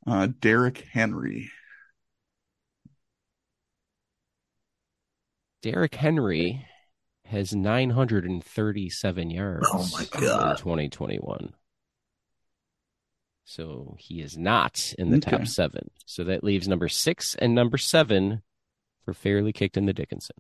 Uh, 0.07 0.29
Derrick 0.39 0.87
Henry. 0.93 1.51
Derrick 5.67 5.97
Henry 5.97 6.65
has 7.25 7.53
937 7.53 9.31
yards 9.31 9.67
Oh 9.73 9.89
my 9.93 10.03
in 10.03 10.21
God. 10.21 10.59
2021. 10.59 11.53
So 13.45 13.97
he 13.99 14.21
is 14.21 14.39
not 14.39 14.95
in 14.97 15.11
the 15.11 15.17
Okay. 15.17 15.33
top 15.33 15.49
seven. 15.49 15.91
So 16.05 16.23
that 16.23 16.45
leaves 16.45 16.69
number 16.69 16.87
six 16.89 17.35
and 17.35 17.53
number 17.53 17.79
seven 17.79 18.43
for 19.05 19.13
fairly 19.13 19.53
kicked 19.53 19.77
in 19.77 19.87
the 19.87 19.93
Dickinson. 19.93 20.37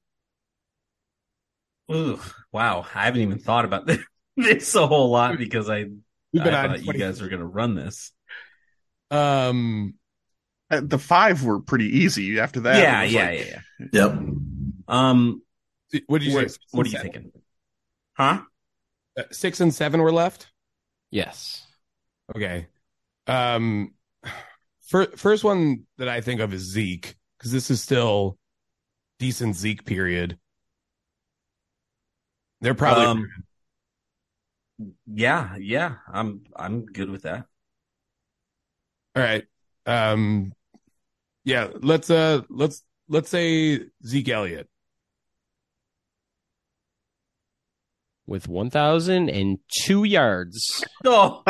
Ooh, 1.92 2.20
wow. 2.52 2.86
I 2.94 3.06
haven't 3.06 3.22
even 3.22 3.40
thought 3.40 3.64
about 3.64 3.86
this, 3.86 3.98
this 4.36 4.76
a 4.76 4.86
whole 4.86 5.10
lot 5.10 5.38
because 5.38 5.68
I, 5.68 5.78
I 5.78 5.86
been 6.32 6.54
on 6.54 6.68
thought 6.70 6.84
you 6.84 6.92
guys 6.92 7.20
were 7.20 7.28
going 7.28 7.40
to 7.40 7.46
run 7.46 7.74
this. 7.74 8.12
Um, 9.10 9.94
Uh, 10.70 10.82
the 10.84 10.98
five 11.00 11.42
were 11.42 11.58
pretty 11.60 11.98
easy 11.98 12.38
after 12.38 12.60
that. 12.60 12.80
yeah, 12.80 13.02
yeah, 13.02 13.26
like- 13.30 13.38
yeah, 13.40 13.44
yeah. 13.46 13.86
Yep. 13.92 14.18
Um, 14.88 15.42
what 16.06 16.20
do 16.20 16.26
you 16.26 16.34
what, 16.34 16.50
say? 16.50 16.58
what 16.72 16.86
are 16.86 16.90
you 16.90 16.96
Seven? 16.96 17.12
thinking? 17.12 17.32
Huh? 18.16 18.42
Uh, 19.18 19.22
Six 19.30 19.60
and 19.60 19.74
seven 19.74 20.00
were 20.00 20.12
left. 20.12 20.48
Yes. 21.10 21.64
Okay. 22.34 22.66
Um, 23.26 23.94
fir- 24.82 25.16
first 25.16 25.44
one 25.44 25.86
that 25.98 26.08
I 26.08 26.20
think 26.20 26.40
of 26.40 26.52
is 26.52 26.62
Zeke 26.62 27.14
because 27.38 27.52
this 27.52 27.70
is 27.70 27.82
still 27.82 28.36
decent 29.18 29.56
Zeke 29.56 29.84
period. 29.84 30.38
They're 32.60 32.74
probably 32.74 33.04
Um, 33.06 33.28
Yeah, 35.06 35.56
yeah. 35.56 35.96
I'm, 36.12 36.44
I'm 36.54 36.84
good 36.86 37.10
with 37.10 37.22
that. 37.22 37.46
all 39.14 39.22
right. 39.22 39.44
Um, 39.86 40.52
yeah. 41.44 41.68
Let's 41.80 42.10
uh, 42.10 42.42
let's 42.50 42.82
let's 43.08 43.28
say 43.30 43.80
Zeke 44.04 44.28
Elliott. 44.28 44.68
With 48.28 48.48
1,002 48.48 50.04
yards, 50.04 50.84
Oh, 51.04 51.42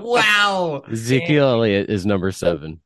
wow. 0.00 0.82
Ezekiel 0.90 1.48
Elliott 1.48 1.90
is 1.90 2.06
number 2.06 2.30
seven. 2.30 2.80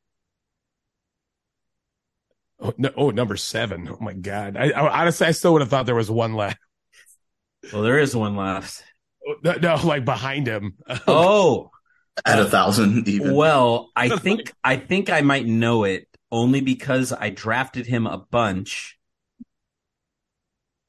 Oh, 2.59 2.73
no, 2.77 2.89
oh, 2.97 3.09
number 3.11 3.35
seven. 3.37 3.87
Oh 3.87 3.97
my 3.99 4.13
God. 4.13 4.57
I, 4.57 4.71
I 4.71 5.01
honestly, 5.01 5.27
I 5.27 5.31
still 5.31 5.53
would 5.53 5.61
have 5.61 5.69
thought 5.69 5.85
there 5.85 5.93
was 5.93 6.09
one 6.09 6.33
left. 6.33 6.57
Well, 7.71 7.83
there 7.83 7.99
is 7.99 8.15
one 8.15 8.35
left. 8.35 8.83
Oh, 9.27 9.35
no, 9.43 9.53
no, 9.53 9.75
like 9.85 10.05
behind 10.05 10.47
him. 10.47 10.75
Oh, 11.07 11.69
at 12.25 12.39
a 12.39 12.45
thousand 12.45 13.07
even. 13.07 13.35
Well, 13.35 13.91
I 13.95 14.17
think 14.17 14.53
I 14.63 14.77
think 14.77 15.09
I 15.09 15.21
might 15.21 15.45
know 15.45 15.83
it 15.83 16.07
only 16.31 16.61
because 16.61 17.11
I 17.11 17.29
drafted 17.29 17.85
him 17.85 18.07
a 18.07 18.17
bunch. 18.17 18.97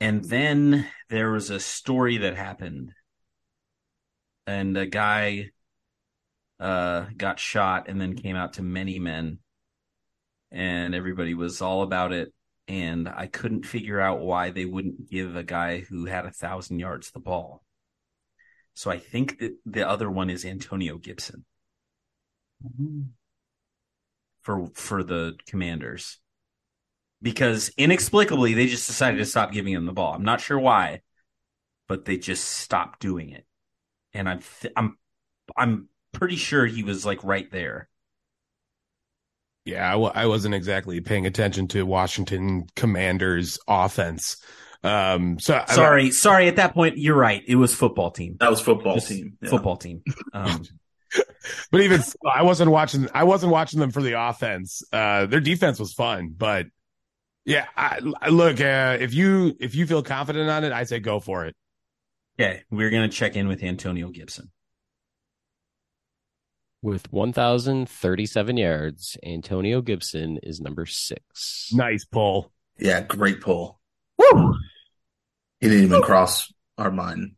And 0.00 0.24
then 0.24 0.86
there 1.09 1.30
was 1.30 1.50
a 1.50 1.61
story 1.61 2.18
that 2.18 2.36
happened. 2.36 2.92
And 4.46 4.76
a 4.76 4.86
guy 4.86 5.50
uh 6.59 7.07
got 7.16 7.38
shot 7.38 7.88
and 7.88 8.00
then 8.00 8.16
came 8.16 8.36
out 8.36 8.54
to 8.54 8.62
many 8.62 8.98
men. 8.98 9.38
And 10.50 10.94
everybody 10.94 11.34
was 11.34 11.61
all 11.61 11.82
about 11.82 12.12
it. 12.12 12.32
And 12.68 13.09
I 13.09 13.26
couldn't 13.26 13.66
figure 13.66 14.00
out 14.00 14.20
why 14.20 14.50
they 14.50 14.64
wouldn't 14.64 15.11
give 15.11 15.36
a 15.36 15.42
guy 15.42 15.80
who 15.80 16.07
had 16.07 16.26
a 16.26 16.32
thousand 16.32 16.78
yards 16.78 17.11
the 17.11 17.20
ball. 17.20 17.62
So 18.74 18.90
I 18.90 18.98
think 18.98 19.38
that 19.38 19.57
the 19.64 19.88
other 19.88 20.11
one 20.11 20.30
is 20.30 20.44
Antonio 20.44 20.98
Gibson 20.98 21.44
for 24.42 24.66
for 24.74 25.02
the 25.02 25.34
Commanders 25.46 26.18
because 27.26 27.72
inexplicably 27.76 28.54
they 28.54 28.68
just 28.68 28.86
decided 28.86 29.16
to 29.18 29.26
stop 29.26 29.50
giving 29.50 29.72
him 29.72 29.84
the 29.84 29.92
ball. 29.92 30.14
I'm 30.14 30.22
not 30.22 30.40
sure 30.40 30.60
why, 30.60 31.00
but 31.88 32.04
they 32.04 32.18
just 32.18 32.44
stopped 32.44 33.00
doing 33.00 33.30
it, 33.30 33.44
and 34.14 34.28
I'm 34.28 34.42
th- 34.60 34.72
I'm 34.76 34.96
I'm 35.56 35.88
pretty 36.12 36.36
sure 36.36 36.64
he 36.66 36.84
was 36.84 37.04
like 37.04 37.24
right 37.24 37.50
there. 37.50 37.88
Yeah, 39.64 39.88
I 39.88 39.92
w- 39.94 40.12
I 40.14 40.26
wasn't 40.26 40.54
exactly 40.54 41.00
paying 41.00 41.26
attention 41.26 41.66
to 41.68 41.84
Washington 41.84 42.68
Commanders 42.76 43.58
offense. 43.66 44.36
Um, 44.84 45.40
so 45.40 45.60
I- 45.68 45.74
Sorry, 45.74 46.10
sorry. 46.12 46.46
At 46.46 46.56
that 46.56 46.74
point, 46.74 46.96
you're 46.96 47.16
right. 47.16 47.42
It 47.48 47.56
was 47.56 47.74
football 47.74 48.12
team. 48.12 48.36
That 48.38 48.50
was 48.50 48.60
football 48.60 48.94
Just 48.94 49.08
team. 49.08 49.36
Yeah. 49.42 49.48
Football 49.50 49.78
team. 49.78 50.04
Um, 50.32 50.62
but 51.72 51.80
even 51.80 52.02
so, 52.02 52.14
I 52.32 52.44
wasn't 52.44 52.70
watching. 52.70 53.08
I 53.12 53.24
wasn't 53.24 53.50
watching 53.50 53.80
them 53.80 53.90
for 53.90 54.00
the 54.00 54.12
offense. 54.12 54.84
Uh, 54.92 55.26
their 55.26 55.40
defense 55.40 55.80
was 55.80 55.92
fun, 55.92 56.32
but 56.36 56.66
yeah, 57.47 57.66
I, 57.76 58.01
I- 58.20 58.28
look. 58.28 58.61
Uh, 58.61 58.99
if 59.01 59.14
you 59.14 59.57
if 59.59 59.74
you 59.74 59.86
feel 59.86 60.03
confident 60.03 60.51
on 60.51 60.64
it, 60.64 60.72
I 60.72 60.84
say 60.84 60.99
go 61.01 61.20
for 61.20 61.47
it. 61.47 61.55
okay, 62.38 62.62
we're 62.70 62.90
gonna 62.90 63.09
check 63.09 63.36
in 63.36 63.49
with 63.49 63.62
Antonio 63.62 64.11
Gibson. 64.11 64.51
With 66.82 67.11
1,037 67.12 68.57
yards, 68.59 69.16
Antonio 69.24 69.80
Gibson 69.80 70.38
is 70.42 70.61
number 70.61 70.86
six. 70.86 71.70
Nice 71.72 72.05
pull. 72.05 72.53
Yeah, 72.78 73.01
great 73.01 73.40
pull. 73.40 73.80
Woo! 74.18 74.55
He 75.59 75.68
didn't 75.68 75.84
even 75.84 76.03
cross 76.03 76.53
our 76.78 76.90
mind. 76.90 77.32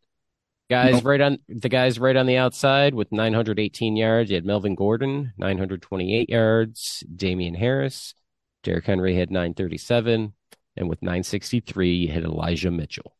Guys, 0.69 1.03
right 1.03 1.21
on 1.21 1.39
the 1.49 1.71
guys 1.71 1.99
right 1.99 2.17
on 2.17 2.27
the 2.27 2.37
outside 2.37 2.95
with 2.95 3.11
918 3.11 3.97
yards. 3.97 4.29
You 4.31 4.35
had 4.35 4.45
Melvin 4.45 4.75
Gordon, 4.75 5.33
928 5.39 6.29
yards. 6.29 7.03
Damien 7.15 7.55
Harris, 7.55 8.15
Derrick 8.63 8.87
Henry 8.87 9.15
had 9.17 9.31
937, 9.31 10.33
and 10.77 10.89
with 10.89 11.03
963, 11.03 11.95
you 11.95 12.13
had 12.13 12.25
Elijah 12.25 12.71
Mitchell. 12.71 13.15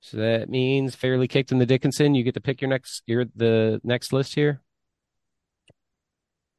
So 0.00 0.18
that 0.18 0.50
means 0.50 0.94
fairly 0.94 1.26
kicked 1.26 1.50
in 1.50 1.58
the 1.58 1.64
Dickinson. 1.64 2.14
You 2.14 2.24
get 2.24 2.34
to 2.34 2.40
pick 2.40 2.60
your 2.60 2.68
next 2.68 3.02
your 3.06 3.24
the 3.34 3.80
next 3.82 4.12
list 4.12 4.34
here. 4.34 4.60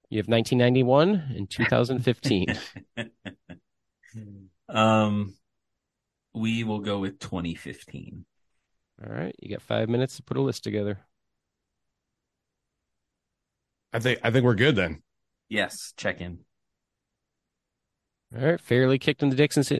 You 0.09 0.17
have 0.17 0.27
1991 0.27 1.35
and 1.35 1.49
2015. 1.49 2.47
um, 4.69 5.35
we 6.33 6.63
will 6.63 6.79
go 6.79 6.97
with 6.99 7.19
2015. 7.19 8.25
All 9.03 9.13
right, 9.13 9.35
you 9.39 9.49
got 9.49 9.61
five 9.61 9.89
minutes 9.89 10.15
to 10.17 10.23
put 10.23 10.37
a 10.37 10.41
list 10.41 10.63
together. 10.63 10.99
I 13.93 13.99
think 13.99 14.19
I 14.23 14.31
think 14.31 14.43
we're 14.43 14.55
good 14.55 14.75
then. 14.75 15.03
Yes, 15.55 15.93
check 15.95 16.19
in. 16.19 16.39
All 18.35 18.45
right, 18.45 18.59
fairly 18.59 18.99
kicked 18.99 19.23
in 19.23 19.29
the 19.29 19.37
Dickinson. 19.37 19.79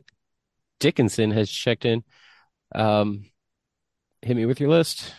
Dickinson 0.80 1.32
has 1.32 1.52
checked 1.52 1.84
in. 1.84 2.06
Um, 2.74 3.26
hit 4.22 4.38
me 4.38 4.46
with 4.46 4.62
your 4.62 4.70
list. 4.70 5.14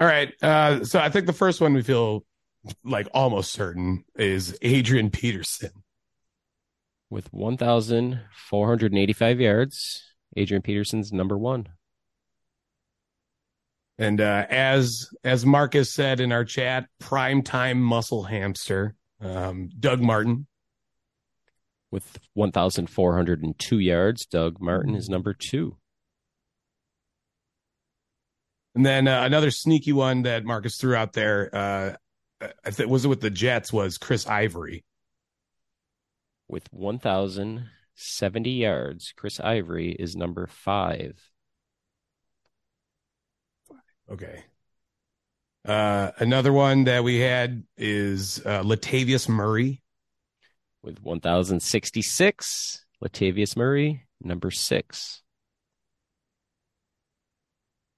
All 0.00 0.06
right. 0.06 0.32
Uh, 0.42 0.84
so 0.84 1.00
I 1.00 1.10
think 1.10 1.26
the 1.26 1.34
first 1.34 1.60
one 1.60 1.74
we 1.74 1.82
feel 1.82 2.24
like 2.82 3.06
almost 3.12 3.52
certain 3.52 4.06
is 4.16 4.56
Adrian 4.62 5.10
Peterson. 5.10 5.72
With 7.10 7.30
1,485 7.30 9.40
yards, 9.40 10.02
Adrian 10.34 10.62
Peterson's 10.62 11.12
number 11.12 11.36
one. 11.36 11.68
And 13.98 14.20
uh, 14.20 14.46
as 14.48 15.08
as 15.24 15.44
Marcus 15.44 15.92
said 15.92 16.20
in 16.20 16.30
our 16.30 16.44
chat, 16.44 16.86
primetime 17.02 17.78
muscle 17.78 18.22
hamster, 18.22 18.94
um, 19.20 19.70
Doug 19.78 20.00
Martin. 20.00 20.46
With 21.90 22.18
1,402 22.34 23.78
yards, 23.78 24.26
Doug 24.26 24.60
Martin 24.60 24.94
is 24.94 25.08
number 25.08 25.32
two. 25.32 25.78
And 28.74 28.84
then 28.84 29.08
uh, 29.08 29.22
another 29.24 29.50
sneaky 29.50 29.92
one 29.92 30.22
that 30.22 30.44
Marcus 30.44 30.76
threw 30.76 30.94
out 30.94 31.14
there, 31.14 31.50
uh, 31.52 32.46
I 32.64 32.70
think 32.70 32.90
was 32.90 33.06
it 33.06 33.08
with 33.08 33.22
the 33.22 33.30
Jets 33.30 33.72
was 33.72 33.96
Chris 33.96 34.26
Ivory. 34.26 34.84
With 36.46 36.68
1,070 36.70 38.50
yards, 38.50 39.12
Chris 39.16 39.40
Ivory 39.40 39.92
is 39.92 40.14
number 40.14 40.46
five. 40.46 41.18
Okay. 44.10 44.44
Uh, 45.66 46.12
another 46.18 46.52
one 46.52 46.84
that 46.84 47.04
we 47.04 47.18
had 47.18 47.64
is 47.76 48.40
uh, 48.44 48.62
Latavius 48.62 49.28
Murray. 49.28 49.82
With 50.82 51.02
1,066, 51.02 52.84
Latavius 53.02 53.56
Murray, 53.56 54.06
number 54.22 54.50
six. 54.50 55.22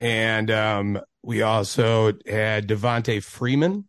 And 0.01 0.51
um, 0.51 1.01
we 1.23 1.43
also 1.43 2.15
had 2.27 2.67
Devonta 2.67 3.23
Freeman. 3.23 3.87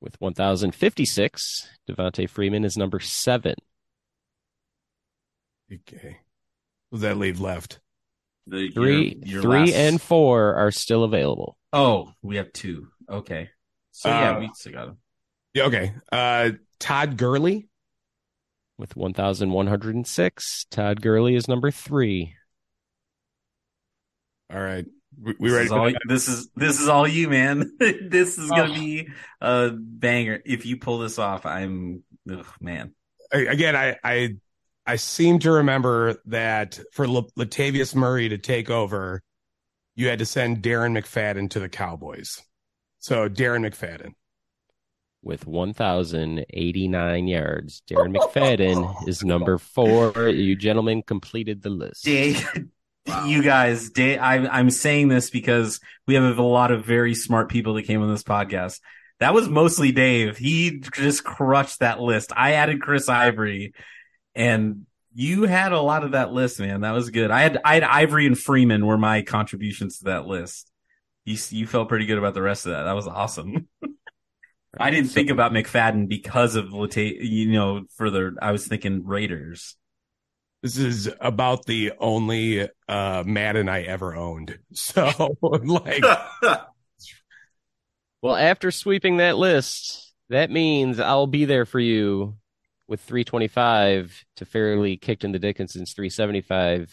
With 0.00 0.20
1,056, 0.20 1.68
Devonta 1.88 2.28
Freeman 2.28 2.64
is 2.64 2.76
number 2.76 3.00
seven. 3.00 3.54
Okay. 5.72 6.18
What 6.90 6.98
does 6.98 7.02
that 7.02 7.18
leave 7.18 7.40
left? 7.40 7.80
The, 8.50 8.70
Three, 8.70 9.14
your- 9.24 9.28
your 9.34 9.42
three, 9.42 9.58
last- 9.60 9.74
and 9.74 10.00
four 10.02 10.54
are 10.56 10.70
still 10.70 11.04
available. 11.04 11.56
oh, 11.72 12.12
we 12.22 12.36
have 12.36 12.52
two. 12.52 12.88
Okay, 13.08 13.48
so 13.92 14.08
yeah, 14.08 14.36
Uh, 14.36 14.40
we 14.40 14.50
still 14.54 14.72
got 14.72 14.86
them. 14.86 14.98
Yeah, 15.54 15.64
okay. 15.64 15.94
Uh, 16.12 16.50
Todd 16.78 17.16
Gurley. 17.16 17.68
With 18.78 18.96
1,106, 18.96 20.64
Todd 20.70 21.02
Gurley 21.02 21.34
is 21.34 21.46
number 21.48 21.70
three. 21.70 22.34
All 24.52 24.60
right. 24.60 24.86
We, 25.20 25.34
we 25.38 25.48
This 25.50 25.54
ready 25.56 25.66
is, 25.66 25.72
all, 25.72 25.90
this 26.08 26.28
is 26.28 26.48
this 26.56 26.80
is 26.80 26.88
all 26.88 27.06
you, 27.06 27.28
man. 27.28 27.72
this 27.78 28.38
is 28.38 28.48
gonna 28.48 28.72
Oh. 28.72 28.74
be 28.74 29.08
a 29.40 29.70
banger. 29.74 30.40
If 30.46 30.64
you 30.66 30.76
pull 30.78 30.98
this 30.98 31.18
off, 31.18 31.44
I'm 31.46 32.02
ugh, 32.30 32.46
man. 32.60 32.94
I- 33.32 33.38
Again, 33.46 33.76
I, 33.76 33.96
I 34.02 34.36
I 34.90 34.96
seem 34.96 35.38
to 35.40 35.52
remember 35.52 36.20
that 36.26 36.80
for 36.92 37.06
La- 37.06 37.22
Latavius 37.38 37.94
Murray 37.94 38.28
to 38.28 38.38
take 38.38 38.70
over, 38.70 39.22
you 39.94 40.08
had 40.08 40.18
to 40.18 40.26
send 40.26 40.64
Darren 40.64 40.98
McFadden 40.98 41.48
to 41.50 41.60
the 41.60 41.68
Cowboys. 41.68 42.42
So 42.98 43.28
Darren 43.28 43.64
McFadden. 43.64 44.14
with 45.22 45.46
1,089 45.46 47.28
yards. 47.28 47.82
Darren 47.88 48.16
McFadden 48.16 48.94
is 49.08 49.22
number 49.22 49.58
four. 49.58 50.28
You 50.28 50.56
gentlemen 50.56 51.02
completed 51.02 51.62
the 51.62 51.70
list. 51.70 52.04
Dave, 52.04 52.44
you 53.26 53.44
guys, 53.44 53.90
Dave, 53.90 54.18
I, 54.20 54.38
I'm 54.48 54.70
saying 54.70 55.06
this 55.06 55.30
because 55.30 55.78
we 56.08 56.16
have 56.16 56.36
a 56.36 56.42
lot 56.42 56.72
of 56.72 56.84
very 56.84 57.14
smart 57.14 57.48
people 57.48 57.74
that 57.74 57.84
came 57.84 58.02
on 58.02 58.10
this 58.10 58.24
podcast. 58.24 58.80
That 59.20 59.34
was 59.34 59.48
mostly 59.48 59.92
Dave. 59.92 60.36
He 60.36 60.80
just 60.80 61.22
crushed 61.22 61.78
that 61.78 62.00
list. 62.00 62.32
I 62.34 62.54
added 62.54 62.82
Chris 62.82 63.08
Ivory, 63.08 63.72
and 64.34 64.86
you 65.12 65.44
had 65.44 65.72
a 65.72 65.80
lot 65.80 66.04
of 66.04 66.12
that 66.12 66.32
list, 66.32 66.60
man. 66.60 66.82
That 66.82 66.92
was 66.92 67.10
good. 67.10 67.30
I 67.30 67.40
had 67.42 67.58
I 67.64 67.74
had 67.74 67.82
Ivory 67.82 68.26
and 68.26 68.38
Freeman 68.38 68.86
were 68.86 68.98
my 68.98 69.22
contributions 69.22 69.98
to 69.98 70.04
that 70.04 70.26
list. 70.26 70.70
You 71.24 71.36
you 71.50 71.66
felt 71.66 71.88
pretty 71.88 72.06
good 72.06 72.18
about 72.18 72.34
the 72.34 72.42
rest 72.42 72.66
of 72.66 72.72
that. 72.72 72.84
That 72.84 72.94
was 72.94 73.06
awesome. 73.06 73.68
I 74.78 74.90
didn't 74.90 75.10
think 75.10 75.30
about 75.30 75.52
McFadden 75.52 76.08
because 76.08 76.54
of 76.54 76.72
Lata, 76.72 77.02
you 77.02 77.50
know, 77.50 77.82
further. 77.96 78.34
I 78.40 78.52
was 78.52 78.66
thinking 78.66 79.04
Raiders. 79.04 79.76
This 80.62 80.76
is 80.76 81.10
about 81.20 81.64
the 81.66 81.92
only 81.98 82.68
uh, 82.86 83.24
Madden 83.26 83.68
I 83.68 83.82
ever 83.82 84.14
owned. 84.14 84.58
So 84.72 85.36
like 85.42 86.04
Well, 88.22 88.36
after 88.36 88.70
sweeping 88.70 89.16
that 89.16 89.38
list, 89.38 90.12
that 90.28 90.50
means 90.50 91.00
I'll 91.00 91.26
be 91.26 91.46
there 91.46 91.64
for 91.64 91.80
you 91.80 92.36
with 92.90 93.00
325 93.02 94.24
to 94.36 94.44
fairly 94.44 94.96
kicked 94.96 95.22
in 95.22 95.30
the 95.30 95.38
Dickinson's 95.38 95.92
375. 95.94 96.92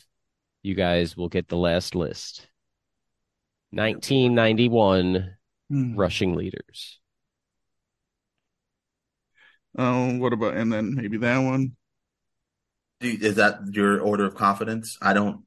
You 0.61 0.75
guys 0.75 1.17
will 1.17 1.27
get 1.27 1.47
the 1.49 1.57
last 1.57 1.95
list. 1.95 2.47
1991 3.71 5.33
Hmm. 5.69 5.95
rushing 5.97 6.35
leaders. 6.35 6.99
Oh, 9.77 10.17
what 10.17 10.31
about 10.33 10.55
and 10.55 10.71
then 10.71 10.95
maybe 10.95 11.17
that 11.17 11.39
one? 11.39 11.75
Is 13.01 13.35
that 13.35 13.59
your 13.71 13.99
order 13.99 14.25
of 14.25 14.35
confidence? 14.35 14.97
I 15.01 15.13
don't. 15.13 15.43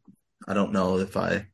I 0.46 0.52
don't 0.54 0.72
know 0.72 0.98
if 0.98 1.16
I 1.16 1.46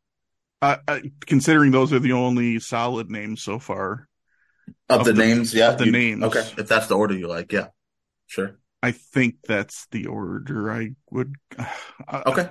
Uh, 0.62 0.76
uh, 0.88 1.01
considering 1.26 1.70
those 1.70 1.92
are 1.92 1.99
the 2.01 2.12
only 2.12 2.59
solid 2.59 3.11
names 3.11 3.42
so 3.42 3.59
far, 3.59 4.09
of, 4.88 5.01
Of 5.01 5.07
the, 5.07 5.12
the- 5.12 5.18
names. 5.26 5.55
Yeah, 5.55 5.70
of 5.72 5.78
the 5.78 5.86
you- 5.86 5.92
names. 5.92 6.22
Okay, 6.24 6.40
if 6.59 6.66
that's 6.66 6.86
the 6.88 6.97
order 6.97 7.14
you 7.16 7.28
like, 7.28 7.53
yeah, 7.53 7.68
sure. 8.26 8.59
I 8.87 8.93
think 8.93 9.37
that's 9.47 9.87
the 9.91 10.07
order 10.07 10.70
I 10.70 10.91
would. 11.11 11.34
Uh, 11.59 12.22
Okay, 12.26 12.49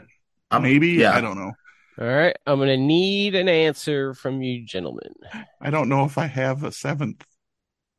I'm- 0.52 0.64
maybe 0.64 0.90
Yeah, 0.90 1.16
I 1.16 1.22
don't 1.22 1.38
know. 1.38 1.54
All 1.98 2.08
right, 2.08 2.36
I'm 2.46 2.58
going 2.60 2.68
to 2.68 2.78
need 2.78 3.36
an 3.36 3.48
answer 3.48 4.14
from 4.14 4.42
you 4.42 4.66
gentlemen. 4.66 5.14
I 5.62 5.70
don't 5.70 5.88
know 5.88 6.04
if 6.04 6.18
I 6.18 6.26
have 6.26 6.64
a 6.64 6.72
seventh. 6.72 7.26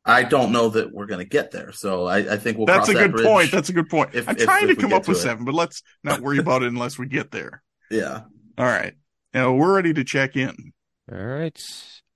I 0.05 0.21
don't 0.23 0.51
know 0.51 0.69
that 0.69 0.93
we're 0.93 1.05
gonna 1.07 1.25
get 1.25 1.51
there, 1.51 1.73
so 1.73 2.05
I, 2.05 2.17
I 2.19 2.37
think 2.37 2.55
we'll. 2.57 2.65
That's 2.67 2.85
cross 2.85 2.89
a 2.89 2.93
that 2.93 2.99
good 3.07 3.11
bridge. 3.11 3.25
point. 3.25 3.51
That's 3.51 3.67
a 3.69 3.73
good 3.73 3.89
point. 3.89 4.11
if- 4.15 4.29
I'm 4.29 4.37
if- 4.37 4.43
trying 4.43 4.63
if 4.63 4.69
to 4.69 4.75
we 4.75 4.81
come 4.81 4.89
get 4.91 5.01
up 5.01 5.07
with 5.09 5.17
it. 5.17 5.21
seven, 5.21 5.43
but 5.43 5.53
let's 5.53 5.83
not 6.03 6.21
worry 6.21 6.37
about 6.37 6.63
it 6.63 6.67
unless 6.69 6.97
we 6.97 7.07
get 7.07 7.31
there. 7.31 7.61
yeah. 7.91 8.21
All 8.57 8.65
right. 8.65 8.93
Now 9.33 9.51
we're 9.53 9.75
ready 9.75 9.93
to 9.93 10.03
check 10.05 10.37
in. 10.37 10.71
All 11.11 11.17
right, 11.17 11.61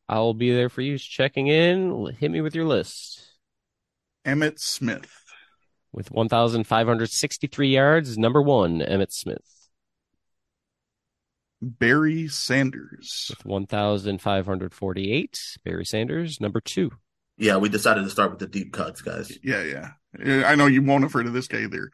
I'll 0.08 0.34
be 0.34 0.54
there 0.54 0.70
for 0.70 0.82
you 0.82 0.98
checking 0.98 1.48
in. 1.48 2.14
Hit 2.18 2.32
me 2.32 2.40
with 2.42 2.56
your 2.56 2.66
list. 2.66 3.28
Emmitt 4.26 4.60
Smith. 4.60 5.10
With 5.94 6.12
1,563 6.12 7.68
yards, 7.68 8.18
number 8.18 8.42
one, 8.42 8.80
Emmitt 8.80 9.12
Smith. 9.12 9.70
Barry 11.62 12.28
Sanders. 12.28 13.28
With 13.30 13.46
1,548, 13.46 15.40
Barry 15.64 15.86
Sanders, 15.86 16.42
number 16.42 16.62
two. 16.62 16.92
Yeah, 17.38 17.58
we 17.58 17.70
decided 17.70 18.04
to 18.04 18.10
start 18.10 18.32
with 18.32 18.40
the 18.40 18.48
deep 18.48 18.74
cuts, 18.74 19.02
guys. 19.02 19.38
Yeah, 19.44 19.64
yeah. 19.64 20.46
I 20.48 20.56
know 20.56 20.68
you 20.68 20.82
won't 20.82 21.04
have 21.04 21.14
heard 21.14 21.28
of 21.28 21.34
this 21.34 21.48
guy 21.48 21.60
either. 21.64 21.92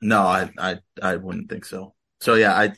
no, 0.00 0.22
I 0.22 0.50
I 0.58 0.78
I 1.02 1.16
wouldn't 1.16 1.48
think 1.48 1.64
so. 1.64 1.94
So 2.20 2.34
yeah, 2.34 2.54
I 2.54 2.72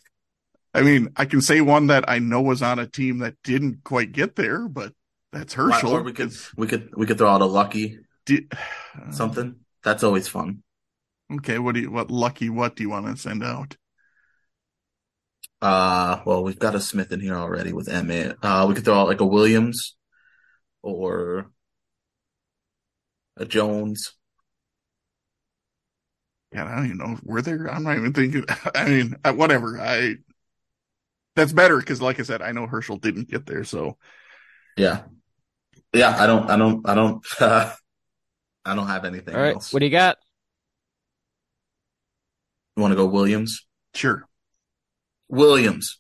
I 0.75 0.83
mean, 0.83 1.11
I 1.17 1.25
can 1.27 1.41
say 1.41 1.61
one 1.61 1.89
that 1.89 2.05
I 2.09 2.19
know 2.19 2.41
was 2.41 2.63
on 2.63 2.79
a 2.79 2.87
team 2.87 3.19
that 3.19 3.37
didn't 3.45 3.85
quite 3.85 4.13
get 4.13 4.37
there, 4.37 4.69
but 4.69 4.93
that's 5.33 5.55
Herschel. 5.55 5.93
or 5.93 6.03
we 6.03 6.13
could 6.13 6.33
we 6.57 6.67
could 6.67 6.91
we 6.97 7.07
could 7.07 7.19
throw 7.19 7.31
out 7.31 7.43
a 7.43 7.47
lucky 7.47 7.99
Di- 8.27 8.49
something. 9.11 9.57
That's 9.83 10.03
always 10.03 10.29
fun. 10.29 10.63
Okay, 11.33 11.59
what 11.59 11.75
do 11.75 11.81
you 11.81 11.91
what 11.91 12.11
lucky 12.11 12.51
what 12.51 12.77
do 12.77 12.83
you 12.83 12.91
want 12.91 13.07
to 13.07 13.17
send 13.21 13.43
out? 13.43 13.77
Uh, 15.63 16.21
well, 16.27 16.43
we've 16.43 16.59
got 16.59 16.75
a 16.75 16.81
Smith 16.81 17.13
in 17.13 17.21
here 17.21 17.37
already 17.37 17.73
with 17.73 17.87
Emmitt. 17.89 18.37
Uh, 18.43 18.67
we 18.69 18.75
could 18.75 18.85
throw 18.85 18.99
out 19.01 19.07
like 19.09 19.21
a 19.21 19.27
Williams 19.27 19.97
or 20.83 21.51
a 23.37 23.45
Jones. 23.45 24.15
God, 26.55 26.67
I 26.67 26.77
don't 26.77 26.85
even 26.87 26.99
know. 26.99 27.19
Were 27.25 27.41
there? 27.43 27.67
I'm 27.71 27.85
not 27.85 27.97
even 27.97 28.13
thinking. 28.13 28.45
I 28.75 28.85
mean, 28.89 29.17
uh, 29.25 29.33
whatever. 29.33 29.81
I 29.81 30.17
that's 31.35 31.53
better 31.53 31.79
because, 31.79 32.03
like 32.03 32.21
I 32.21 32.25
said, 32.25 32.43
I 32.43 32.53
know 32.53 32.67
Herschel 32.67 32.99
didn't 32.99 33.29
get 33.31 33.47
there. 33.47 33.65
So 33.65 33.97
Yeah, 34.77 35.05
yeah. 35.95 36.17
I 36.19 36.27
don't, 36.27 36.51
I 36.51 36.57
don't, 36.57 36.89
I 36.89 36.95
don't, 36.95 37.27
uh, 37.41 37.73
I 38.65 38.75
don't 38.75 38.89
have 38.89 39.05
anything 39.05 39.35
All 39.35 39.41
right, 39.41 39.55
else. 39.55 39.73
what 39.73 39.81
do 39.81 39.87
you 39.87 39.93
got? 39.93 40.19
You 42.77 42.83
want 42.83 42.93
to 42.93 42.97
go 42.97 43.07
Williams? 43.07 43.67
sure. 43.95 44.27
Williams. 45.33 45.99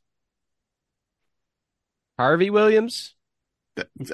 Harvey 2.18 2.51
Williams? 2.51 3.14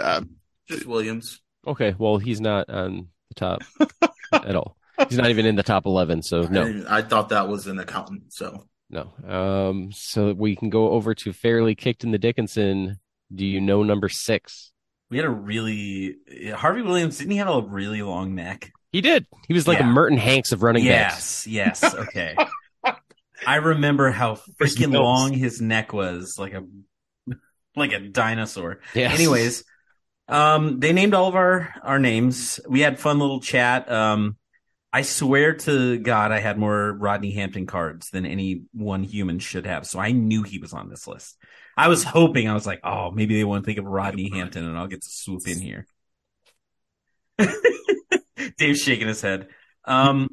Uh, 0.00 0.22
Just 0.68 0.86
Williams. 0.86 1.40
Okay, 1.66 1.94
well, 1.98 2.18
he's 2.18 2.40
not 2.40 2.70
on 2.70 3.08
the 3.28 3.34
top 3.34 3.62
at 4.32 4.54
all. 4.56 4.76
He's 5.08 5.18
not 5.18 5.30
even 5.30 5.44
in 5.46 5.56
the 5.56 5.62
top 5.62 5.84
11, 5.86 6.22
so 6.22 6.42
no. 6.42 6.84
I, 6.88 6.98
I 6.98 7.02
thought 7.02 7.28
that 7.30 7.48
was 7.48 7.66
an 7.66 7.78
accountant. 7.78 8.32
So 8.32 8.64
No. 8.90 9.12
Um, 9.26 9.90
so 9.92 10.32
we 10.32 10.56
can 10.56 10.70
go 10.70 10.90
over 10.90 11.14
to 11.16 11.32
fairly 11.32 11.74
kicked 11.74 12.04
in 12.04 12.10
the 12.12 12.18
Dickinson. 12.18 12.98
Do 13.34 13.44
you 13.44 13.60
know 13.60 13.82
number 13.82 14.08
six? 14.08 14.72
We 15.10 15.16
had 15.18 15.26
a 15.26 15.30
really 15.30 16.16
Harvey 16.54 16.82
Williams. 16.82 17.18
Didn't 17.18 17.32
he 17.32 17.38
have 17.38 17.48
a 17.48 17.60
really 17.62 18.02
long 18.02 18.34
neck? 18.34 18.72
He 18.92 19.00
did. 19.00 19.26
He 19.48 19.54
was 19.54 19.68
like 19.68 19.78
Yeah. 19.78 19.88
a 19.88 19.92
Merton 19.92 20.18
Hanks 20.18 20.52
of 20.52 20.62
running 20.62 20.84
backs. 20.84 21.46
Yes, 21.46 21.82
yes. 21.82 21.94
Okay. 21.94 22.36
I 23.46 23.56
remember 23.56 24.10
how 24.10 24.34
freaking 24.60 24.92
long 24.92 25.32
his 25.32 25.60
neck 25.60 25.92
was, 25.92 26.36
like 26.38 26.54
a 26.54 26.64
like 27.76 27.92
a 27.92 28.00
dinosaur. 28.00 28.80
Yes. 28.94 29.14
Anyways, 29.14 29.64
um, 30.28 30.80
they 30.80 30.92
named 30.92 31.14
all 31.14 31.28
of 31.28 31.34
our 31.34 31.72
our 31.82 31.98
names. 31.98 32.60
We 32.68 32.80
had 32.80 32.98
fun 32.98 33.18
little 33.18 33.40
chat. 33.40 33.90
Um, 33.90 34.36
I 34.92 35.02
swear 35.02 35.54
to 35.54 35.98
God, 35.98 36.32
I 36.32 36.40
had 36.40 36.58
more 36.58 36.92
Rodney 36.92 37.32
Hampton 37.32 37.66
cards 37.66 38.10
than 38.10 38.24
any 38.24 38.62
one 38.72 39.02
human 39.02 39.38
should 39.38 39.66
have. 39.66 39.86
So 39.86 39.98
I 39.98 40.12
knew 40.12 40.42
he 40.42 40.58
was 40.58 40.72
on 40.72 40.88
this 40.88 41.06
list. 41.06 41.36
I 41.76 41.88
was 41.88 42.02
hoping. 42.02 42.48
I 42.48 42.54
was 42.54 42.66
like, 42.66 42.80
oh, 42.82 43.10
maybe 43.10 43.36
they 43.36 43.44
want 43.44 43.62
to 43.62 43.66
think 43.66 43.78
of 43.78 43.84
Rodney 43.84 44.30
Hampton, 44.32 44.64
and 44.64 44.76
I'll 44.76 44.88
get 44.88 45.02
to 45.02 45.08
swoop 45.08 45.46
in 45.46 45.60
here. 45.60 45.86
Dave's 48.58 48.80
shaking 48.80 49.06
his 49.06 49.20
head. 49.20 49.48
Um, 49.84 50.28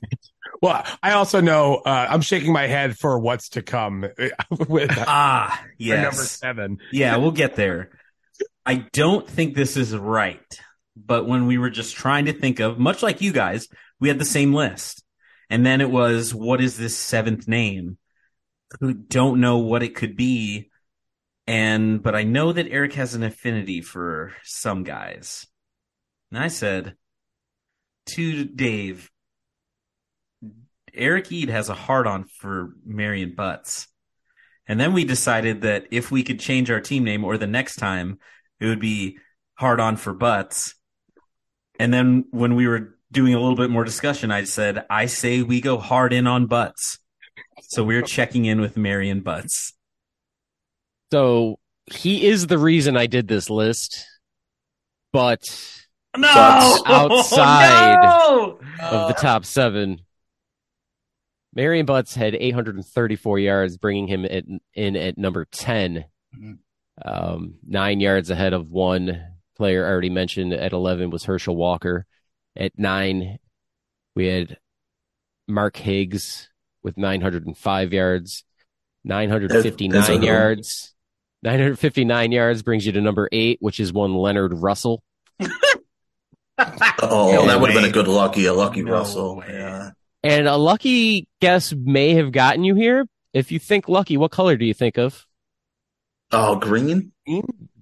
Well, 0.60 0.84
I 1.02 1.12
also 1.12 1.40
know 1.40 1.76
uh, 1.76 2.06
I'm 2.10 2.20
shaking 2.20 2.52
my 2.52 2.66
head 2.66 2.98
for 2.98 3.18
what's 3.18 3.50
to 3.50 3.62
come 3.62 4.04
with 4.68 4.92
ah, 4.96 5.64
yes. 5.78 6.02
number 6.02 6.24
seven. 6.24 6.78
Yeah, 6.92 7.16
we'll 7.16 7.30
get 7.30 7.54
there. 7.56 7.90
I 8.66 8.86
don't 8.92 9.28
think 9.28 9.54
this 9.54 9.76
is 9.76 9.96
right, 9.96 10.60
but 10.96 11.26
when 11.26 11.46
we 11.46 11.58
were 11.58 11.70
just 11.70 11.96
trying 11.96 12.26
to 12.26 12.32
think 12.32 12.60
of, 12.60 12.78
much 12.78 13.02
like 13.02 13.20
you 13.20 13.32
guys, 13.32 13.68
we 14.00 14.08
had 14.08 14.18
the 14.18 14.24
same 14.24 14.52
list. 14.52 15.02
And 15.50 15.64
then 15.64 15.80
it 15.80 15.90
was, 15.90 16.34
what 16.34 16.60
is 16.60 16.76
this 16.76 16.96
seventh 16.96 17.48
name? 17.48 17.98
Who 18.80 18.92
don't 18.92 19.40
know 19.40 19.58
what 19.58 19.82
it 19.82 19.94
could 19.94 20.16
be. 20.16 20.70
And, 21.46 22.02
but 22.02 22.14
I 22.14 22.24
know 22.24 22.52
that 22.52 22.68
Eric 22.70 22.92
has 22.94 23.14
an 23.14 23.22
affinity 23.22 23.80
for 23.80 24.34
some 24.44 24.84
guys. 24.84 25.46
And 26.30 26.38
I 26.38 26.48
said 26.48 26.94
to 28.08 28.44
Dave, 28.44 29.10
Eric 30.94 31.30
Ead 31.32 31.48
has 31.48 31.68
a 31.68 31.74
hard 31.74 32.06
on 32.06 32.24
for 32.24 32.70
Marion 32.84 33.34
Butts. 33.34 33.88
And 34.66 34.78
then 34.78 34.92
we 34.92 35.04
decided 35.04 35.62
that 35.62 35.86
if 35.90 36.10
we 36.10 36.22
could 36.22 36.40
change 36.40 36.70
our 36.70 36.80
team 36.80 37.04
name 37.04 37.24
or 37.24 37.38
the 37.38 37.46
next 37.46 37.76
time, 37.76 38.18
it 38.60 38.66
would 38.66 38.80
be 38.80 39.18
hard 39.54 39.80
on 39.80 39.96
for 39.96 40.12
butts. 40.12 40.74
And 41.80 41.92
then 41.92 42.24
when 42.30 42.54
we 42.54 42.68
were 42.68 42.98
doing 43.10 43.34
a 43.34 43.40
little 43.40 43.56
bit 43.56 43.70
more 43.70 43.84
discussion, 43.84 44.30
I 44.30 44.44
said, 44.44 44.84
I 44.90 45.06
say 45.06 45.42
we 45.42 45.60
go 45.60 45.78
hard 45.78 46.12
in 46.12 46.26
on 46.26 46.46
butts. 46.46 46.98
So 47.62 47.82
we're 47.82 48.02
checking 48.02 48.44
in 48.44 48.60
with 48.60 48.76
Marion 48.76 49.20
Butts. 49.20 49.72
So 51.12 51.58
he 51.86 52.26
is 52.26 52.46
the 52.46 52.58
reason 52.58 52.96
I 52.96 53.06
did 53.06 53.28
this 53.28 53.48
list, 53.48 54.06
but 55.12 55.42
No, 56.16 56.28
outside 56.86 58.02
no! 58.02 58.58
of 58.82 59.08
the 59.08 59.14
top 59.14 59.44
seven, 59.44 60.00
Marion 61.54 61.86
Butts 61.86 62.14
had 62.14 62.34
834 62.34 63.38
yards, 63.38 63.76
bringing 63.78 64.06
him 64.06 64.24
at, 64.24 64.44
in 64.74 64.96
at 64.96 65.18
number 65.18 65.44
10, 65.46 66.04
Mhm. 66.36 66.58
um, 67.04 67.54
nine 67.66 68.00
yards 68.00 68.30
ahead 68.30 68.52
of 68.52 68.70
one 68.70 69.20
player 69.56 69.86
already 69.86 70.10
mentioned. 70.10 70.52
At 70.52 70.72
11 70.72 71.10
was 71.10 71.24
Herschel 71.24 71.56
Walker. 71.56 72.06
At 72.56 72.78
nine, 72.78 73.38
we 74.14 74.26
had 74.26 74.58
Mark 75.48 75.76
Higgs 75.76 76.48
with 76.82 76.96
905 76.98 77.92
yards, 77.92 78.44
959 79.04 79.98
As- 80.02 80.10
as 80.10 80.18
a- 80.18 80.24
yards. 80.26 80.94
959 81.42 82.32
yards 82.32 82.62
brings 82.62 82.84
you 82.84 82.92
to 82.92 83.00
number 83.00 83.28
eight, 83.32 83.58
which 83.60 83.78
is 83.80 83.92
one 83.92 84.14
Leonard 84.14 84.52
Russell. 84.54 85.02
Oh, 87.00 87.30
No 87.32 87.46
that 87.46 87.60
would 87.60 87.70
have 87.70 87.80
been 87.80 87.88
a 87.88 87.92
good 87.92 88.08
lucky, 88.08 88.46
a 88.46 88.52
lucky 88.52 88.82
No 88.82 88.90
Russell. 88.92 89.36
way. 89.36 89.46
Yeah. 89.48 89.90
And 90.22 90.48
a 90.48 90.56
lucky 90.56 91.28
guess 91.40 91.72
may 91.72 92.14
have 92.14 92.32
gotten 92.32 92.64
you 92.64 92.74
here. 92.74 93.06
If 93.32 93.52
you 93.52 93.58
think 93.58 93.88
lucky, 93.88 94.16
what 94.16 94.32
color 94.32 94.56
do 94.56 94.64
you 94.64 94.74
think 94.74 94.98
of? 94.98 95.26
Oh, 96.32 96.56
green. 96.56 97.12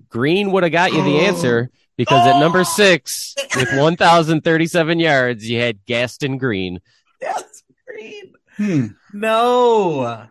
Green 0.08 0.52
would 0.52 0.62
have 0.62 0.72
got 0.72 0.92
you 0.92 1.02
the 1.02 1.20
answer 1.20 1.70
because 1.96 2.26
at 2.26 2.38
number 2.38 2.64
six, 2.64 3.34
with 3.56 3.72
1,037 3.76 5.00
yards, 5.00 5.48
you 5.48 5.60
had 5.60 5.84
Gaston 5.86 6.38
Green. 6.38 6.80
Yes, 7.20 7.62
green. 7.86 8.34
Hmm. 8.56 8.86
No. 9.12 10.26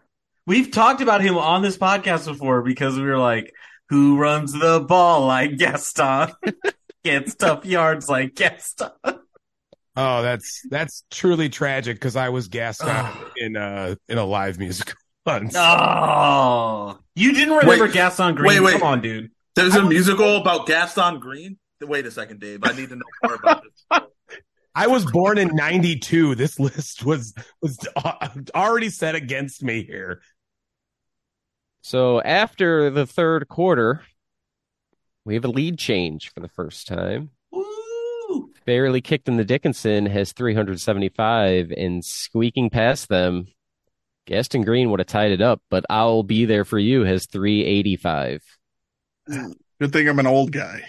We've 0.46 0.72
talked 0.72 1.02
about 1.02 1.22
him 1.22 1.38
on 1.38 1.64
this 1.64 1.78
podcast 1.78 2.26
before 2.26 2.62
because 2.62 2.96
we 2.96 3.04
were 3.04 3.18
like, 3.18 3.52
who 3.90 4.18
runs 4.18 4.54
the 4.54 4.80
ball 4.80 5.26
like 5.26 5.58
Gaston? 5.58 6.32
Gets 7.04 7.36
tough 7.36 7.66
yards 7.66 8.10
like 8.10 8.36
Gaston. 8.36 8.92
Oh, 9.96 10.22
that's 10.22 10.62
that's 10.70 11.04
truly 11.10 11.50
tragic 11.50 11.96
because 11.96 12.16
I 12.16 12.30
was 12.30 12.48
gassed 12.48 12.84
out 12.84 13.16
in 13.38 13.56
a 13.56 13.98
in 14.10 14.18
a 14.18 14.26
live 14.26 14.60
musical 14.60 14.96
once. 15.26 15.56
Oh. 15.58 17.00
You 17.16 17.34
didn't 17.34 17.54
remember 17.54 17.86
Wait. 17.86 17.94
Gaston 17.94 18.36
Green? 18.36 18.48
Wait, 18.48 18.60
wait. 18.60 18.74
Come 18.74 18.84
on, 18.84 19.02
dude. 19.02 19.32
There's 19.56 19.76
a 19.76 19.84
musical 19.84 20.38
about 20.38 20.68
Gaston 20.68 21.20
Green. 21.20 21.58
Wait 21.82 22.06
a 22.06 22.12
second, 22.12 22.42
Dave. 22.42 22.60
I 22.64 22.74
need 22.74 22.90
to 22.90 22.96
know 22.96 23.06
more 23.24 23.36
about 23.36 23.64
this. 23.64 24.02
I 24.76 24.88
was 24.88 25.10
born 25.10 25.38
in 25.38 25.56
'92. 25.56 26.36
This 26.36 26.60
list 26.60 27.06
was 27.06 27.34
was 27.62 27.80
uh, 27.96 28.28
already 28.54 28.90
set 28.90 29.16
against 29.16 29.64
me 29.64 29.84
here. 29.84 30.22
So 31.82 32.22
after 32.22 32.90
the 32.90 33.06
third 33.06 33.48
quarter, 33.48 34.02
we 35.24 35.36
have 35.36 35.46
a 35.46 35.50
lead 35.50 35.80
change 35.80 36.34
for 36.34 36.42
the 36.42 36.50
first 36.50 36.88
time. 36.88 37.30
Woo. 38.66 38.72
Barely 38.74 39.02
kicked 39.02 39.28
in 39.28 39.38
the 39.38 39.46
Dickinson 39.46 40.06
has 40.08 40.34
375 40.34 41.72
and 41.72 42.04
squeaking 42.04 42.70
past 42.70 43.10
them. 43.10 43.48
Gaston 44.28 44.64
Green 44.64 44.90
would 44.90 45.00
have 45.00 45.08
tied 45.08 45.32
it 45.32 45.42
up, 45.42 45.62
but 45.70 45.86
I'll 45.90 46.24
be 46.24 46.46
there 46.46 46.66
for 46.66 46.80
you 46.80 47.04
has 47.04 47.28
385. 47.28 48.42
Good 49.80 49.92
thing 49.94 50.08
I'm 50.10 50.20
an 50.20 50.28
old 50.28 50.52
guy. 50.52 50.84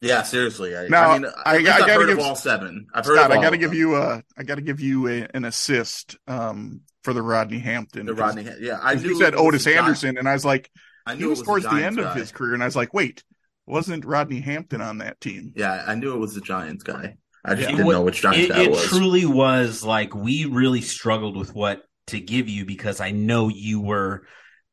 Yeah, 0.00 0.22
seriously. 0.22 0.76
I, 0.76 0.88
Now, 0.88 1.10
I 1.10 1.18
mean, 1.18 1.26
I- 1.26 1.28
at 1.28 1.36
I 1.46 1.56
I've 1.56 1.64
gotta 1.64 1.92
heard 1.94 2.06
give- 2.08 2.18
of 2.18 2.24
all 2.24 2.34
seven. 2.36 2.86
I've 2.94 3.04
heard 3.06 3.16
Scott, 3.16 3.30
of 3.30 3.38
I 3.38 3.42
got 3.42 3.50
to 3.50 3.58
give 3.58 3.70
them. 3.70 3.78
you 3.78 3.96
a, 3.96 4.22
I 4.36 4.42
got 4.42 4.56
to 4.56 4.60
give 4.62 4.80
you 4.80 5.08
a, 5.08 5.26
an 5.34 5.44
assist 5.44 6.16
um, 6.26 6.82
for 7.02 7.12
the 7.14 7.22
Rodney 7.22 7.58
Hampton. 7.58 8.04
the 8.06 8.14
Rodney. 8.14 8.46
Yeah, 8.60 8.78
I 8.82 8.94
knew 8.96 9.10
you 9.10 9.18
said 9.18 9.34
Otis 9.34 9.64
the 9.64 9.70
Gi- 9.72 9.76
Anderson, 9.78 10.18
and 10.18 10.28
I 10.28 10.34
was 10.34 10.44
like, 10.44 10.70
I 11.06 11.14
he 11.14 11.20
knew 11.20 11.26
it 11.26 11.30
was 11.30 11.38
was 11.40 11.46
towards 11.46 11.64
the, 11.64 11.70
the, 11.70 11.76
Giants 11.80 11.98
end 11.98 12.06
of 12.06 12.14
his 12.16 12.32
career, 12.32 12.52
and 12.54 12.62
I 12.62 12.66
was 12.66 12.76
like, 12.76 12.92
wait, 12.92 13.22
wasn't 13.66 14.04
Rodney 14.04 14.40
Hampton 14.40 14.80
on 14.80 14.98
that 14.98 15.20
team? 15.20 15.52
Yeah, 15.56 15.84
I 15.86 15.94
knew 15.94 16.14
it 16.14 16.18
was 16.18 16.34
the 16.34 16.40
Giants 16.40 16.82
guy. 16.84 17.16
I 17.44 17.54
just 17.54 17.68
Yeah. 17.70 17.76
didn't 17.76 17.90
know 17.92 18.02
which 18.02 18.20
Giants 18.22 18.46
It, 18.46 18.48
guy 18.50 18.60
it 18.60 18.64
it 18.66 18.70
was. 18.70 18.84
truly 18.84 19.26
was 19.26 19.82
like 19.84 20.14
we 20.14 20.44
really 20.46 20.80
struggled 20.80 21.36
with 21.36 21.54
what 21.54 21.82
to 22.08 22.20
give 22.20 22.48
you 22.48 22.64
because 22.64 23.00
I 23.00 23.10
know 23.10 23.48
you 23.48 23.80
were 23.80 24.26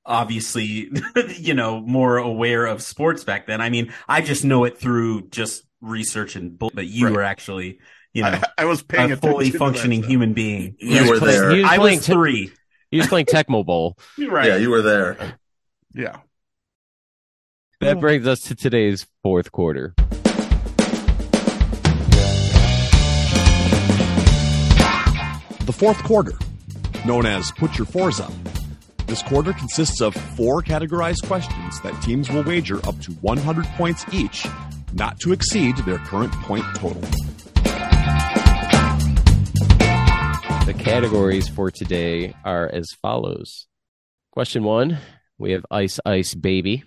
obviously, 0.05 0.89
you 1.37 1.53
know, 1.53 1.79
more 1.81 2.17
aware 2.17 2.65
of 2.65 2.81
sports 2.81 3.23
back 3.23 3.47
then. 3.47 3.61
I 3.61 3.69
mean, 3.69 3.93
I 4.07 4.21
just 4.21 4.43
know 4.43 4.63
it 4.63 4.77
through 4.77 5.29
just 5.29 5.63
research 5.81 6.35
and 6.35 6.57
bull, 6.57 6.71
but 6.73 6.87
you 6.87 7.05
Right. 7.07 7.15
were 7.15 7.21
actually, 7.23 7.79
you 8.13 8.23
know, 8.23 8.29
I, 8.29 8.43
I 8.59 8.65
was 8.65 8.81
paying 8.83 9.11
a 9.11 9.17
fully 9.17 9.47
to 9.47 9.51
that 9.53 9.57
functioning 9.59 10.03
human 10.03 10.33
being. 10.33 10.75
You 10.79 11.09
were 11.09 11.19
playing- 11.19 11.39
there. 11.41 11.51
he 11.51 11.61
was 11.61 11.71
I 11.71 11.77
was 11.77 12.05
te- 12.05 12.13
three. 12.13 12.51
He 12.89 12.97
was 12.97 13.07
playing 13.07 13.25
Tecmo 13.27 13.65
Bowl. 13.65 13.97
Right. 14.17 14.47
Yeah, 14.47 14.57
you 14.57 14.69
were 14.69 14.81
there. 14.81 15.37
Yeah. 15.93 16.17
That 17.81 17.97
mm. 17.97 18.01
brings 18.01 18.27
us 18.27 18.41
to 18.41 18.53
today's 18.53 19.07
fourth 19.23 19.51
quarter. 19.51 19.95
The 25.65 25.73
fourth 25.75 26.03
quarter, 26.03 26.33
known 27.07 27.25
as 27.25 27.51
Put 27.53 27.79
Your 27.79 27.87
Fours 27.87 28.19
Up. 28.19 28.31
This 29.07 29.23
quarter 29.23 29.51
consists 29.53 29.99
of 29.99 30.13
four 30.13 30.61
categorized 30.61 31.25
questions 31.25 31.81
that 31.81 31.99
teams 32.03 32.29
will 32.29 32.43
wager 32.43 32.77
up 32.85 32.99
to 32.99 33.13
100 33.13 33.65
points 33.69 34.05
each, 34.13 34.45
not 34.93 35.19
to 35.21 35.31
exceed 35.31 35.75
their 35.77 35.97
current 35.97 36.31
point 36.33 36.65
total. 36.75 37.01
The 40.67 40.75
categories 40.77 41.49
for 41.49 41.71
today 41.71 42.35
are 42.45 42.69
as 42.71 42.91
follows. 43.01 43.65
Question 44.31 44.63
one, 44.63 44.99
we 45.39 45.53
have 45.53 45.65
Ice 45.71 45.99
Ice 46.05 46.35
Baby, 46.35 46.83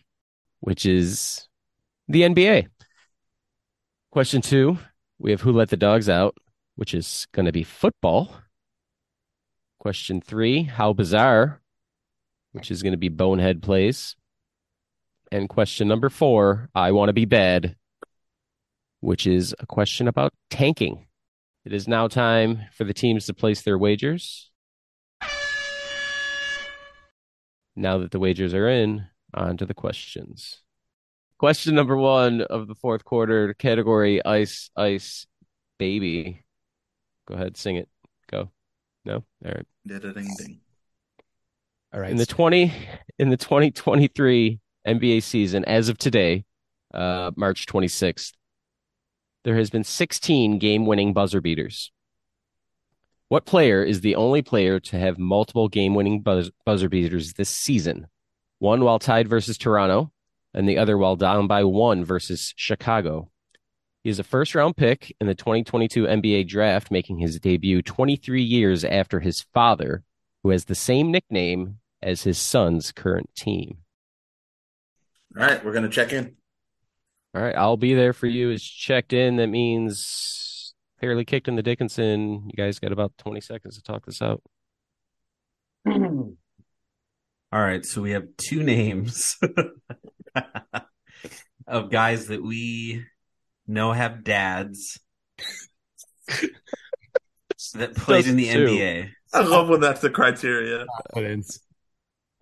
which 0.64 0.86
is 0.86 1.46
the 2.08 2.22
NBA. 2.22 2.68
Question 4.10 4.40
two, 4.40 4.78
we 5.18 5.30
have 5.30 5.42
Who 5.42 5.52
Let 5.52 5.68
the 5.68 5.76
Dogs 5.76 6.08
Out, 6.08 6.38
which 6.76 6.94
is 6.94 7.26
going 7.32 7.44
to 7.44 7.52
be 7.52 7.64
football. 7.64 8.34
Question 9.78 10.22
three, 10.22 10.62
How 10.62 10.94
Bizarre, 10.94 11.60
which 12.52 12.70
is 12.70 12.82
going 12.82 12.94
to 12.94 12.98
be 12.98 13.10
Bonehead 13.10 13.60
Plays. 13.60 14.16
And 15.30 15.50
question 15.50 15.86
number 15.86 16.08
four, 16.08 16.70
I 16.74 16.92
Want 16.92 17.10
to 17.10 17.12
Be 17.12 17.26
Bad, 17.26 17.76
which 19.00 19.26
is 19.26 19.54
a 19.58 19.66
question 19.66 20.08
about 20.08 20.32
tanking. 20.48 21.08
It 21.66 21.74
is 21.74 21.86
now 21.86 22.08
time 22.08 22.62
for 22.72 22.84
the 22.84 22.94
teams 22.94 23.26
to 23.26 23.34
place 23.34 23.60
their 23.60 23.76
wagers. 23.76 24.50
Now 27.76 27.98
that 27.98 28.12
the 28.12 28.18
wagers 28.18 28.54
are 28.54 28.68
in, 28.68 29.08
on 29.34 29.56
to 29.58 29.66
the 29.66 29.74
questions. 29.74 30.60
Question 31.38 31.74
number 31.74 31.96
one 31.96 32.42
of 32.42 32.68
the 32.68 32.74
fourth 32.74 33.04
quarter, 33.04 33.54
category 33.54 34.24
Ice, 34.24 34.70
Ice, 34.76 35.26
Baby. 35.78 36.44
Go 37.26 37.34
ahead, 37.34 37.56
sing 37.56 37.76
it. 37.76 37.88
Go. 38.30 38.50
No? 39.04 39.24
All 39.44 39.52
right. 39.52 39.66
Ding-a-ding-ding. 39.86 40.60
All 41.92 42.00
right. 42.00 42.10
In 42.10 42.16
the 42.16 42.26
20 42.26 42.72
in 43.18 43.30
the 43.30 43.36
2023 43.36 44.60
NBA 44.86 45.22
season 45.22 45.64
as 45.64 45.88
of 45.88 45.98
today, 45.98 46.44
uh 46.92 47.32
March 47.36 47.66
26th, 47.66 48.32
there 49.44 49.56
has 49.56 49.70
been 49.70 49.84
16 49.84 50.58
game-winning 50.58 51.12
buzzer 51.12 51.40
beaters. 51.40 51.92
What 53.28 53.46
player 53.46 53.82
is 53.82 54.00
the 54.00 54.16
only 54.16 54.42
player 54.42 54.78
to 54.80 54.98
have 54.98 55.18
multiple 55.18 55.68
game-winning 55.68 56.20
buzz- 56.20 56.50
buzzer 56.64 56.88
beaters 56.88 57.34
this 57.34 57.48
season? 57.48 58.06
One 58.58 58.84
while 58.84 58.98
tied 58.98 59.28
versus 59.28 59.58
Toronto, 59.58 60.12
and 60.54 60.68
the 60.68 60.78
other 60.78 60.96
while 60.96 61.16
down 61.16 61.46
by 61.46 61.64
one 61.64 62.04
versus 62.04 62.54
Chicago. 62.56 63.30
He 64.02 64.10
is 64.10 64.18
a 64.18 64.24
first-round 64.24 64.76
pick 64.76 65.16
in 65.20 65.26
the 65.26 65.34
2022 65.34 66.04
NBA 66.04 66.46
draft, 66.46 66.90
making 66.90 67.18
his 67.18 67.40
debut 67.40 67.82
23 67.82 68.42
years 68.42 68.84
after 68.84 69.20
his 69.20 69.40
father, 69.54 70.04
who 70.42 70.50
has 70.50 70.66
the 70.66 70.74
same 70.74 71.10
nickname 71.10 71.78
as 72.02 72.22
his 72.22 72.38
son's 72.38 72.92
current 72.92 73.30
team. 73.34 73.78
All 75.36 75.46
right, 75.46 75.64
we're 75.64 75.72
gonna 75.72 75.88
check 75.88 76.12
in. 76.12 76.36
All 77.34 77.42
right, 77.42 77.56
I'll 77.56 77.76
be 77.76 77.94
there 77.94 78.12
for 78.12 78.26
you. 78.26 78.50
It's 78.50 78.62
checked 78.62 79.12
in. 79.12 79.36
That 79.36 79.48
means 79.48 80.74
fairly 81.00 81.24
kicked 81.24 81.48
in 81.48 81.56
the 81.56 81.62
Dickinson. 81.62 82.44
You 82.46 82.52
guys 82.56 82.78
got 82.78 82.92
about 82.92 83.16
20 83.18 83.40
seconds 83.40 83.76
to 83.76 83.82
talk 83.82 84.06
this 84.06 84.22
out. 84.22 84.42
All 87.54 87.60
right, 87.60 87.86
so 87.86 88.02
we 88.02 88.10
have 88.10 88.26
two 88.36 88.64
names 88.64 89.38
of 91.68 91.88
guys 91.88 92.26
that 92.26 92.42
we 92.42 93.04
know 93.68 93.92
have 93.92 94.24
dads 94.24 94.98
that 97.74 97.94
played 97.94 98.26
in 98.26 98.34
the 98.34 98.48
two. 98.48 98.66
NBA. 98.66 99.10
I 99.32 99.42
love 99.42 99.68
when 99.68 99.78
that's 99.78 100.00
the 100.00 100.10
criteria. 100.10 100.84
confidence. 101.12 101.60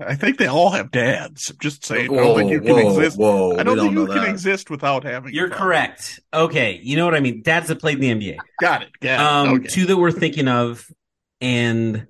I 0.01 0.15
think 0.15 0.39
they 0.39 0.47
all 0.47 0.71
have 0.71 0.91
dads. 0.91 1.51
I'm 1.51 1.59
just 1.61 1.85
saying. 1.85 2.11
I 2.11 2.17
don't 2.17 2.35
think 2.35 2.51
you 2.51 2.63
can 2.63 2.75
whoa, 2.75 2.89
exist. 2.89 3.19
whoa! 3.19 3.59
I 3.59 3.65
don't 3.65 3.77
think 3.77 3.95
don't 3.95 4.07
you 4.07 4.07
can 4.07 4.23
that. 4.23 4.31
exist 4.31 4.71
without 4.71 5.05
having. 5.05 5.35
You're 5.35 5.51
correct. 5.51 6.21
Okay, 6.33 6.81
you 6.83 6.97
know 6.97 7.05
what 7.05 7.15
I 7.15 7.21
mean. 7.21 7.43
Dads 7.43 7.69
that 7.69 7.81
played 7.81 8.03
in 8.03 8.19
the 8.19 8.31
NBA. 8.31 8.39
Got 8.63 8.81
it. 8.85 8.89
Got 8.99 9.21
it. 9.21 9.21
Um, 9.21 9.57
okay. 9.59 9.69
two 9.69 9.85
that 9.85 9.97
we're 9.99 10.11
thinking 10.11 10.49
of, 10.49 10.87
and 11.43 12.07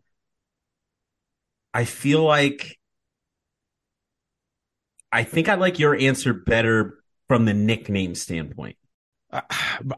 I 1.75 1.85
feel 1.85 2.23
like 2.23 2.79
I 5.13 5.25
think 5.25 5.49
I 5.49 5.55
like 5.55 5.79
your 5.79 5.95
answer 5.95 6.33
better 6.33 6.99
from 7.29 7.45
the 7.45 7.55
nickname 7.55 8.15
standpoint. 8.15 8.77
Uh, 9.31 9.43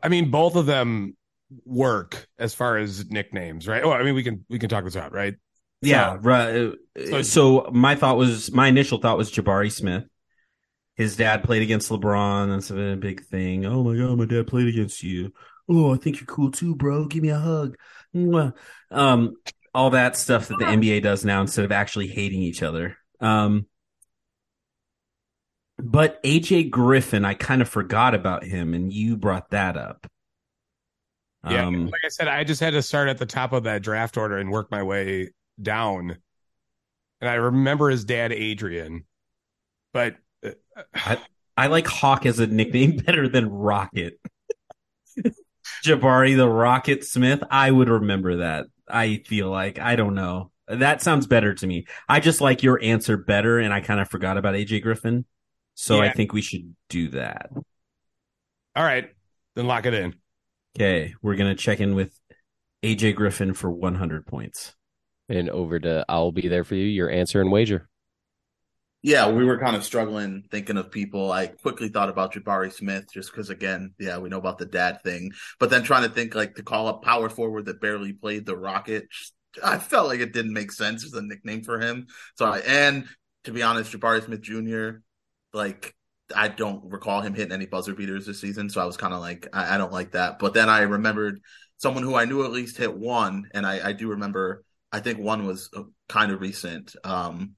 I 0.03 0.09
mean, 0.09 0.31
both 0.31 0.57
of 0.57 0.67
them 0.67 1.17
work 1.65 2.29
as 2.39 2.55
far 2.55 2.79
as 2.79 3.09
nicknames, 3.11 3.69
right? 3.69 3.85
Well, 3.85 3.95
I 3.95 4.03
mean, 4.03 4.15
we 4.15 4.23
can 4.23 4.45
we 4.49 4.59
can 4.59 4.69
talk 4.69 4.85
this 4.85 4.97
out, 4.97 5.13
right? 5.13 5.35
Yeah. 5.83 6.19
right. 6.21 6.73
So, 6.97 7.23
so 7.23 7.71
my 7.73 7.95
thought 7.95 8.17
was 8.17 8.51
my 8.53 8.69
initial 8.69 8.99
thought 8.99 9.19
was 9.19 9.31
Jabari 9.31 9.71
Smith. 9.71 10.05
His 10.97 11.17
dad 11.17 11.43
played 11.43 11.63
against 11.63 11.91
LeBron. 11.91 12.49
That's 12.49 12.71
a 12.71 12.97
big 12.97 13.25
thing. 13.25 13.67
Oh 13.67 13.83
my 13.83 13.97
god, 13.97 14.17
my 14.17 14.27
dad 14.27 14.47
played 14.47 14.69
against 14.69 15.03
you. 15.03 15.33
Oh, 15.69 15.93
I 15.93 15.97
think 15.97 16.21
you're 16.21 16.27
cool 16.27 16.51
too, 16.51 16.75
bro. 16.75 17.07
Give 17.07 17.23
me 17.23 17.31
a 17.31 17.39
hug. 17.39 17.77
Um, 18.91 19.35
all 19.75 19.91
that 19.91 20.17
stuff 20.17 20.49
that 20.49 20.59
the 20.59 20.67
NBA 20.67 21.03
does 21.03 21.25
now 21.25 21.41
instead 21.41 21.65
of 21.65 21.73
actually 21.73 22.07
hating 22.07 22.41
each 22.41 22.63
other. 22.63 22.97
Um, 23.21 23.67
but 25.85 26.23
AJ 26.23 26.71
Griffin, 26.71 27.27
I 27.27 27.35
kind 27.35 27.61
of 27.61 27.69
forgot 27.69 28.15
about 28.15 28.43
him, 28.43 28.73
and 28.73 28.91
you 28.91 29.19
brought 29.19 29.51
that 29.51 29.77
up. 29.77 30.07
Yeah, 31.47 31.67
um, 31.67 31.87
like 31.89 32.01
I 32.03 32.09
said, 32.09 32.27
I 32.27 32.43
just 32.43 32.63
had 32.63 32.73
to 32.73 32.81
start 32.81 33.11
at 33.11 33.19
the 33.19 33.27
top 33.27 33.53
of 33.53 33.65
that 33.65 33.83
draft 33.83 34.17
order 34.17 34.39
and 34.39 34.51
work 34.51 34.71
my 34.71 34.83
way 34.83 35.33
down. 35.61 36.17
And 37.21 37.31
I 37.31 37.35
remember 37.35 37.91
his 37.91 38.07
dad, 38.07 38.33
Adrian, 38.33 39.05
but 39.93 40.17
uh, 40.45 40.53
I, 40.95 41.19
I 41.55 41.67
like 41.67 41.87
Hawk 41.87 42.25
as 42.25 42.39
a 42.39 42.47
nickname 42.47 42.97
better 43.07 43.29
than 43.29 43.51
Rocket. 43.51 44.19
Jabari 45.85 46.35
the 46.35 46.49
Rocket 46.49 47.05
Smith. 47.05 47.43
I 47.51 47.71
would 47.71 47.91
remember 47.91 48.37
that. 48.37 48.67
I 48.89 49.23
feel 49.27 49.51
like 49.51 49.79
I 49.79 49.97
don't 49.97 50.15
know. 50.15 50.51
That 50.67 51.03
sounds 51.03 51.27
better 51.27 51.53
to 51.53 51.67
me. 51.67 51.87
I 52.09 52.21
just 52.21 52.41
like 52.41 52.63
your 52.63 52.83
answer 52.83 53.19
better, 53.19 53.59
and 53.59 53.73
I 53.73 53.81
kind 53.81 54.01
of 54.01 54.09
forgot 54.09 54.39
about 54.39 54.55
AJ 54.55 54.83
Griffin. 54.83 55.27
So 55.75 56.03
yeah. 56.03 56.11
I 56.11 56.13
think 56.13 56.33
we 56.33 56.43
should 56.43 56.75
do 56.89 57.09
that. 57.11 57.51
All 58.77 58.85
right, 58.85 59.11
then 59.57 59.67
lock 59.67 59.87
it 59.87 59.95
in. 59.95 60.15
Okay, 60.77 61.15
we're 61.23 61.37
gonna 61.37 61.55
check 61.55 61.81
in 61.81 61.95
with 61.95 62.19
AJ 62.85 63.15
Griffin 63.15 63.55
for 63.55 63.71
100 63.71 64.27
points. 64.27 64.75
And 65.29 65.49
over 65.49 65.81
to 65.81 66.05
I'll 66.09 66.33
be 66.33 66.49
there 66.49 66.65
for 66.65 66.75
you. 66.75 66.85
Your 66.85 67.11
answer 67.11 67.41
and 67.41 67.51
wager. 67.51 67.89
Yeah, 69.01 69.31
we 69.31 69.45
were 69.45 69.59
kind 69.59 69.77
of 69.77 69.85
struggling 69.85 70.45
thinking 70.51 70.77
of 70.77 70.91
people. 70.91 71.31
I 71.31 71.49
quickly 71.49 71.89
thought 71.89 72.09
about 72.09 72.33
Jabari 72.33 72.73
Smith 72.73 73.07
just 73.13 73.31
because, 73.31 73.51
again, 73.51 73.95
yeah, 73.99 74.17
we 74.19 74.31
know 74.31 74.39
about 74.39 74.59
the 74.59 74.67
dad 74.67 75.03
thing. 75.03 75.33
But 75.59 75.69
then 75.69 75.83
trying 75.83 76.05
to 76.05 76.15
think 76.15 76.35
like 76.35 76.55
to 76.55 76.63
call 76.63 76.89
up 76.89 77.03
power 77.03 77.29
forward 77.29 77.67
that 77.67 77.81
barely 77.81 78.15
played 78.15 78.47
the 78.47 78.57
Rocket, 78.57 79.09
I 79.63 79.79
felt 79.79 80.09
like 80.09 80.21
it 80.21 80.33
didn't 80.33 80.55
make 80.55 80.73
sense 80.73 81.05
as 81.05 81.13
a 81.13 81.23
nickname 81.23 81.63
for 81.63 81.81
him. 81.81 82.07
So 82.37 82.47
I, 82.47 82.59
and 82.61 83.07
to 83.45 83.53
be 83.53 83.63
honest, 83.63 83.93
Jabari 83.93 84.25
Smith 84.25 84.41
Jr. 84.41 85.01
Like 85.55 85.95
I 86.35 86.49
don't 86.49 86.85
recall 86.85 87.23
him 87.23 87.35
hitting 87.35 87.53
any 87.53 87.67
buzzer 87.67 87.95
beaters 87.95 88.27
this 88.27 88.41
season, 88.41 88.69
so 88.69 88.81
I 88.81 88.85
was 88.85 88.97
kind 88.97 89.15
of 89.15 89.21
like, 89.21 89.49
I, 89.53 89.75
I, 89.75 89.79
don't 89.79 89.93
like 89.93 90.13
that. 90.13 90.39
But 90.39 90.55
then 90.55 90.69
I 90.69 90.81
remembered 90.83 91.41
someone 91.79 92.03
who 92.03 92.15
I 92.15 92.25
knew 92.25 92.45
at 92.45 92.53
least 92.53 92.77
hit 92.77 92.95
one, 92.95 93.49
and 93.53 93.67
I, 93.67 93.89
I 93.89 93.93
do 93.93 94.11
remember. 94.11 94.65
I 94.93 95.01
think 95.01 95.19
one 95.19 95.45
was 95.47 95.71
uh, 95.77 95.83
kind 96.09 96.31
of 96.31 96.41
recent. 96.41 96.95
Um, 97.03 97.57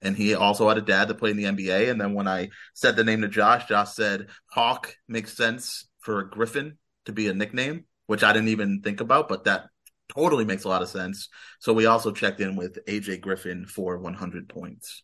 and 0.00 0.16
he 0.16 0.34
also 0.34 0.68
had 0.68 0.78
a 0.78 0.82
dad 0.82 1.08
that 1.08 1.16
played 1.16 1.36
in 1.36 1.56
the 1.56 1.62
NBA. 1.64 1.90
And 1.90 2.00
then 2.00 2.14
when 2.14 2.28
I 2.28 2.48
said 2.74 2.96
the 2.96 3.04
name 3.04 3.20
to 3.22 3.28
Josh, 3.28 3.66
Josh 3.66 3.92
said 3.92 4.28
Hawk 4.50 4.94
makes 5.06 5.36
sense 5.36 5.86
for 6.00 6.20
a 6.20 6.30
Griffin 6.30 6.78
to 7.04 7.12
be 7.12 7.28
a 7.28 7.34
nickname, 7.34 7.84
which 8.06 8.22
I 8.22 8.32
didn't 8.32 8.48
even 8.48 8.80
think 8.80 9.00
about, 9.00 9.28
but 9.28 9.44
that 9.44 9.66
totally 10.08 10.44
makes 10.44 10.64
a 10.64 10.68
lot 10.68 10.82
of 10.82 10.88
sense. 10.88 11.28
So 11.58 11.72
we 11.72 11.86
also 11.86 12.12
checked 12.12 12.40
in 12.40 12.56
with 12.56 12.78
AJ 12.86 13.20
Griffin 13.20 13.66
for 13.66 13.98
100 13.98 14.48
points. 14.48 15.02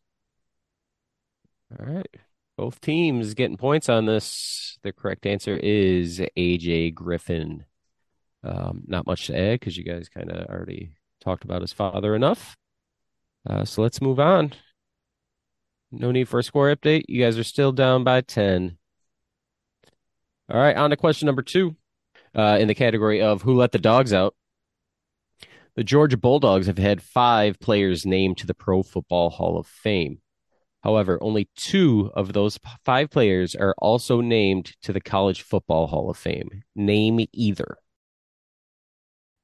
All 1.78 1.86
right. 1.86 2.06
Both 2.56 2.80
teams 2.80 3.34
getting 3.34 3.56
points 3.56 3.88
on 3.88 4.06
this. 4.06 4.78
The 4.82 4.92
correct 4.92 5.26
answer 5.26 5.56
is 5.56 6.20
AJ 6.36 6.94
Griffin. 6.94 7.64
Um, 8.44 8.82
not 8.86 9.06
much 9.06 9.26
to 9.26 9.36
add 9.36 9.60
because 9.60 9.76
you 9.76 9.84
guys 9.84 10.08
kind 10.08 10.30
of 10.30 10.46
already 10.48 10.96
talked 11.20 11.44
about 11.44 11.62
his 11.62 11.72
father 11.72 12.14
enough. 12.14 12.56
Uh, 13.48 13.64
so 13.64 13.82
let's 13.82 14.00
move 14.00 14.20
on. 14.20 14.52
No 15.90 16.10
need 16.12 16.28
for 16.28 16.38
a 16.38 16.44
score 16.44 16.74
update. 16.74 17.04
You 17.08 17.22
guys 17.22 17.38
are 17.38 17.44
still 17.44 17.72
down 17.72 18.04
by 18.04 18.20
10. 18.20 18.76
All 20.50 20.60
right, 20.60 20.76
on 20.76 20.90
to 20.90 20.96
question 20.96 21.26
number 21.26 21.42
two 21.42 21.74
uh, 22.34 22.58
in 22.60 22.68
the 22.68 22.74
category 22.74 23.22
of 23.22 23.42
Who 23.42 23.54
Let 23.54 23.72
the 23.72 23.78
Dogs 23.78 24.12
Out. 24.12 24.34
The 25.76 25.84
Georgia 25.84 26.16
Bulldogs 26.16 26.66
have 26.66 26.78
had 26.78 27.02
five 27.02 27.58
players 27.58 28.06
named 28.06 28.38
to 28.38 28.46
the 28.46 28.54
Pro 28.54 28.82
Football 28.82 29.30
Hall 29.30 29.58
of 29.58 29.66
Fame. 29.66 30.18
However, 30.84 31.18
only 31.22 31.48
two 31.56 32.10
of 32.14 32.34
those 32.34 32.58
five 32.84 33.10
players 33.10 33.54
are 33.54 33.74
also 33.78 34.20
named 34.20 34.76
to 34.82 34.92
the 34.92 35.00
College 35.00 35.40
Football 35.40 35.86
Hall 35.86 36.10
of 36.10 36.18
Fame. 36.18 36.62
Name 36.76 37.26
either. 37.32 37.78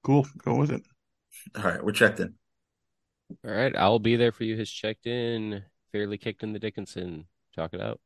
Cool. 0.05 0.26
Go 0.45 0.57
with 0.57 0.70
it. 0.70 0.82
All 1.57 1.64
right, 1.64 1.82
we're 1.82 1.93
checked 1.93 2.20
in. 2.20 2.34
All 3.43 3.51
right, 3.51 3.74
I'll 3.74 3.99
be 3.99 4.16
there 4.16 4.32
for 4.32 4.45
you. 4.45 4.59
Has 4.59 4.70
checked 4.70 5.07
in. 5.07 5.64
Fairly 5.93 6.18
kicked 6.18 6.43
in 6.43 6.53
the 6.53 6.59
Dickinson. 6.59 7.26
Talk 7.57 7.72
it 7.72 7.80
out. 7.80 8.01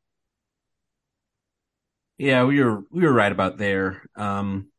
Yeah, 2.17 2.45
we 2.45 2.63
were 2.63 2.83
we 2.89 3.03
were 3.03 3.11
right 3.11 3.31
about 3.31 3.57
there. 3.57 4.03
Um, 4.15 4.69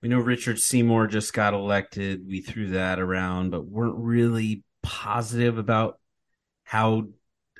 we 0.00 0.08
know 0.08 0.18
Richard 0.18 0.58
Seymour 0.58 1.08
just 1.08 1.34
got 1.34 1.52
elected. 1.52 2.26
We 2.26 2.40
threw 2.40 2.68
that 2.70 2.98
around, 2.98 3.50
but 3.50 3.66
weren't 3.66 3.98
really 3.98 4.64
positive 4.82 5.58
about 5.58 5.98
how 6.64 7.08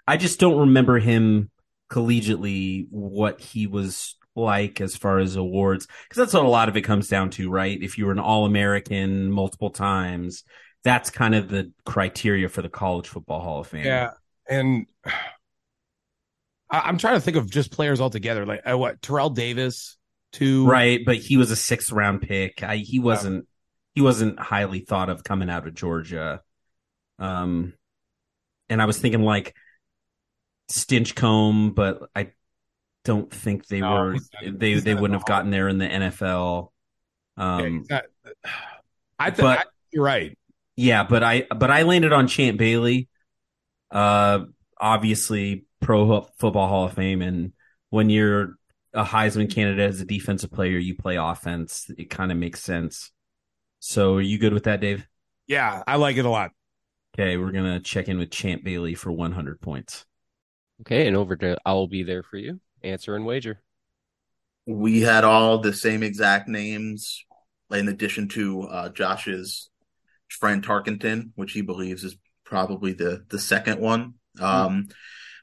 I 0.07 0.17
just 0.17 0.41
don't 0.41 0.59
remember 0.59 0.99
him 0.99 1.51
collegiately 1.91 2.87
what 2.91 3.41
he 3.41 3.67
was 3.67 4.17
like 4.37 4.81
as 4.81 4.97
far 4.97 5.19
as 5.19 5.37
awards 5.37 5.87
because 5.87 6.19
that's 6.19 6.35
what 6.35 6.45
a 6.45 6.49
lot 6.49 6.69
of 6.69 6.77
it 6.77 6.83
comes 6.83 7.09
down 7.09 7.31
to, 7.31 7.51
right? 7.51 7.81
If 7.81 7.99
you 7.99 8.07
were 8.07 8.13
an 8.13 8.19
All 8.19 8.47
American 8.47 9.31
multiple 9.31 9.71
times, 9.71 10.45
that's 10.83 11.11
kind 11.11 11.35
of 11.35 11.49
the 11.49 11.73
criteria 11.85 12.49
for 12.49 12.63
the 12.63 12.69
College 12.69 13.09
Football 13.09 13.41
Hall 13.41 13.61
of 13.61 13.69
Fame. 13.69 13.87
Yeah, 13.87 14.11
and 14.49 14.87
I- 16.71 16.89
am 16.89 16.99
trying 16.99 17.15
to 17.15 17.21
think 17.21 17.37
of 17.37 17.51
just 17.51 17.71
players 17.71 18.01
altogether. 18.01 18.45
Like 18.45 18.63
uh, 18.69 18.77
what 18.77 19.01
Terrell 19.01 19.31
Davis, 19.31 19.97
too, 20.33 20.67
right? 20.67 21.01
But 21.05 21.17
he 21.17 21.37
was 21.37 21.51
a 21.51 21.57
sixth 21.57 21.93
round 21.93 22.23
pick. 22.23 22.63
I, 22.63 22.77
he 22.77 22.99
wasn't. 22.99 23.37
Yeah. 23.37 23.51
He 23.95 24.01
wasn't 24.01 24.41
highly 24.41 24.81
thought 24.81 25.09
of 25.09 25.23
coming 25.23 25.49
out 25.49 25.69
of 25.69 25.75
Georgia. 25.75 26.43
Um, 27.21 27.75
and 28.69 28.83
I 28.83 28.87
was 28.87 28.99
thinking 28.99 29.23
like 29.23 29.55
Stinchcomb, 30.71 31.75
but 31.75 32.09
I 32.15 32.33
don't 33.05 33.31
think 33.31 33.67
they 33.67 33.81
no, 33.81 33.93
were. 33.93 34.17
they 34.43 34.75
they 34.75 34.95
wouldn't 34.95 35.19
have 35.19 35.27
gotten 35.27 35.51
there 35.51 35.69
in 35.69 35.79
the 35.79 35.87
NFL. 35.87 36.71
Um, 37.37 37.85
yeah, 37.91 38.01
I 39.19 39.31
think 39.31 39.61
you're 39.93 40.05
right. 40.05 40.37
Yeah, 40.77 41.05
but 41.05 41.23
I 41.23 41.47
but 41.55 41.71
I 41.71 41.83
landed 41.83 42.13
on 42.13 42.29
Champ 42.29 42.59
Bailey. 42.59 43.09
Uh, 43.91 44.47
obviously 44.79 45.67
Pro 45.81 46.23
Football 46.39 46.69
Hall 46.69 46.85
of 46.87 46.95
Fame, 46.95 47.23
and 47.23 47.53
when 47.91 48.11
you're 48.11 48.57
a 48.93 49.05
Heisman 49.05 49.53
candidate 49.53 49.91
as 49.91 50.01
a 50.01 50.05
defensive 50.05 50.51
player, 50.51 50.79
you 50.79 50.95
play 50.95 51.17
offense. 51.17 51.91
It 51.97 52.11
kind 52.11 52.33
of 52.33 52.39
makes 52.39 52.63
sense. 52.63 53.11
So, 53.81 54.17
are 54.17 54.21
you 54.21 54.39
good 54.39 54.55
with 54.55 54.65
that, 54.65 54.81
Dave? 54.81 55.07
Yeah, 55.47 55.83
I 55.87 55.97
like 55.97 56.17
it 56.17 56.25
a 56.25 56.31
lot. 56.31 56.53
Okay, 57.15 57.37
we're 57.37 57.53
gonna 57.53 57.81
check 57.81 58.09
in 58.09 58.19
with 58.19 58.31
Champ 58.31 58.65
Bailey 58.65 58.95
for 58.95 59.13
100 59.13 59.61
points. 59.61 60.05
Okay, 60.83 61.07
and 61.07 61.17
over 61.17 61.37
to 61.37 61.57
I'll 61.65 61.87
be 61.87 62.03
there 62.03 62.23
for 62.23 62.37
you. 62.37 62.61
Answer 62.83 63.15
and 63.17 63.25
wager. 63.25 63.61
We 64.67 65.03
had 65.03 65.25
all 65.25 65.59
the 65.59 65.73
same 65.73 66.03
exact 66.03 66.49
names, 66.49 67.25
in 67.71 67.89
addition 67.89 68.29
to 68.31 68.63
uh, 68.63 68.89
Josh's 68.91 69.71
friend 70.29 70.65
Tarkenton, 70.65 71.31
which 71.35 71.53
he 71.53 71.61
believes 71.63 72.05
is 72.05 72.17
probably 72.45 72.93
the 72.93 73.25
the 73.29 73.39
second 73.39 73.81
one. 73.81 74.15
Um, 74.41 74.71
mm-hmm. 74.71 74.81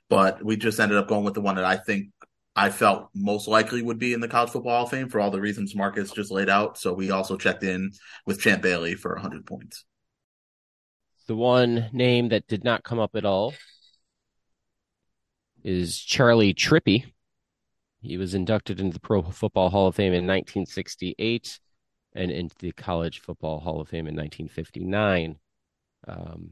But 0.09 0.43
we 0.43 0.57
just 0.57 0.79
ended 0.79 0.97
up 0.97 1.07
going 1.07 1.23
with 1.23 1.35
the 1.35 1.41
one 1.41 1.55
that 1.55 1.65
I 1.65 1.77
think 1.77 2.09
I 2.55 2.69
felt 2.69 3.09
most 3.15 3.47
likely 3.47 3.81
would 3.81 3.99
be 3.99 4.13
in 4.13 4.19
the 4.19 4.27
College 4.27 4.49
Football 4.49 4.73
Hall 4.73 4.83
of 4.83 4.91
Fame 4.91 5.07
for 5.07 5.21
all 5.21 5.31
the 5.31 5.39
reasons 5.39 5.73
Markkus 5.73 6.13
just 6.13 6.31
laid 6.31 6.49
out. 6.49 6.77
So 6.77 6.93
we 6.93 7.11
also 7.11 7.37
checked 7.37 7.63
in 7.63 7.91
with 8.25 8.41
Champ 8.41 8.61
Bailey 8.61 8.95
for 8.95 9.13
100 9.13 9.45
points. 9.45 9.85
The 11.27 11.35
one 11.35 11.89
name 11.93 12.29
that 12.29 12.47
did 12.47 12.65
not 12.65 12.83
come 12.83 12.99
up 12.99 13.15
at 13.15 13.23
all 13.23 13.53
is 15.63 15.99
Charley 15.99 16.53
Trippi. 16.53 17.05
He 18.01 18.17
was 18.17 18.33
inducted 18.33 18.79
into 18.79 18.93
the 18.93 18.99
Pro 18.99 19.21
Football 19.21 19.69
Hall 19.69 19.87
of 19.87 19.95
Fame 19.95 20.13
in 20.13 20.25
1968 20.25 21.59
and 22.13 22.31
into 22.31 22.55
the 22.59 22.71
College 22.71 23.19
Football 23.19 23.59
Hall 23.59 23.79
of 23.79 23.89
Fame 23.89 24.07
in 24.07 24.15
1959. 24.15 25.37
Um, 26.07 26.51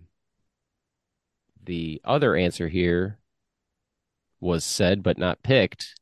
the 1.64 2.02
other 2.04 2.36
answer 2.36 2.68
here 2.68 3.18
was 4.40 4.64
said 4.64 5.04
but 5.04 5.18
not 5.18 5.44
picked. 5.44 5.96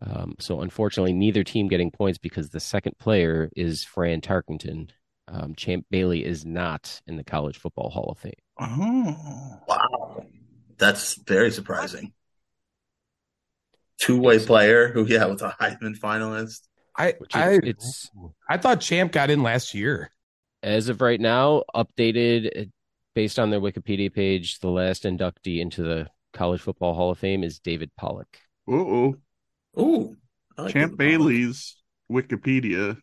Um, 0.00 0.34
so 0.40 0.62
unfortunately, 0.62 1.12
neither 1.12 1.44
team 1.44 1.68
getting 1.68 1.90
points 1.90 2.18
because 2.18 2.50
the 2.50 2.58
second 2.58 2.98
player 2.98 3.50
is 3.54 3.84
Fran 3.84 4.20
Tarkenton. 4.20 4.90
Um, 5.28 5.54
Champ 5.54 5.86
Bailey 5.90 6.24
is 6.24 6.44
not 6.44 7.00
in 7.06 7.16
the 7.16 7.24
College 7.24 7.58
Football 7.58 7.90
Hall 7.90 8.10
of 8.10 8.18
Fame. 8.18 8.32
Oh, 8.58 9.60
wow. 9.68 10.26
That's 10.78 11.14
very 11.14 11.52
surprising. 11.52 12.12
Two 14.02 14.18
way 14.18 14.44
player 14.44 14.88
who, 14.92 15.06
yeah, 15.06 15.24
was 15.26 15.42
a 15.42 15.54
Heisman 15.60 15.96
finalist. 15.96 16.62
I 16.98 17.10
is, 17.10 17.16
I 17.32 17.60
it's 17.62 18.10
I 18.48 18.56
thought 18.58 18.80
Champ 18.80 19.12
got 19.12 19.30
in 19.30 19.42
last 19.42 19.74
year. 19.74 20.10
as 20.62 20.88
of 20.88 21.00
right 21.00 21.20
now 21.20 21.62
updated 21.74 22.62
uh, 22.62 22.64
based 23.14 23.38
on 23.38 23.50
their 23.50 23.60
Wikipedia 23.60 24.12
page. 24.12 24.58
The 24.58 24.68
last 24.70 25.04
inductee 25.04 25.60
into 25.60 25.82
the 25.82 26.08
College 26.32 26.60
Football 26.60 26.94
Hall 26.94 27.10
of 27.12 27.18
Fame 27.18 27.44
is 27.44 27.60
David 27.60 27.90
Pollack. 27.96 28.40
Uh-oh. 28.68 29.14
Ooh. 29.78 30.16
Like 30.58 30.72
Champ 30.72 30.92
it. 30.92 30.98
Bailey's 30.98 31.76
Wikipedia 32.10 32.98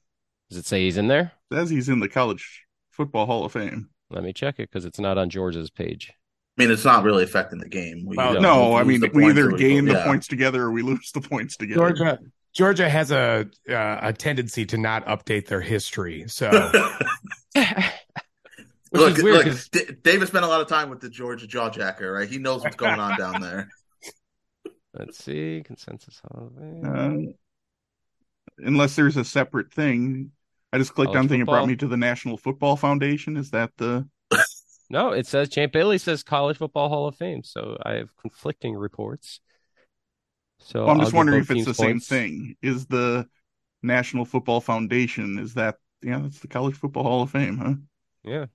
Does 0.49 0.59
it 0.59 0.65
say 0.65 0.83
he's 0.83 0.97
in 0.97 1.07
there? 1.07 1.31
says 1.51 1.69
he's 1.69 1.89
in 1.89 1.99
the 1.99 2.09
College 2.09 2.65
Football 2.91 3.25
Hall 3.25 3.45
of 3.45 3.53
Fame. 3.53 3.89
Let 4.09 4.23
me 4.23 4.33
check 4.33 4.55
it 4.59 4.69
because 4.69 4.85
it's 4.85 4.99
not 4.99 5.17
on 5.17 5.29
George's 5.29 5.69
page. 5.69 6.11
I 6.59 6.63
mean, 6.63 6.71
it's 6.71 6.83
not 6.83 7.05
really 7.05 7.23
affecting 7.23 7.59
the 7.59 7.69
game. 7.69 8.05
We, 8.05 8.17
Well, 8.17 8.33
you 8.33 8.39
No, 8.41 8.71
know, 8.71 8.75
I 8.75 8.83
mean 8.83 9.01
we 9.13 9.29
either 9.29 9.47
or 9.47 9.53
we 9.53 9.59
gain 9.59 9.85
the 9.85 9.93
yeah. 9.93 10.03
points 10.05 10.27
together 10.27 10.63
or 10.63 10.71
we 10.71 10.81
lose 10.81 11.09
the 11.13 11.21
points 11.21 11.55
together. 11.55 11.79
Georgia 11.93 12.19
Georgia 12.53 12.89
has 12.89 13.11
a 13.11 13.47
uh, 13.69 13.99
a 14.01 14.11
tendency 14.13 14.65
to 14.65 14.77
not 14.77 15.05
update 15.05 15.47
their 15.47 15.61
history. 15.61 16.25
So 16.27 16.49
Which 18.91 19.01
look, 19.01 19.17
is 19.17 19.23
weird 19.23 19.35
look, 19.37 19.45
'cause- 19.45 19.69
D- 19.69 19.85
David 20.03 20.27
spent 20.27 20.43
a 20.43 20.47
lot 20.49 20.59
of 20.61 20.67
time 20.67 20.89
with 20.89 20.99
the 20.99 21.09
Georgia 21.09 21.47
Jawjacker, 21.47 22.13
right? 22.13 22.27
He 22.27 22.39
knows 22.39 22.61
what's 22.63 22.75
going 22.75 22.99
on 22.99 23.17
down 23.17 23.39
there. 23.41 23.69
Let's 24.93 25.23
see 25.23 25.61
consensus 25.63 26.19
Hall 26.23 26.47
of 26.47 26.61
Fame. 26.61 27.35
Uh, 28.59 28.65
unless 28.67 28.95
there's 28.97 29.15
a 29.15 29.23
separate 29.23 29.71
thing. 29.71 30.31
I 30.73 30.77
just 30.79 30.93
clicked 30.93 31.13
College 31.13 31.19
on 31.23 31.29
thing. 31.29 31.41
It 31.41 31.45
brought 31.45 31.67
me 31.67 31.75
to 31.77 31.87
the 31.87 31.95
National 31.97 32.37
Football 32.37 32.75
Foundation. 32.75 33.37
Is 33.37 33.51
that 33.51 33.71
the? 33.77 34.07
No, 34.89 35.11
it 35.11 35.27
says 35.27 35.49
Champ 35.49 35.71
Bailey 35.71 35.97
says 35.97 36.23
College 36.23 36.57
Football 36.57 36.89
Hall 36.89 37.07
of 37.07 37.15
Fame. 37.15 37.43
So 37.43 37.77
I 37.83 37.93
have 37.93 38.15
conflicting 38.17 38.75
reports. 38.75 39.39
So 40.59 40.81
Well, 40.81 40.91
I'm 40.91 40.97
I'll 40.97 41.05
just 41.05 41.13
wondering 41.13 41.41
if 41.41 41.51
it's 41.51 41.65
the 41.65 41.73
teams 41.73 41.77
same 41.77 41.99
thing. 41.99 42.55
Is 42.61 42.85
the 42.87 43.27
National 43.83 44.25
Football 44.25 44.61
Foundation? 44.61 45.39
Is 45.39 45.53
that? 45.53 45.75
Yeah, 46.01 46.19
that's 46.19 46.39
the 46.39 46.47
College 46.47 46.75
Football 46.75 47.03
Hall 47.03 47.21
of 47.23 47.31
Fame, 47.31 47.57
huh? 47.57 47.73
Yeah. 48.23 48.45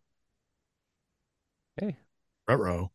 Hey. 1.76 1.96
Ruh-roh. 2.48 2.90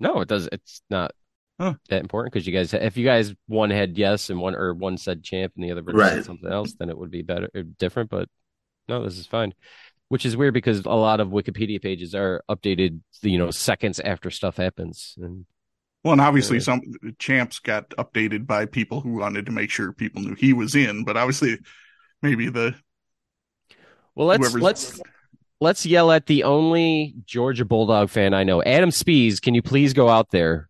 No, 0.00 0.20
it 0.20 0.28
does. 0.28 0.48
It's 0.52 0.82
not 0.90 1.12
Huh. 1.58 1.74
that 1.88 2.02
important 2.02 2.32
because 2.32 2.46
you 2.46 2.52
guys, 2.52 2.74
if 2.74 2.96
you 2.96 3.04
guys 3.04 3.34
one 3.46 3.70
had 3.70 3.96
yes 3.96 4.28
and 4.28 4.38
one 4.38 4.54
or 4.54 4.74
one 4.74 4.98
said 4.98 5.22
champ 5.22 5.52
and 5.56 5.64
the 5.64 5.72
other 5.72 5.82
person 5.82 5.98
Right. 5.98 6.12
said 6.12 6.24
something 6.24 6.52
else, 6.52 6.74
then 6.74 6.90
it 6.90 6.98
would 6.98 7.10
be 7.10 7.22
better, 7.22 7.48
different. 7.78 8.10
But 8.10 8.28
no, 8.88 9.02
this 9.04 9.18
is 9.18 9.26
fine. 9.26 9.54
Which 10.08 10.24
is 10.24 10.36
weird 10.36 10.54
because 10.54 10.84
a 10.84 10.90
lot 10.90 11.18
of 11.20 11.28
Wikipedia 11.28 11.82
pages 11.82 12.14
are 12.14 12.42
updated, 12.48 13.00
you 13.22 13.38
know, 13.38 13.50
seconds 13.50 13.98
after 13.98 14.30
stuff 14.30 14.56
happens. 14.56 15.14
And 15.20 15.46
Well, 16.04 16.12
and 16.12 16.20
obviously 16.20 16.58
Yeah. 16.58 16.62
some 16.62 16.80
champs 17.18 17.58
got 17.58 17.90
updated 17.90 18.46
by 18.46 18.66
people 18.66 19.00
who 19.00 19.14
wanted 19.14 19.46
to 19.46 19.52
make 19.52 19.70
sure 19.70 19.92
people 19.92 20.22
knew 20.22 20.34
he 20.34 20.52
was 20.52 20.76
in, 20.76 21.04
but 21.04 21.16
obviously 21.16 21.58
maybe 22.22 22.48
the 22.48 22.76
well, 24.14 24.28
let's 24.28 24.54
let's 24.54 25.00
let's 25.60 25.84
yell 25.84 26.10
at 26.12 26.26
the 26.26 26.44
only 26.44 27.14
Georgia 27.26 27.64
Bulldog 27.64 28.08
fan 28.08 28.32
I 28.32 28.44
know, 28.44 28.62
Adam 28.62 28.90
Spees. 28.90 29.40
Can 29.40 29.54
you 29.54 29.62
please 29.62 29.92
go 29.92 30.08
out 30.08 30.30
there 30.30 30.68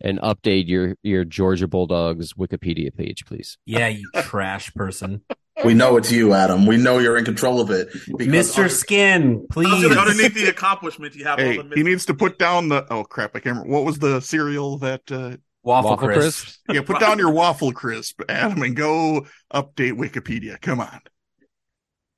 and 0.00 0.20
update 0.20 0.68
your 0.68 0.96
your 1.02 1.24
Georgia 1.24 1.66
Bulldogs 1.66 2.34
Wikipedia 2.34 2.94
page, 2.94 3.24
please? 3.24 3.58
Yeah, 3.64 3.88
you 3.88 4.08
trash 4.16 4.72
person. 4.74 5.22
We 5.64 5.74
know 5.74 5.96
it's 5.96 6.12
you, 6.12 6.34
Adam. 6.34 6.66
We 6.66 6.76
know 6.76 6.98
you're 6.98 7.16
in 7.16 7.24
control 7.24 7.60
of 7.60 7.70
it. 7.70 7.88
Mr. 8.08 8.58
under- 8.58 8.68
Skin, 8.68 9.46
please. 9.50 9.84
underneath 9.84 10.34
the 10.34 10.48
accomplishment, 10.48 11.14
you 11.14 11.24
have 11.24 11.38
hey, 11.38 11.58
all 11.58 11.64
the 11.64 11.74
he 11.74 11.82
needs 11.82 12.06
to 12.06 12.14
put 12.14 12.38
down 12.38 12.68
the 12.68 12.86
oh 12.92 13.04
crap, 13.04 13.30
I 13.34 13.40
can't 13.40 13.56
remember 13.56 13.72
what 13.72 13.84
was 13.84 13.98
the 13.98 14.20
cereal 14.20 14.78
that 14.78 15.10
uh 15.10 15.36
Waffle, 15.62 15.90
Waffle 15.90 16.08
crisp. 16.08 16.44
crisp? 16.44 16.60
yeah, 16.72 16.82
put 16.82 17.00
down 17.00 17.18
your 17.18 17.32
waffle 17.32 17.72
crisp, 17.72 18.20
Adam, 18.28 18.62
and 18.62 18.76
go 18.76 19.26
update 19.52 19.94
Wikipedia. 19.94 20.60
Come 20.60 20.78
on. 20.78 21.00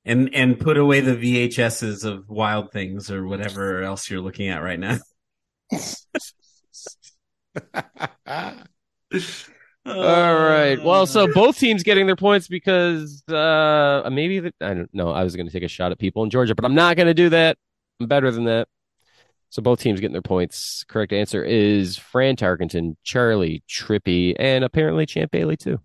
And 0.05 0.35
and 0.35 0.59
put 0.59 0.77
away 0.77 0.99
the 0.99 1.15
VHSs 1.15 2.05
of 2.05 2.29
Wild 2.29 2.71
Things 2.71 3.09
or 3.09 3.25
whatever 3.25 3.81
else 3.81 4.09
you're 4.09 4.21
looking 4.21 4.49
at 4.49 4.61
right 4.61 4.79
now. 4.79 4.97
All 9.89 10.35
right. 10.35 10.81
Well, 10.81 11.05
so 11.05 11.31
both 11.33 11.57
teams 11.57 11.83
getting 11.83 12.05
their 12.05 12.15
points 12.15 12.47
because 12.47 13.23
uh 13.27 14.07
maybe 14.11 14.39
the, 14.39 14.53
I 14.61 14.73
don't 14.73 14.93
know. 14.93 15.11
I 15.11 15.23
was 15.23 15.35
going 15.35 15.47
to 15.47 15.53
take 15.53 15.63
a 15.63 15.67
shot 15.67 15.91
at 15.91 15.99
people 15.99 16.23
in 16.23 16.29
Georgia, 16.29 16.55
but 16.55 16.65
I'm 16.65 16.75
not 16.75 16.95
going 16.95 17.07
to 17.07 17.13
do 17.13 17.29
that. 17.29 17.57
I'm 17.99 18.07
better 18.07 18.31
than 18.31 18.45
that. 18.45 18.67
So 19.49 19.61
both 19.61 19.79
teams 19.79 19.99
getting 19.99 20.13
their 20.13 20.21
points. 20.21 20.85
Correct 20.87 21.11
answer 21.11 21.43
is 21.43 21.97
Fran 21.97 22.35
Tarkenton, 22.35 22.95
Charley 23.03 23.63
Trippi, 23.67 24.35
and 24.37 24.63
apparently 24.63 25.05
Champ 25.07 25.31
Bailey 25.31 25.57
too. 25.57 25.79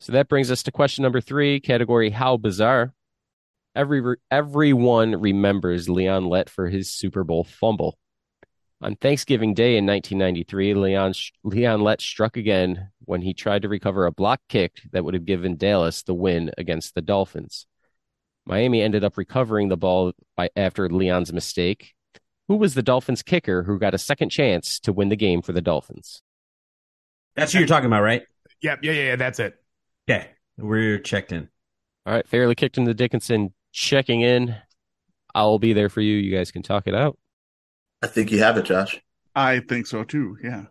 So 0.00 0.12
that 0.12 0.28
brings 0.28 0.50
us 0.50 0.64
to 0.64 0.72
question 0.72 1.02
number 1.02 1.20
three, 1.20 1.60
category 1.60 2.10
How 2.10 2.36
Bizarre. 2.36 2.92
Every 3.74 4.16
everyone 4.30 5.20
remembers 5.20 5.88
Leon 5.88 6.26
Lett 6.26 6.50
for 6.50 6.68
his 6.68 6.92
Super 6.92 7.24
Bowl 7.24 7.44
fumble. 7.44 7.96
On 8.82 8.96
Thanksgiving 8.96 9.54
Day 9.54 9.76
in 9.76 9.86
1993, 9.86 10.74
Leon 10.74 11.14
Leon 11.44 11.82
Lett 11.82 12.00
struck 12.00 12.36
again 12.36 12.90
when 13.04 13.22
he 13.22 13.34
tried 13.34 13.62
to 13.62 13.68
recover 13.68 14.06
a 14.06 14.12
block 14.12 14.40
kick 14.48 14.82
that 14.92 15.04
would 15.04 15.14
have 15.14 15.24
given 15.24 15.56
Dallas 15.56 16.02
the 16.02 16.14
win 16.14 16.50
against 16.58 16.94
the 16.94 17.02
Dolphins. 17.02 17.66
Miami 18.44 18.82
ended 18.82 19.04
up 19.04 19.16
recovering 19.16 19.68
the 19.68 19.76
ball 19.76 20.12
by 20.36 20.50
after 20.56 20.88
Leon's 20.88 21.32
mistake. 21.32 21.94
Who 22.48 22.56
was 22.56 22.74
the 22.74 22.82
Dolphins 22.82 23.22
kicker 23.22 23.62
who 23.62 23.78
got 23.78 23.94
a 23.94 23.98
second 23.98 24.30
chance 24.30 24.80
to 24.80 24.92
win 24.92 25.08
the 25.08 25.16
game 25.16 25.42
for 25.42 25.52
the 25.52 25.60
Dolphins? 25.60 26.22
That's 27.36 27.52
who 27.52 27.60
you're 27.60 27.68
talking 27.68 27.86
about, 27.86 28.02
right? 28.02 28.22
Yep, 28.62 28.80
yeah, 28.82 28.92
yeah, 28.92 29.02
yeah, 29.02 29.16
that's 29.16 29.38
it. 29.38 29.54
Okay. 30.08 30.28
We're 30.58 30.98
checked 30.98 31.32
in. 31.32 31.48
All 32.04 32.12
right, 32.12 32.26
fairly 32.26 32.54
kicked 32.54 32.78
into 32.78 32.94
Dickinson, 32.94 33.54
checking 33.72 34.20
in. 34.22 34.56
I'll 35.34 35.58
be 35.58 35.72
there 35.72 35.88
for 35.88 36.00
you. 36.00 36.16
You 36.16 36.36
guys 36.36 36.50
can 36.50 36.62
talk 36.62 36.86
it 36.86 36.94
out. 36.94 37.18
I 38.02 38.08
think 38.08 38.32
you 38.32 38.40
have 38.40 38.56
it, 38.56 38.64
Josh. 38.64 39.00
I 39.34 39.60
think 39.60 39.86
so 39.86 40.04
too. 40.04 40.36
Yeah. 40.42 40.64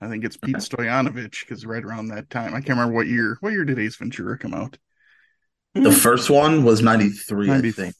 I 0.00 0.08
think 0.08 0.24
it's 0.24 0.36
Pete 0.36 0.56
Stoyanovich 0.56 1.40
because 1.40 1.66
right 1.66 1.84
around 1.84 2.08
that 2.08 2.30
time, 2.30 2.54
I 2.54 2.60
can't 2.60 2.78
remember 2.78 2.94
what 2.94 3.08
year. 3.08 3.36
What 3.40 3.52
year 3.52 3.64
did 3.64 3.78
Ace 3.78 3.96
Ventura 3.96 4.38
come 4.38 4.54
out? 4.54 4.78
The 5.74 5.92
first 5.92 6.30
one 6.30 6.64
was 6.64 6.82
93, 6.82 7.46
90 7.48 7.68
I 7.68 7.72
think. 7.72 7.94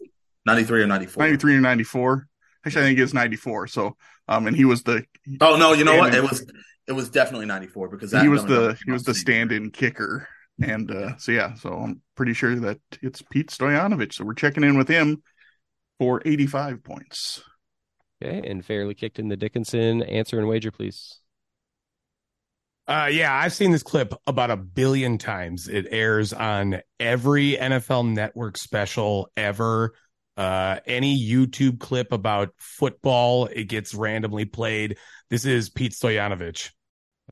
93 0.46 0.82
or 0.82 0.86
94. 0.86 1.22
93 1.22 1.56
or 1.56 1.60
94. 1.60 2.28
Actually, 2.64 2.82
I 2.82 2.84
think 2.86 2.98
it's 2.98 3.14
94. 3.14 3.66
So, 3.68 3.96
um, 4.28 4.46
and 4.46 4.56
he 4.56 4.64
was 4.64 4.82
the 4.82 5.04
Oh, 5.40 5.56
no, 5.56 5.72
you 5.72 5.84
know 5.84 5.96
what? 5.96 6.14
It 6.14 6.22
was 6.22 6.46
it 6.86 6.92
was 6.92 7.10
definitely 7.10 7.46
94 7.46 7.88
because 7.88 8.10
that 8.12 8.22
he 8.22 8.28
was 8.28 8.44
the 8.44 8.78
he 8.84 8.90
was 8.90 9.02
the 9.04 9.12
came 9.12 9.14
out 9.14 9.16
same 9.16 9.36
year. 9.36 9.48
stand-in 9.48 9.70
kicker, 9.70 10.28
and 10.62 10.90
uh, 10.90 11.16
so 11.18 11.32
yeah, 11.32 11.54
so 11.54 11.74
I'm 11.74 12.00
pretty 12.16 12.32
sure 12.32 12.58
that 12.60 12.78
it's 13.02 13.22
Pete 13.22 13.50
Stoyanovich. 13.50 14.14
So 14.14 14.24
we're 14.24 14.34
checking 14.34 14.64
in 14.64 14.78
with 14.78 14.88
him 14.88 15.22
for 15.98 16.22
85 16.24 16.82
points. 16.82 17.42
Okay, 18.22 18.48
and 18.48 18.64
fairly 18.64 18.94
kicked 18.94 19.18
in 19.18 19.28
the 19.28 19.36
Dickinson. 19.36 20.02
Answer 20.02 20.38
and 20.38 20.48
wager, 20.48 20.70
please. 20.70 21.20
Uh, 22.88 23.10
yeah, 23.12 23.34
I've 23.34 23.52
seen 23.52 23.70
this 23.70 23.82
clip 23.82 24.14
about 24.26 24.50
a 24.50 24.56
billion 24.56 25.18
times. 25.18 25.68
It 25.68 25.86
airs 25.90 26.32
on 26.32 26.80
every 26.98 27.52
NFL 27.52 28.14
network 28.14 28.56
special 28.56 29.30
ever. 29.36 29.92
Uh, 30.38 30.78
any 30.86 31.20
YouTube 31.20 31.80
clip 31.80 32.12
about 32.12 32.54
football, 32.56 33.46
it 33.46 33.64
gets 33.64 33.94
randomly 33.94 34.46
played. 34.46 34.96
This 35.28 35.44
is 35.44 35.68
Pete 35.68 35.92
Stoyanovich. 35.92 36.70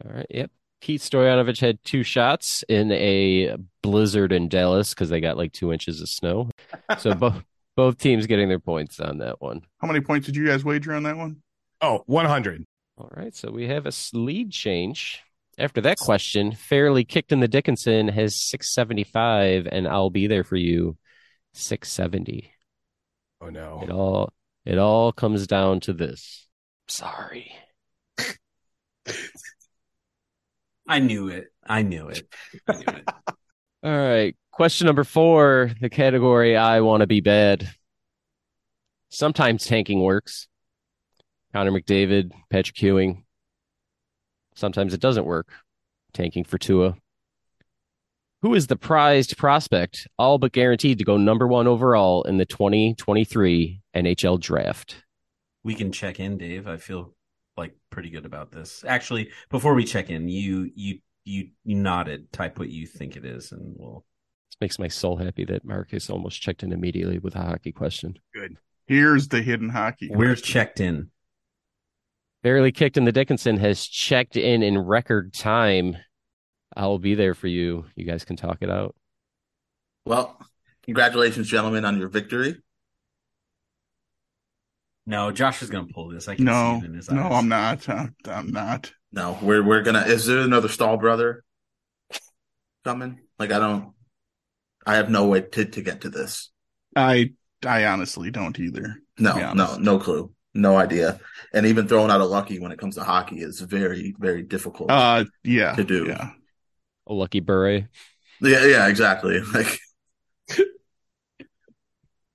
All 0.04 0.12
right. 0.12 0.26
Yep. 0.28 0.50
Pete 0.82 1.00
Stoyanovich 1.00 1.60
had 1.60 1.82
two 1.84 2.02
shots 2.02 2.62
in 2.68 2.92
a 2.92 3.56
blizzard 3.82 4.32
in 4.32 4.50
Dallas 4.50 4.92
because 4.92 5.08
they 5.08 5.20
got 5.22 5.38
like 5.38 5.52
two 5.52 5.72
inches 5.72 6.02
of 6.02 6.08
snow. 6.08 6.50
So 6.98 7.14
both 7.14 7.42
both 7.76 7.98
teams 7.98 8.26
getting 8.26 8.48
their 8.48 8.58
points 8.58 9.00
on 9.00 9.18
that 9.18 9.40
one. 9.40 9.62
How 9.80 9.88
many 9.88 10.00
points 10.00 10.26
did 10.26 10.36
you 10.36 10.46
guys 10.46 10.64
wager 10.64 10.94
on 10.94 11.02
that 11.04 11.16
one? 11.16 11.42
Oh, 11.80 12.02
100. 12.06 12.64
All 12.98 13.10
right. 13.14 13.34
So 13.34 13.50
we 13.50 13.68
have 13.68 13.86
a 13.86 13.92
lead 14.12 14.50
change. 14.50 15.22
After 15.58 15.80
that 15.82 15.96
question, 15.98 16.52
fairly 16.52 17.04
kicked 17.04 17.32
in 17.32 17.40
the 17.40 17.48
Dickinson 17.48 18.08
has 18.08 18.40
675, 18.48 19.66
and 19.70 19.88
I'll 19.88 20.10
be 20.10 20.26
there 20.26 20.44
for 20.44 20.56
you 20.56 20.98
670. 21.54 22.52
Oh, 23.40 23.48
no. 23.48 23.80
It 23.82 23.90
all 23.90 24.32
it 24.66 24.78
all 24.78 25.12
comes 25.12 25.46
down 25.46 25.80
to 25.80 25.92
this. 25.92 26.48
Sorry. 26.88 27.52
I 30.88 30.98
knew 30.98 31.28
it. 31.28 31.46
I 31.64 31.82
knew 31.82 32.08
it. 32.08 32.28
I 32.66 32.72
knew 32.72 32.84
it. 32.86 33.04
All 33.82 33.96
right. 33.96 34.36
Question 34.50 34.86
number 34.86 35.04
four, 35.04 35.70
the 35.80 35.90
category 35.90 36.56
I 36.56 36.80
want 36.80 37.02
to 37.02 37.06
be 37.06 37.20
bad. 37.20 37.68
Sometimes 39.10 39.66
tanking 39.66 40.00
works. 40.00 40.48
Connor 41.52 41.72
McDavid, 41.72 42.32
Patrick 42.50 42.80
Ewing. 42.82 43.25
Sometimes 44.56 44.92
it 44.92 45.00
doesn't 45.00 45.26
work. 45.26 45.48
Tanking 46.12 46.44
for 46.44 46.58
Tua. 46.58 46.96
Who 48.42 48.54
is 48.54 48.66
the 48.66 48.76
prized 48.76 49.36
prospect, 49.36 50.06
all 50.18 50.38
but 50.38 50.52
guaranteed 50.52 50.98
to 50.98 51.04
go 51.04 51.16
number 51.16 51.46
one 51.46 51.66
overall 51.66 52.22
in 52.24 52.36
the 52.36 52.44
2023 52.46 53.80
NHL 53.94 54.40
draft? 54.40 55.04
we 55.66 55.74
can 55.74 55.90
check 55.90 56.20
in, 56.20 56.38
Dave. 56.38 56.68
I 56.68 56.76
feel 56.76 57.12
like 57.56 57.74
pretty 57.90 58.08
good 58.08 58.24
about 58.24 58.52
this. 58.52 58.84
Actually, 58.86 59.30
before 59.50 59.74
we 59.74 59.84
check 59.84 60.08
in, 60.10 60.28
you 60.28 60.70
you 60.76 61.00
you 61.24 61.48
you 61.64 61.74
nodded. 61.74 62.32
Type 62.32 62.58
what 62.58 62.70
you 62.70 62.86
think 62.86 63.16
it 63.16 63.24
is, 63.24 63.50
and 63.50 63.74
we'll. 63.76 64.04
This 64.48 64.56
makes 64.60 64.78
my 64.78 64.88
soul 64.88 65.16
happy 65.16 65.44
that 65.46 65.64
Markkus 65.64 66.08
almost 66.08 66.40
checked 66.40 66.62
in 66.62 66.72
immediately 66.72 67.18
with 67.18 67.34
a 67.34 67.42
hockey 67.42 67.72
question. 67.72 68.16
Good. 68.32 68.56
Here's 68.86 69.26
the 69.26 69.42
hidden 69.42 69.68
hockey. 69.68 70.08
We're 70.08 70.28
question. 70.28 70.44
checked 70.44 70.80
in. 70.80 71.10
Barely 72.47 72.70
kicked 72.70 72.97
in 72.97 73.05
the 73.05 73.10
Dickinson 73.10 73.56
has 73.56 73.85
checked 73.85 74.36
in 74.36 74.62
in 74.62 74.78
record 74.78 75.35
time. 75.35 75.97
I'll 76.77 77.01
be 77.01 77.16
there 77.16 77.35
for 77.35 77.48
you. 77.48 77.86
You 77.97 78.06
guys 78.06 78.24
can 78.24 78.36
talk 78.36 78.59
it 78.60 78.70
out. 78.70 78.94
Well, 80.05 80.39
congratulations, 80.85 81.48
gentlemen, 81.48 81.85
on 81.85 81.98
your 81.98 82.06
victory. 82.06 82.62
No, 85.06 85.32
Josh 85.32 85.60
is 85.60 85.70
gonna 85.70 85.89
pull 85.93 86.06
this. 86.10 86.28
I 86.28 86.36
can 86.36 86.44
No, 86.44 86.78
see 86.78 86.86
it 86.86 86.89
in 86.89 86.94
his 86.94 87.10
no. 87.10 87.23
I'm 87.23 87.48
not. 87.48 87.89
I'm, 87.89 88.14
I'm 88.27 88.52
not. 88.52 88.93
No, 89.10 89.36
we're 89.43 89.64
we're 89.64 89.82
gonna. 89.82 90.02
Is 90.02 90.27
there 90.27 90.39
another 90.39 90.68
Staal 90.68 90.98
brother 90.98 91.43
coming? 92.85 93.23
Like 93.40 93.51
I 93.51 93.59
don't. 93.59 93.93
I 94.86 94.94
have 94.94 95.10
no 95.10 95.27
way 95.27 95.40
to 95.40 95.64
to 95.64 95.82
get 95.82 96.02
to 96.02 96.10
this. 96.10 96.52
I 96.94 97.32
I 97.64 97.86
honestly 97.86 98.31
don't 98.31 98.56
either. 98.60 99.02
No, 99.18 99.52
no, 99.52 99.78
no 99.78 99.98
clue, 99.98 100.31
no 100.56 100.76
idea. 100.76 101.20
And 101.52 101.66
even 101.66 101.88
throwing 101.88 102.10
out 102.10 102.20
a 102.20 102.24
lucky 102.24 102.58
when 102.58 102.72
it 102.72 102.78
comes 102.78 102.96
to 102.96 103.04
hockey 103.04 103.40
is 103.40 103.60
very, 103.60 104.14
very 104.18 104.42
difficult. 104.42 104.90
Uh, 104.90 105.24
yeah, 105.44 105.74
To 105.74 105.84
do. 105.84 106.06
Yeah, 106.06 106.30
A 107.06 107.12
lucky 107.14 107.40
beret. 107.40 107.86
yeah, 108.40 108.64
yeah, 108.64 108.88
exactly. 108.88 109.40
Like, 109.54 109.78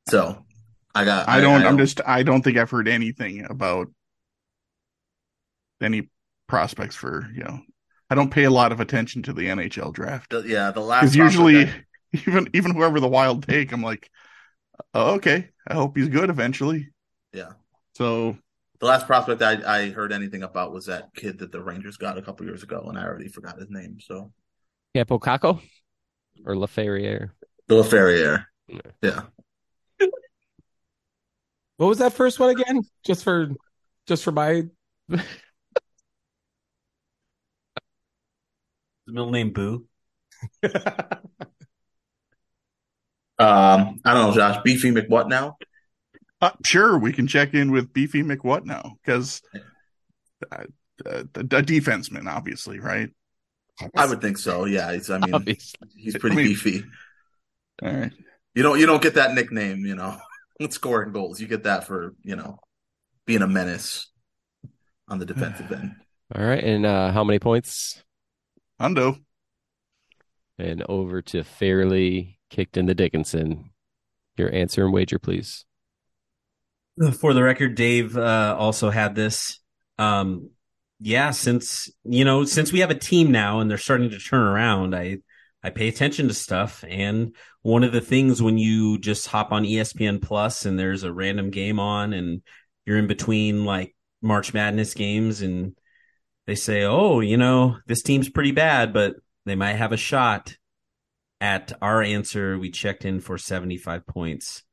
so 0.07 0.45
I 0.93 1.05
got. 1.05 1.29
I 1.29 1.39
don't. 1.41 1.63
I, 1.63 1.69
am 1.69 1.77
just. 1.77 2.01
I 2.05 2.23
don't 2.23 2.41
think 2.41 2.57
I've 2.57 2.71
heard 2.71 2.87
anything 2.87 3.45
about 3.49 3.87
any 5.81 6.09
prospects 6.47 6.95
for 6.95 7.29
you 7.33 7.43
know. 7.43 7.59
I 8.09 8.15
don't 8.15 8.29
pay 8.31 8.43
a 8.43 8.51
lot 8.51 8.73
of 8.73 8.81
attention 8.81 9.23
to 9.23 9.33
the 9.33 9.43
NHL 9.47 9.93
draft 9.93 10.31
the- 10.31 10.43
yeah, 10.45 10.71
the 10.71 10.81
last 10.81 11.01
because 11.01 11.15
usually, 11.15 11.63
prospect 11.65 11.85
even 12.27 12.49
even 12.53 12.75
whoever 12.75 12.99
the 12.99 13.07
Wild 13.07 13.47
take, 13.47 13.71
I'm 13.71 13.83
like, 13.83 14.09
oh, 14.93 15.15
okay. 15.15 15.49
I 15.67 15.75
hope 15.75 15.95
he's 15.95 16.09
good 16.09 16.29
eventually. 16.29 16.89
Yeah, 17.31 17.51
So 17.95 18.37
the 18.79 18.85
last 18.85 19.05
prospect 19.05 19.41
I, 19.41 19.61
I 19.65 19.89
heard 19.89 20.11
anything 20.11 20.43
about 20.43 20.73
was 20.73 20.85
that 20.87 21.13
kid 21.15 21.39
that 21.39 21.51
the 21.51 21.61
Rangers 21.61 21.97
got 21.97 22.17
a 22.17 22.21
couple 22.21 22.45
years 22.45 22.63
ago, 22.63 22.85
and 22.87 22.97
I 22.97 23.03
already 23.03 23.27
forgot 23.27 23.59
his 23.59 23.69
name. 23.69 23.99
So 23.99 24.31
Kaapo 24.95 25.19
Kakko 25.19 25.61
or 26.45 26.55
Lafrenière. 26.55 27.31
Bill 27.67 27.83
Ferrier. 27.83 28.45
Yeah, 29.01 29.21
What 31.77 31.87
was 31.87 31.97
that 31.99 32.13
first 32.13 32.39
one 32.39 32.49
again? 32.49 32.83
Just 33.05 33.23
for, 33.23 33.49
just 34.07 34.23
for 34.23 34.31
my. 34.31 34.63
His 35.09 35.21
middle 39.07 39.31
name 39.31 39.51
Boo. 39.51 39.87
um, 40.63 40.71
I 43.39 44.13
don't 44.13 44.29
know, 44.29 44.33
Josh. 44.33 44.61
Beefy 44.63 44.91
McWhat 44.91 45.27
now? 45.27 45.57
Uh, 46.41 46.51
sure, 46.65 46.97
we 46.97 47.13
can 47.13 47.27
check 47.27 47.53
in 47.53 47.71
with 47.71 47.93
Beefy 47.93 48.23
McWhat 48.23 48.65
now 48.65 48.97
because 49.03 49.41
uh, 50.51 50.63
uh, 51.05 51.23
the, 51.33 51.43
the 51.43 51.61
defenseman, 51.61 52.27
obviously, 52.27 52.79
right? 52.79 53.09
I 53.95 54.05
would 54.05 54.21
think 54.21 54.37
so. 54.37 54.65
Yeah, 54.65 54.93
he's, 54.93 55.09
I 55.09 55.17
mean, 55.19 55.33
Obviously. 55.33 55.89
he's 55.95 56.17
pretty 56.17 56.35
I 56.35 56.37
mean- 56.37 56.47
beefy. 56.47 56.83
All 57.83 57.91
right. 57.91 58.11
You 58.53 58.63
don't 58.63 58.79
you 58.79 58.85
don't 58.85 59.01
get 59.01 59.15
that 59.15 59.33
nickname, 59.33 59.85
you 59.85 59.95
know, 59.95 60.17
scoring 60.69 61.13
goals. 61.13 61.39
You 61.39 61.47
get 61.47 61.63
that 61.63 61.87
for 61.87 62.13
you 62.21 62.35
know 62.35 62.59
being 63.25 63.41
a 63.41 63.47
menace 63.47 64.11
on 65.07 65.19
the 65.19 65.25
defensive 65.25 65.71
end. 65.71 65.93
All 66.35 66.43
right. 66.45 66.63
And 66.63 66.85
uh, 66.85 67.11
how 67.11 67.23
many 67.23 67.39
points? 67.39 68.03
Hundo. 68.79 69.19
And 70.59 70.83
over 70.87 71.21
to 71.23 71.43
Fairly 71.43 72.39
kicked 72.49 72.77
in 72.77 72.85
the 72.85 72.93
Dickinson. 72.93 73.71
Your 74.37 74.53
answer 74.53 74.83
and 74.83 74.93
wager, 74.93 75.17
please. 75.17 75.65
For 77.19 77.33
the 77.33 77.43
record, 77.43 77.75
Dave 77.75 78.17
uh, 78.17 78.55
also 78.57 78.89
had 78.89 79.15
this. 79.15 79.59
Um, 79.97 80.51
yeah, 80.99 81.31
since 81.31 81.89
you 82.03 82.25
know, 82.25 82.45
since 82.45 82.71
we 82.71 82.81
have 82.81 82.91
a 82.91 82.95
team 82.95 83.31
now 83.31 83.59
and 83.59 83.69
they're 83.69 83.77
starting 83.77 84.11
to 84.11 84.19
turn 84.19 84.41
around, 84.41 84.95
I 84.95 85.17
I 85.63 85.69
pay 85.71 85.87
attention 85.87 86.27
to 86.27 86.33
stuff. 86.33 86.83
And 86.87 87.35
one 87.61 87.83
of 87.83 87.91
the 87.91 88.01
things 88.01 88.41
when 88.41 88.57
you 88.57 88.99
just 88.99 89.27
hop 89.27 89.51
on 89.51 89.63
ESPN 89.63 90.21
Plus 90.21 90.65
and 90.65 90.77
there's 90.77 91.03
a 91.03 91.13
random 91.13 91.49
game 91.49 91.79
on 91.79 92.13
and 92.13 92.41
you're 92.85 92.97
in 92.97 93.07
between 93.07 93.65
like 93.65 93.95
March 94.21 94.53
Madness 94.53 94.93
games 94.93 95.41
and 95.41 95.75
they 96.45 96.55
say, 96.55 96.83
"Oh, 96.83 97.19
you 97.19 97.37
know, 97.37 97.77
this 97.87 98.01
team's 98.03 98.29
pretty 98.29 98.51
bad, 98.51 98.93
but 98.93 99.15
they 99.45 99.55
might 99.55 99.75
have 99.75 99.91
a 99.91 99.97
shot." 99.97 100.57
At 101.39 101.73
our 101.81 102.03
answer, 102.03 102.59
we 102.59 102.69
checked 102.69 103.05
in 103.05 103.19
for 103.19 103.39
75 103.39 104.05
points 104.05 104.63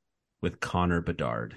with 0.43 0.61
Connor 0.61 1.01
Bedard. 1.01 1.57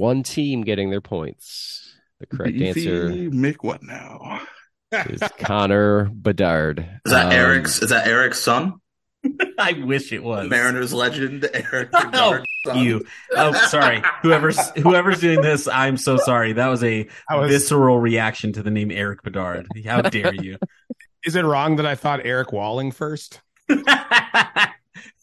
One 0.00 0.22
team 0.22 0.62
getting 0.62 0.88
their 0.88 1.02
points. 1.02 1.94
The 2.20 2.26
correct 2.26 2.54
Beefy 2.56 2.68
answer 2.68 3.08
McWhat 3.10 3.82
now. 3.82 4.40
is 4.92 5.22
Connor 5.38 6.06
Bedard. 6.06 6.78
Is 7.04 7.12
that 7.12 7.26
Um, 7.26 7.32
Eric's? 7.32 7.82
Is 7.82 7.90
that 7.90 8.06
Eric's 8.06 8.40
son? 8.40 8.80
I 9.58 9.74
wish 9.74 10.10
it 10.14 10.22
was. 10.24 10.48
Mariners 10.48 10.94
legend 10.94 11.46
Eric. 11.52 11.90
Bedard. 11.92 12.14
Oh, 12.14 12.42
son? 12.64 12.78
You. 12.82 13.04
Oh, 13.36 13.52
sorry. 13.68 14.02
Whoever's 14.22 14.58
whoever's 14.70 15.20
doing 15.20 15.42
this, 15.42 15.68
I'm 15.68 15.98
so 15.98 16.16
sorry. 16.16 16.54
That 16.54 16.68
was 16.68 16.82
a 16.82 17.06
was- 17.30 17.50
visceral 17.50 17.98
reaction 18.00 18.54
to 18.54 18.62
the 18.62 18.70
name 18.70 18.90
Erik 18.90 19.22
Bedard. 19.22 19.66
How 19.84 20.00
dare 20.00 20.32
you? 20.34 20.56
Is 21.26 21.36
it 21.36 21.44
wrong 21.44 21.76
that 21.76 21.84
I 21.84 21.94
thought 21.94 22.20
Eric 22.24 22.52
Walling 22.54 22.90
first? 22.90 23.42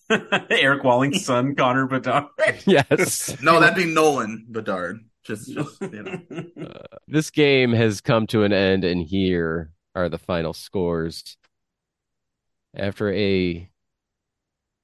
Eric 0.49 0.83
Walling's 0.83 1.25
son, 1.25 1.55
Connor 1.55 1.87
Bedard. 1.87 2.25
Yes. 2.65 3.41
No, 3.41 3.59
that'd 3.59 3.75
be 3.75 3.91
Nolan 3.91 4.45
Bedard. 4.49 4.99
Just, 5.23 5.53
just 5.53 5.81
you 5.81 6.03
know. 6.03 6.21
Uh, 6.67 6.97
this 7.07 7.29
game 7.29 7.71
has 7.71 8.01
come 8.01 8.27
to 8.27 8.43
an 8.43 8.51
end, 8.51 8.83
and 8.83 9.01
here 9.01 9.71
are 9.95 10.09
the 10.09 10.17
final 10.17 10.53
scores. 10.53 11.37
After 12.75 13.11
a 13.13 13.69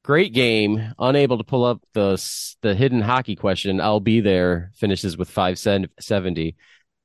great 0.04 0.34
game, 0.34 0.94
unable 1.00 1.38
to 1.38 1.44
pull 1.44 1.66
up 1.66 1.82
the 1.94 2.22
the 2.62 2.76
hidden 2.76 3.02
hockey 3.02 3.36
question, 3.36 3.82
I'll 3.82 4.00
be 4.00 4.22
there. 4.22 4.72
Finishes 4.76 5.18
with 5.18 5.30
five 5.30 5.58
seventy, 5.60 6.56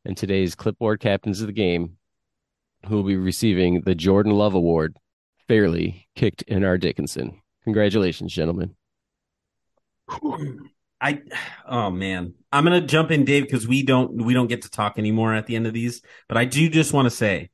and 0.04 0.16
today's 0.16 0.54
clipboard 0.54 1.00
captains 1.00 1.40
of 1.40 1.46
the 1.46 1.52
game, 1.52 1.96
who 2.86 2.96
will 2.96 3.04
be 3.04 3.16
receiving 3.16 3.82
the 3.82 3.94
Jordan 3.94 4.32
Love 4.32 4.54
Award, 4.54 4.96
fairly 5.48 6.08
kicked 6.14 6.42
in 6.42 6.64
our 6.64 6.78
Dickinson. 6.78 7.40
Congratulations, 7.68 8.32
gentlemen. 8.32 8.74
I 11.02 11.20
oh 11.68 11.90
man. 11.90 12.32
I'm 12.50 12.64
gonna 12.64 12.80
jump 12.80 13.10
in, 13.10 13.26
Dave, 13.26 13.42
because 13.42 13.68
we 13.68 13.82
don't 13.82 14.24
we 14.24 14.32
don't 14.32 14.46
get 14.46 14.62
to 14.62 14.70
talk 14.70 14.98
anymore 14.98 15.34
at 15.34 15.46
the 15.46 15.54
end 15.54 15.66
of 15.66 15.74
these. 15.74 16.00
But 16.28 16.38
I 16.38 16.46
do 16.46 16.70
just 16.70 16.94
want 16.94 17.04
to 17.04 17.10
say 17.10 17.50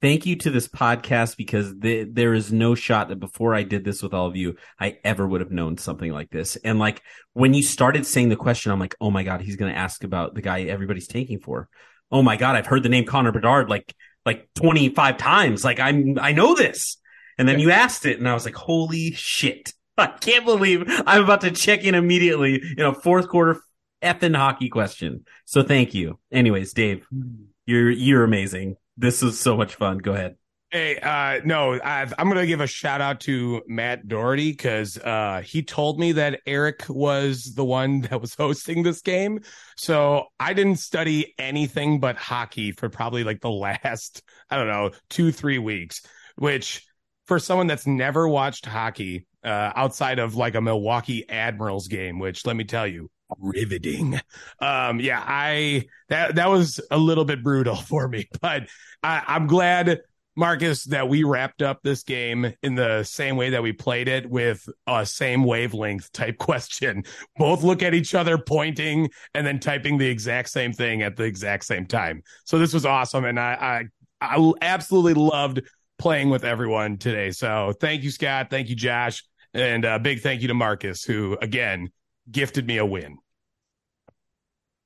thank 0.00 0.24
you 0.24 0.36
to 0.36 0.50
this 0.50 0.68
podcast 0.68 1.36
because 1.36 1.74
th- 1.82 2.08
there 2.12 2.32
is 2.32 2.50
no 2.50 2.74
shot 2.74 3.10
that 3.10 3.20
before 3.20 3.54
I 3.54 3.62
did 3.62 3.84
this 3.84 4.02
with 4.02 4.14
all 4.14 4.26
of 4.26 4.36
you, 4.36 4.56
I 4.80 5.00
ever 5.04 5.28
would 5.28 5.42
have 5.42 5.50
known 5.50 5.76
something 5.76 6.10
like 6.10 6.30
this. 6.30 6.56
And 6.56 6.78
like 6.78 7.02
when 7.34 7.52
you 7.52 7.62
started 7.62 8.06
saying 8.06 8.30
the 8.30 8.36
question, 8.36 8.72
I'm 8.72 8.80
like, 8.80 8.96
oh 9.02 9.10
my 9.10 9.22
god, 9.22 9.42
he's 9.42 9.56
gonna 9.56 9.72
ask 9.72 10.02
about 10.02 10.34
the 10.34 10.40
guy 10.40 10.62
everybody's 10.62 11.08
taking 11.08 11.40
for. 11.40 11.68
Oh 12.10 12.22
my 12.22 12.38
god, 12.38 12.56
I've 12.56 12.66
heard 12.66 12.84
the 12.84 12.88
name 12.88 13.04
Connor 13.04 13.32
Bedard 13.32 13.68
like 13.68 13.94
like 14.24 14.48
25 14.54 15.18
times. 15.18 15.62
Like 15.62 15.78
I'm 15.78 16.18
I 16.18 16.32
know 16.32 16.54
this. 16.54 16.96
And 17.38 17.48
then 17.48 17.58
you 17.58 17.70
asked 17.70 18.06
it, 18.06 18.18
and 18.18 18.28
I 18.28 18.34
was 18.34 18.44
like, 18.44 18.54
holy 18.54 19.12
shit. 19.12 19.72
I 19.98 20.08
can't 20.08 20.44
believe 20.44 20.84
I'm 21.06 21.24
about 21.24 21.40
to 21.42 21.50
check 21.50 21.84
in 21.84 21.94
immediately 21.94 22.62
in 22.76 22.84
a 22.84 22.94
fourth 22.94 23.28
quarter 23.28 23.60
effing 24.02 24.36
hockey 24.36 24.68
question. 24.68 25.24
So 25.46 25.62
thank 25.62 25.94
you. 25.94 26.18
Anyways, 26.30 26.72
Dave, 26.72 27.06
you're 27.64 27.90
you're 27.90 28.24
amazing. 28.24 28.76
This 28.96 29.22
was 29.22 29.38
so 29.38 29.56
much 29.56 29.74
fun. 29.74 29.98
Go 29.98 30.12
ahead. 30.12 30.36
Hey, 30.70 30.98
uh, 30.98 31.40
no, 31.44 31.78
I've, 31.82 32.12
I'm 32.18 32.26
going 32.26 32.40
to 32.40 32.46
give 32.46 32.60
a 32.60 32.66
shout 32.66 33.00
out 33.00 33.20
to 33.20 33.62
Matt 33.68 34.08
Doherty 34.08 34.50
because 34.50 34.98
uh, 34.98 35.42
he 35.44 35.62
told 35.62 36.00
me 36.00 36.12
that 36.12 36.40
Eric 36.44 36.84
was 36.88 37.54
the 37.54 37.64
one 37.64 38.00
that 38.10 38.20
was 38.20 38.34
hosting 38.34 38.82
this 38.82 39.00
game. 39.00 39.40
So 39.76 40.24
I 40.40 40.54
didn't 40.54 40.76
study 40.76 41.34
anything 41.38 42.00
but 42.00 42.16
hockey 42.16 42.72
for 42.72 42.88
probably 42.88 43.22
like 43.22 43.40
the 43.40 43.50
last, 43.84 44.22
I 44.50 44.56
don't 44.56 44.66
know, 44.66 44.90
two, 45.08 45.30
three 45.30 45.58
weeks, 45.58 46.02
which 46.36 46.85
for 47.26 47.38
someone 47.38 47.66
that's 47.66 47.86
never 47.86 48.28
watched 48.28 48.66
hockey 48.66 49.26
uh, 49.44 49.72
outside 49.74 50.18
of 50.18 50.34
like 50.34 50.54
a 50.54 50.60
Milwaukee 50.60 51.28
Admirals 51.28 51.88
game, 51.88 52.18
which 52.18 52.46
let 52.46 52.56
me 52.56 52.64
tell 52.64 52.86
you, 52.86 53.10
riveting. 53.38 54.20
Um, 54.60 55.00
yeah, 55.00 55.22
I 55.26 55.86
that 56.08 56.36
that 56.36 56.48
was 56.48 56.80
a 56.90 56.98
little 56.98 57.24
bit 57.24 57.42
brutal 57.42 57.76
for 57.76 58.08
me, 58.08 58.28
but 58.40 58.64
I, 59.02 59.22
I'm 59.26 59.46
glad 59.46 60.00
Markkus, 60.36 60.84
that 60.84 61.08
we 61.08 61.24
wrapped 61.24 61.62
up 61.62 61.80
this 61.82 62.02
game 62.02 62.52
in 62.62 62.74
the 62.74 63.02
same 63.04 63.36
way 63.36 63.50
that 63.50 63.62
we 63.62 63.72
played 63.72 64.06
it 64.06 64.28
with 64.28 64.68
a 64.86 65.06
same 65.06 65.44
wavelength 65.44 66.12
type 66.12 66.36
question. 66.38 67.04
Both 67.38 67.62
look 67.62 67.82
at 67.82 67.94
each 67.94 68.14
other, 68.14 68.36
pointing, 68.36 69.08
and 69.34 69.46
then 69.46 69.58
typing 69.58 69.96
the 69.96 70.08
exact 70.08 70.50
same 70.50 70.72
thing 70.72 71.02
at 71.02 71.16
the 71.16 71.24
exact 71.24 71.64
same 71.64 71.86
time. 71.86 72.22
So 72.44 72.58
this 72.58 72.74
was 72.74 72.84
awesome, 72.84 73.24
and 73.24 73.40
I 73.40 73.88
I, 74.20 74.36
I 74.36 74.52
absolutely 74.60 75.14
loved 75.14 75.62
playing 75.98 76.30
with 76.30 76.44
everyone 76.44 76.98
today. 76.98 77.30
So 77.30 77.72
thank 77.80 78.02
you, 78.02 78.10
Scott. 78.10 78.48
Thank 78.50 78.68
you, 78.68 78.76
Josh, 78.76 79.24
and 79.54 79.84
a 79.84 79.98
big 79.98 80.20
thank 80.20 80.42
you 80.42 80.48
to 80.48 80.54
Markkus, 80.54 81.04
who 81.06 81.38
again 81.40 81.90
gifted 82.30 82.66
me 82.66 82.78
a 82.78 82.86
win. 82.86 83.18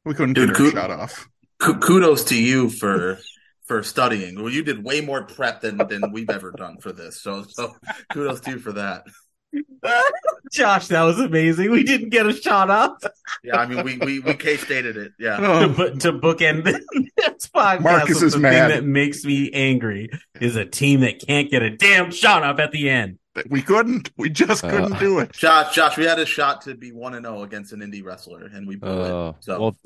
We 0.05 0.15
couldn't 0.15 0.35
Dude, 0.35 0.49
get 0.51 0.57
our 0.57 0.70
cool. 0.70 0.70
shot 0.70 0.91
off. 0.91 1.28
K- 1.61 1.74
kudos 1.81 2.24
to 2.24 2.41
you 2.41 2.70
for 2.70 3.19
for 3.66 3.82
studying. 3.82 4.37
Well, 4.37 4.51
you 4.51 4.65
did 4.65 4.82
way 4.82 5.01
more 5.01 5.24
prep 5.24 5.61
than 5.61 5.77
than 5.77 6.12
we've 6.12 6.31
ever 6.31 6.53
done 6.53 6.78
for 6.81 6.93
this. 6.93 7.20
So 7.20 7.45
so 7.49 7.74
kudos 8.12 8.41
to 8.41 8.53
you 8.53 8.59
for 8.59 8.73
that. 8.73 9.05
Josh, 10.52 10.89
that 10.89 11.02
was 11.02 11.18
amazing. 11.18 11.70
We 11.70 11.82
didn't 11.85 12.10
get 12.10 12.27
a 12.27 12.32
shot 12.32 12.70
up 12.70 13.02
Yeah, 13.43 13.56
I 13.56 13.66
mean 13.66 13.85
we 13.85 13.97
we 13.98 14.18
we 14.20 14.35
K 14.35 14.56
stated 14.56 14.97
it. 14.97 15.12
Yeah. 15.18 15.36
to, 15.40 15.47
Oh, 15.47 15.68
bu- 15.68 15.97
to 15.98 16.12
bookend 16.12 16.64
this 16.64 17.48
podcast. 17.48 17.81
Markkus 17.82 18.14
with 18.16 18.22
is 18.24 18.32
the 18.35 18.39
mad. 18.40 18.68
Thing 18.70 18.77
that 18.81 18.85
makes 18.85 19.24
me 19.24 19.51
angry 19.52 20.10
is 20.40 20.56
a 20.56 20.64
team 20.64 21.01
that 21.01 21.24
can't 21.27 21.51
get 21.51 21.62
a 21.62 21.70
damn 21.70 22.10
shot 22.10 22.43
up 22.43 22.59
at 22.59 22.72
the 22.72 22.89
end. 22.90 23.18
we 23.48 23.62
couldn't. 23.62 24.10
We 24.16 24.28
just 24.28 24.64
Uh, 24.64 24.70
couldn't 24.70 24.98
do 24.98 25.18
it. 25.20 25.32
Josh, 25.32 25.74
Josh, 25.74 25.97
we 25.97 26.05
had 26.05 26.18
a 26.18 26.27
shot 26.27 26.62
to 26.62 26.74
be 26.74 26.93
one 26.93 27.14
and 27.14 27.24
zero 27.24 27.43
against 27.43 27.72
an 27.72 27.81
indie 27.81 28.05
wrestler, 28.05 28.44
and 28.52 28.66
we 28.66 28.77
blew 28.77 28.90
Oh, 28.90 29.28
it. 29.31 29.44
So 29.44 29.60
well, 29.60 29.77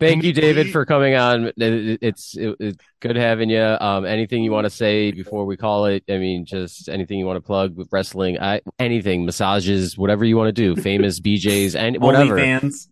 thank 0.00 0.22
you, 0.24 0.32
David, 0.32 0.70
for 0.70 0.84
coming 0.86 1.14
on. 1.14 1.46
It- 1.46 1.54
it- 1.58 1.98
It's 2.02 2.36
it, 2.36 2.56
it's 2.60 2.84
good 3.00 3.16
having 3.16 3.50
you. 3.50 3.62
Um, 3.62 4.04
anything 4.04 4.42
you 4.44 4.52
want 4.52 4.64
to 4.64 4.70
say 4.70 5.10
before 5.12 5.44
we 5.44 5.56
call 5.56 5.86
it? 5.86 6.04
I 6.08 6.18
mean, 6.18 6.44
just 6.44 6.88
anything 6.88 7.18
you 7.18 7.26
want 7.26 7.36
to 7.36 7.46
plug 7.46 7.76
with 7.76 7.88
wrestling, 7.92 8.38
I, 8.40 8.60
anything, 8.78 9.24
massages, 9.24 9.96
whatever 9.98 10.24
you 10.24 10.36
want 10.36 10.54
to 10.54 10.74
do. 10.74 10.80
Famous 10.82 11.20
BJ's 11.20 11.74
and 11.74 12.00
whatever. 12.00 12.36
Fans. 12.38 12.88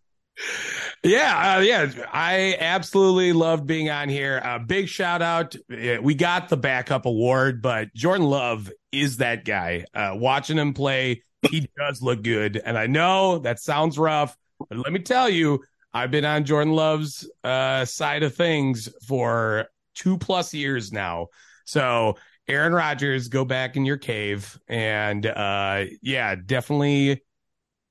Yeah, 1.05 1.57
uh, 1.59 1.61
yeah, 1.61 1.91
I 2.13 2.57
absolutely 2.59 3.33
loved 3.35 3.67
being 3.67 3.91
on 3.91 4.09
here. 4.09 4.41
Uh, 4.43 4.59
big 4.59 4.89
shout 4.89 5.21
out. 5.23 5.55
We 5.69 6.15
got 6.15 6.49
the 6.49 6.57
backup 6.57 7.05
award, 7.07 7.61
but 7.61 7.93
Jordan 7.95 8.27
Love 8.27 8.71
is 8.91 9.19
that 9.19 9.45
guy. 9.45 9.85
Uh, 9.95 10.13
watching 10.15 10.57
him 10.57 10.73
play, 10.73 11.23
he 11.51 11.69
does 11.79 12.01
look 12.03 12.23
good. 12.23 12.57
And 12.57 12.79
I 12.79 12.87
know 12.87 13.39
that 13.41 13.61
sounds 13.61 13.99
rough, 13.99 14.35
but 14.59 14.79
let 14.79 14.93
me 14.93 15.01
tell 15.01 15.29
you, 15.29 15.63
I've 15.95 16.11
been 16.11 16.25
on 16.25 16.45
Jordan 16.45 16.73
Love's 16.73 17.31
uh, 17.45 17.85
side 17.85 18.25
of 18.25 18.35
things 18.35 18.89
for 19.07 19.69
two 19.95 20.19
plus 20.19 20.53
years 20.53 20.93
now. 20.93 21.29
So, 21.67 22.17
Aaron 22.49 22.75
Rodgers, 22.75 23.29
go 23.29 23.45
back 23.45 23.77
in 23.77 23.87
your 23.87 23.97
cave. 23.97 24.59
And 24.69 25.25
uh, 25.25 25.85
yeah, 26.03 26.35
definitely 26.35 27.23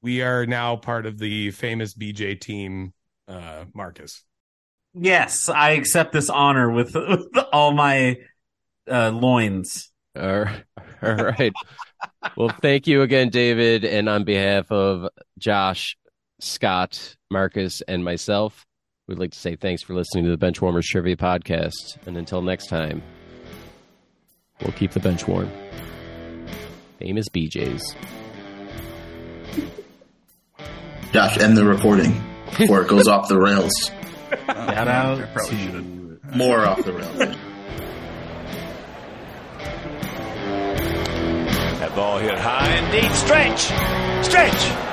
we 0.02 0.22
are 0.22 0.46
now 0.46 0.76
part 0.76 1.06
of 1.06 1.18
the 1.18 1.52
famous 1.52 1.94
BJ 1.94 2.40
team, 2.40 2.94
uh, 3.30 3.64
Markkus. 3.74 4.22
Yes, 4.94 5.48
I 5.50 5.72
accept 5.72 6.12
this 6.12 6.30
honor 6.30 6.70
with, 6.70 6.94
with 6.94 7.28
all 7.54 7.72
my 7.72 8.18
uh, 8.92 9.10
loins. 9.12 9.90
All 10.16 10.42
right. 10.42 10.64
All 11.02 11.16
right. 11.16 11.54
well, 12.36 12.50
thank 12.62 12.86
you 12.86 13.02
again, 13.02 13.30
David. 13.30 13.86
And 13.86 14.08
on 14.08 14.24
behalf 14.26 14.72
of 14.72 15.10
Josh, 15.40 15.98
Scott, 16.44 17.16
Markkus, 17.32 17.82
and 17.88 18.04
myself, 18.04 18.66
we'd 19.08 19.18
like 19.18 19.32
to 19.32 19.40
say 19.40 19.56
thanks 19.56 19.82
for 19.82 19.94
listening 19.94 20.26
to 20.26 20.36
the 20.36 20.46
Benchwarmers 20.46 20.84
Trivia 20.84 21.16
Podcast. 21.16 21.98
And 22.06 22.18
until 22.18 22.42
next 22.42 22.68
time, 22.68 23.02
we'll 24.62 24.74
keep 24.74 24.92
the 24.92 25.00
bench 25.00 25.28
warm. 25.28 25.50
Famous 27.00 27.30
BJs. 27.30 27.82
Josh, 31.12 31.38
end 31.38 31.58
the 31.58 31.66
recording 31.66 32.22
before 32.58 32.82
it 32.82 32.88
goes 32.88 33.08
off 33.08 33.28
the 33.30 33.40
rails. 33.40 33.74
Shout 34.48 34.88
out 34.88 35.22
I 35.22 35.26
probably 35.28 35.58
to. 35.58 36.20
More 36.36 36.66
off 36.66 36.84
the 36.84 36.94
rails. 36.94 37.18
That 41.80 41.96
ball 41.96 42.18
hit 42.18 42.38
high 42.38 42.70
and 42.70 42.92
deep. 42.92 43.12
Stretch! 43.12 44.26
Stretch! 44.26 44.93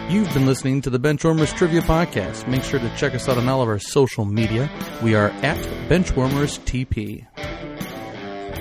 You've 0.11 0.33
been 0.33 0.45
listening 0.45 0.81
to 0.81 0.89
the 0.89 0.99
Benchwarmers 0.99 1.55
Trivia 1.55 1.81
Podcast. 1.81 2.45
Make 2.45 2.63
sure 2.63 2.79
to 2.81 2.95
check 2.97 3.15
us 3.15 3.29
out 3.29 3.37
on 3.37 3.47
all 3.47 3.61
of 3.61 3.69
our 3.69 3.79
social 3.79 4.25
media. 4.25 4.69
We 5.01 5.15
are 5.15 5.29
at 5.41 5.57
Benchwarmers 5.89 6.59
TP. 6.65 7.25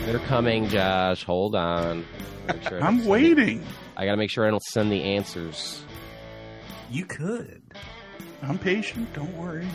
They're 0.07 0.21
coming, 0.21 0.69
Josh. 0.69 1.25
Hold 1.25 1.57
on. 1.57 2.05
Make 2.47 2.63
sure 2.63 2.77
I 2.77 2.79
don't 2.81 2.83
I'm 2.85 2.99
send- 2.99 3.11
waiting. 3.11 3.67
I 3.97 4.05
got 4.05 4.13
to 4.13 4.17
make 4.17 4.31
sure 4.31 4.47
I 4.47 4.51
don't 4.51 4.63
send 4.63 4.93
the 4.93 5.03
answers. 5.03 5.83
you 6.89 7.05
could. 7.05 7.63
I'm 8.43 8.57
patient. 8.59 9.13
Don't 9.13 9.37
worry. 9.37 9.67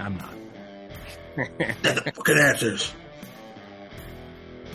I'm 0.00 0.16
not. 0.18 1.46
Fucking 2.16 2.38
answers. 2.38 2.92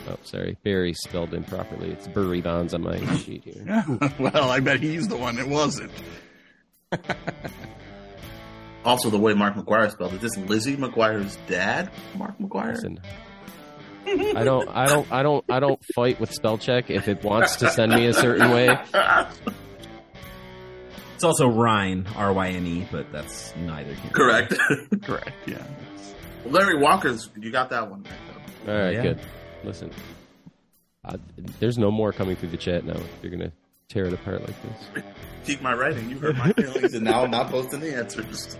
Oh, 0.07 0.17
sorry. 0.23 0.57
Barry 0.63 0.93
spelled 0.93 1.33
improperly. 1.33 1.91
It's 1.91 2.07
Burry 2.07 2.41
Bonds 2.41 2.73
on 2.73 2.81
my 2.83 2.97
sheet 3.17 3.43
here. 3.43 3.63
well, 4.19 4.49
I 4.51 4.59
bet 4.59 4.79
he's 4.79 5.07
the 5.07 5.17
one 5.17 5.35
that 5.37 5.47
wasn't. 5.47 5.91
Also, 8.85 9.09
the 9.09 9.17
way 9.17 9.33
Mark 9.33 9.55
McGuire 9.55 9.91
spelled 9.91 10.13
it. 10.13 10.21
This 10.21 10.37
Lizzie 10.37 10.77
McGuire's 10.77 11.35
dad, 11.47 11.89
Mark 12.15 12.37
McGuire. 12.37 12.75
Listen, 12.75 12.99
I 14.05 14.43
don't, 14.43 14.69
I 14.69 14.85
don't, 14.85 15.11
I 15.11 15.23
don't, 15.23 15.43
I 15.49 15.59
don't 15.59 15.83
fight 15.95 16.19
with 16.19 16.31
spell 16.31 16.59
check 16.59 16.91
if 16.91 17.07
it 17.07 17.23
wants 17.23 17.55
to 17.57 17.71
send 17.71 17.91
me 17.93 18.05
a 18.05 18.13
certain 18.13 18.51
way. 18.51 18.77
It's 21.15 21.23
also 21.23 21.47
Ryan, 21.47 22.05
R 22.15 22.31
Y 22.31 22.49
N 22.49 22.67
E, 22.67 22.87
but 22.91 23.11
that's 23.11 23.55
neither 23.55 23.91
here. 23.95 24.11
Correct. 24.11 24.53
Correct. 25.01 25.31
Yeah. 25.47 25.63
Larry 26.45 26.77
Walker's. 26.77 27.27
You 27.39 27.51
got 27.51 27.71
that 27.71 27.89
one. 27.89 28.03
Right, 28.03 28.13
though. 28.67 28.71
All 28.71 28.79
right, 28.79 28.93
Yeah. 28.93 29.01
good. 29.01 29.19
Listen, 29.65 29.91
there's 31.59 31.77
no 31.77 31.89
more 31.91 32.13
coming 32.13 32.35
through 32.35 32.49
the 32.49 32.57
chat 32.57 32.85
now. 32.85 32.99
You're 33.21 33.31
gonna 33.31 33.51
tear 33.89 34.05
it 34.05 34.13
apart 34.13 34.41
like 34.41 34.55
this. 34.61 35.03
Keep 35.45 35.61
my 35.61 35.73
writing. 35.73 36.09
You 36.09 36.19
hurt 36.19 36.37
my 36.37 36.53
feelings, 36.53 36.93
and 36.93 37.03
now 37.03 37.23
I'm 37.23 37.31
not 37.31 37.49
posting 37.49 37.79
the 37.79 37.95
answers. 37.95 38.57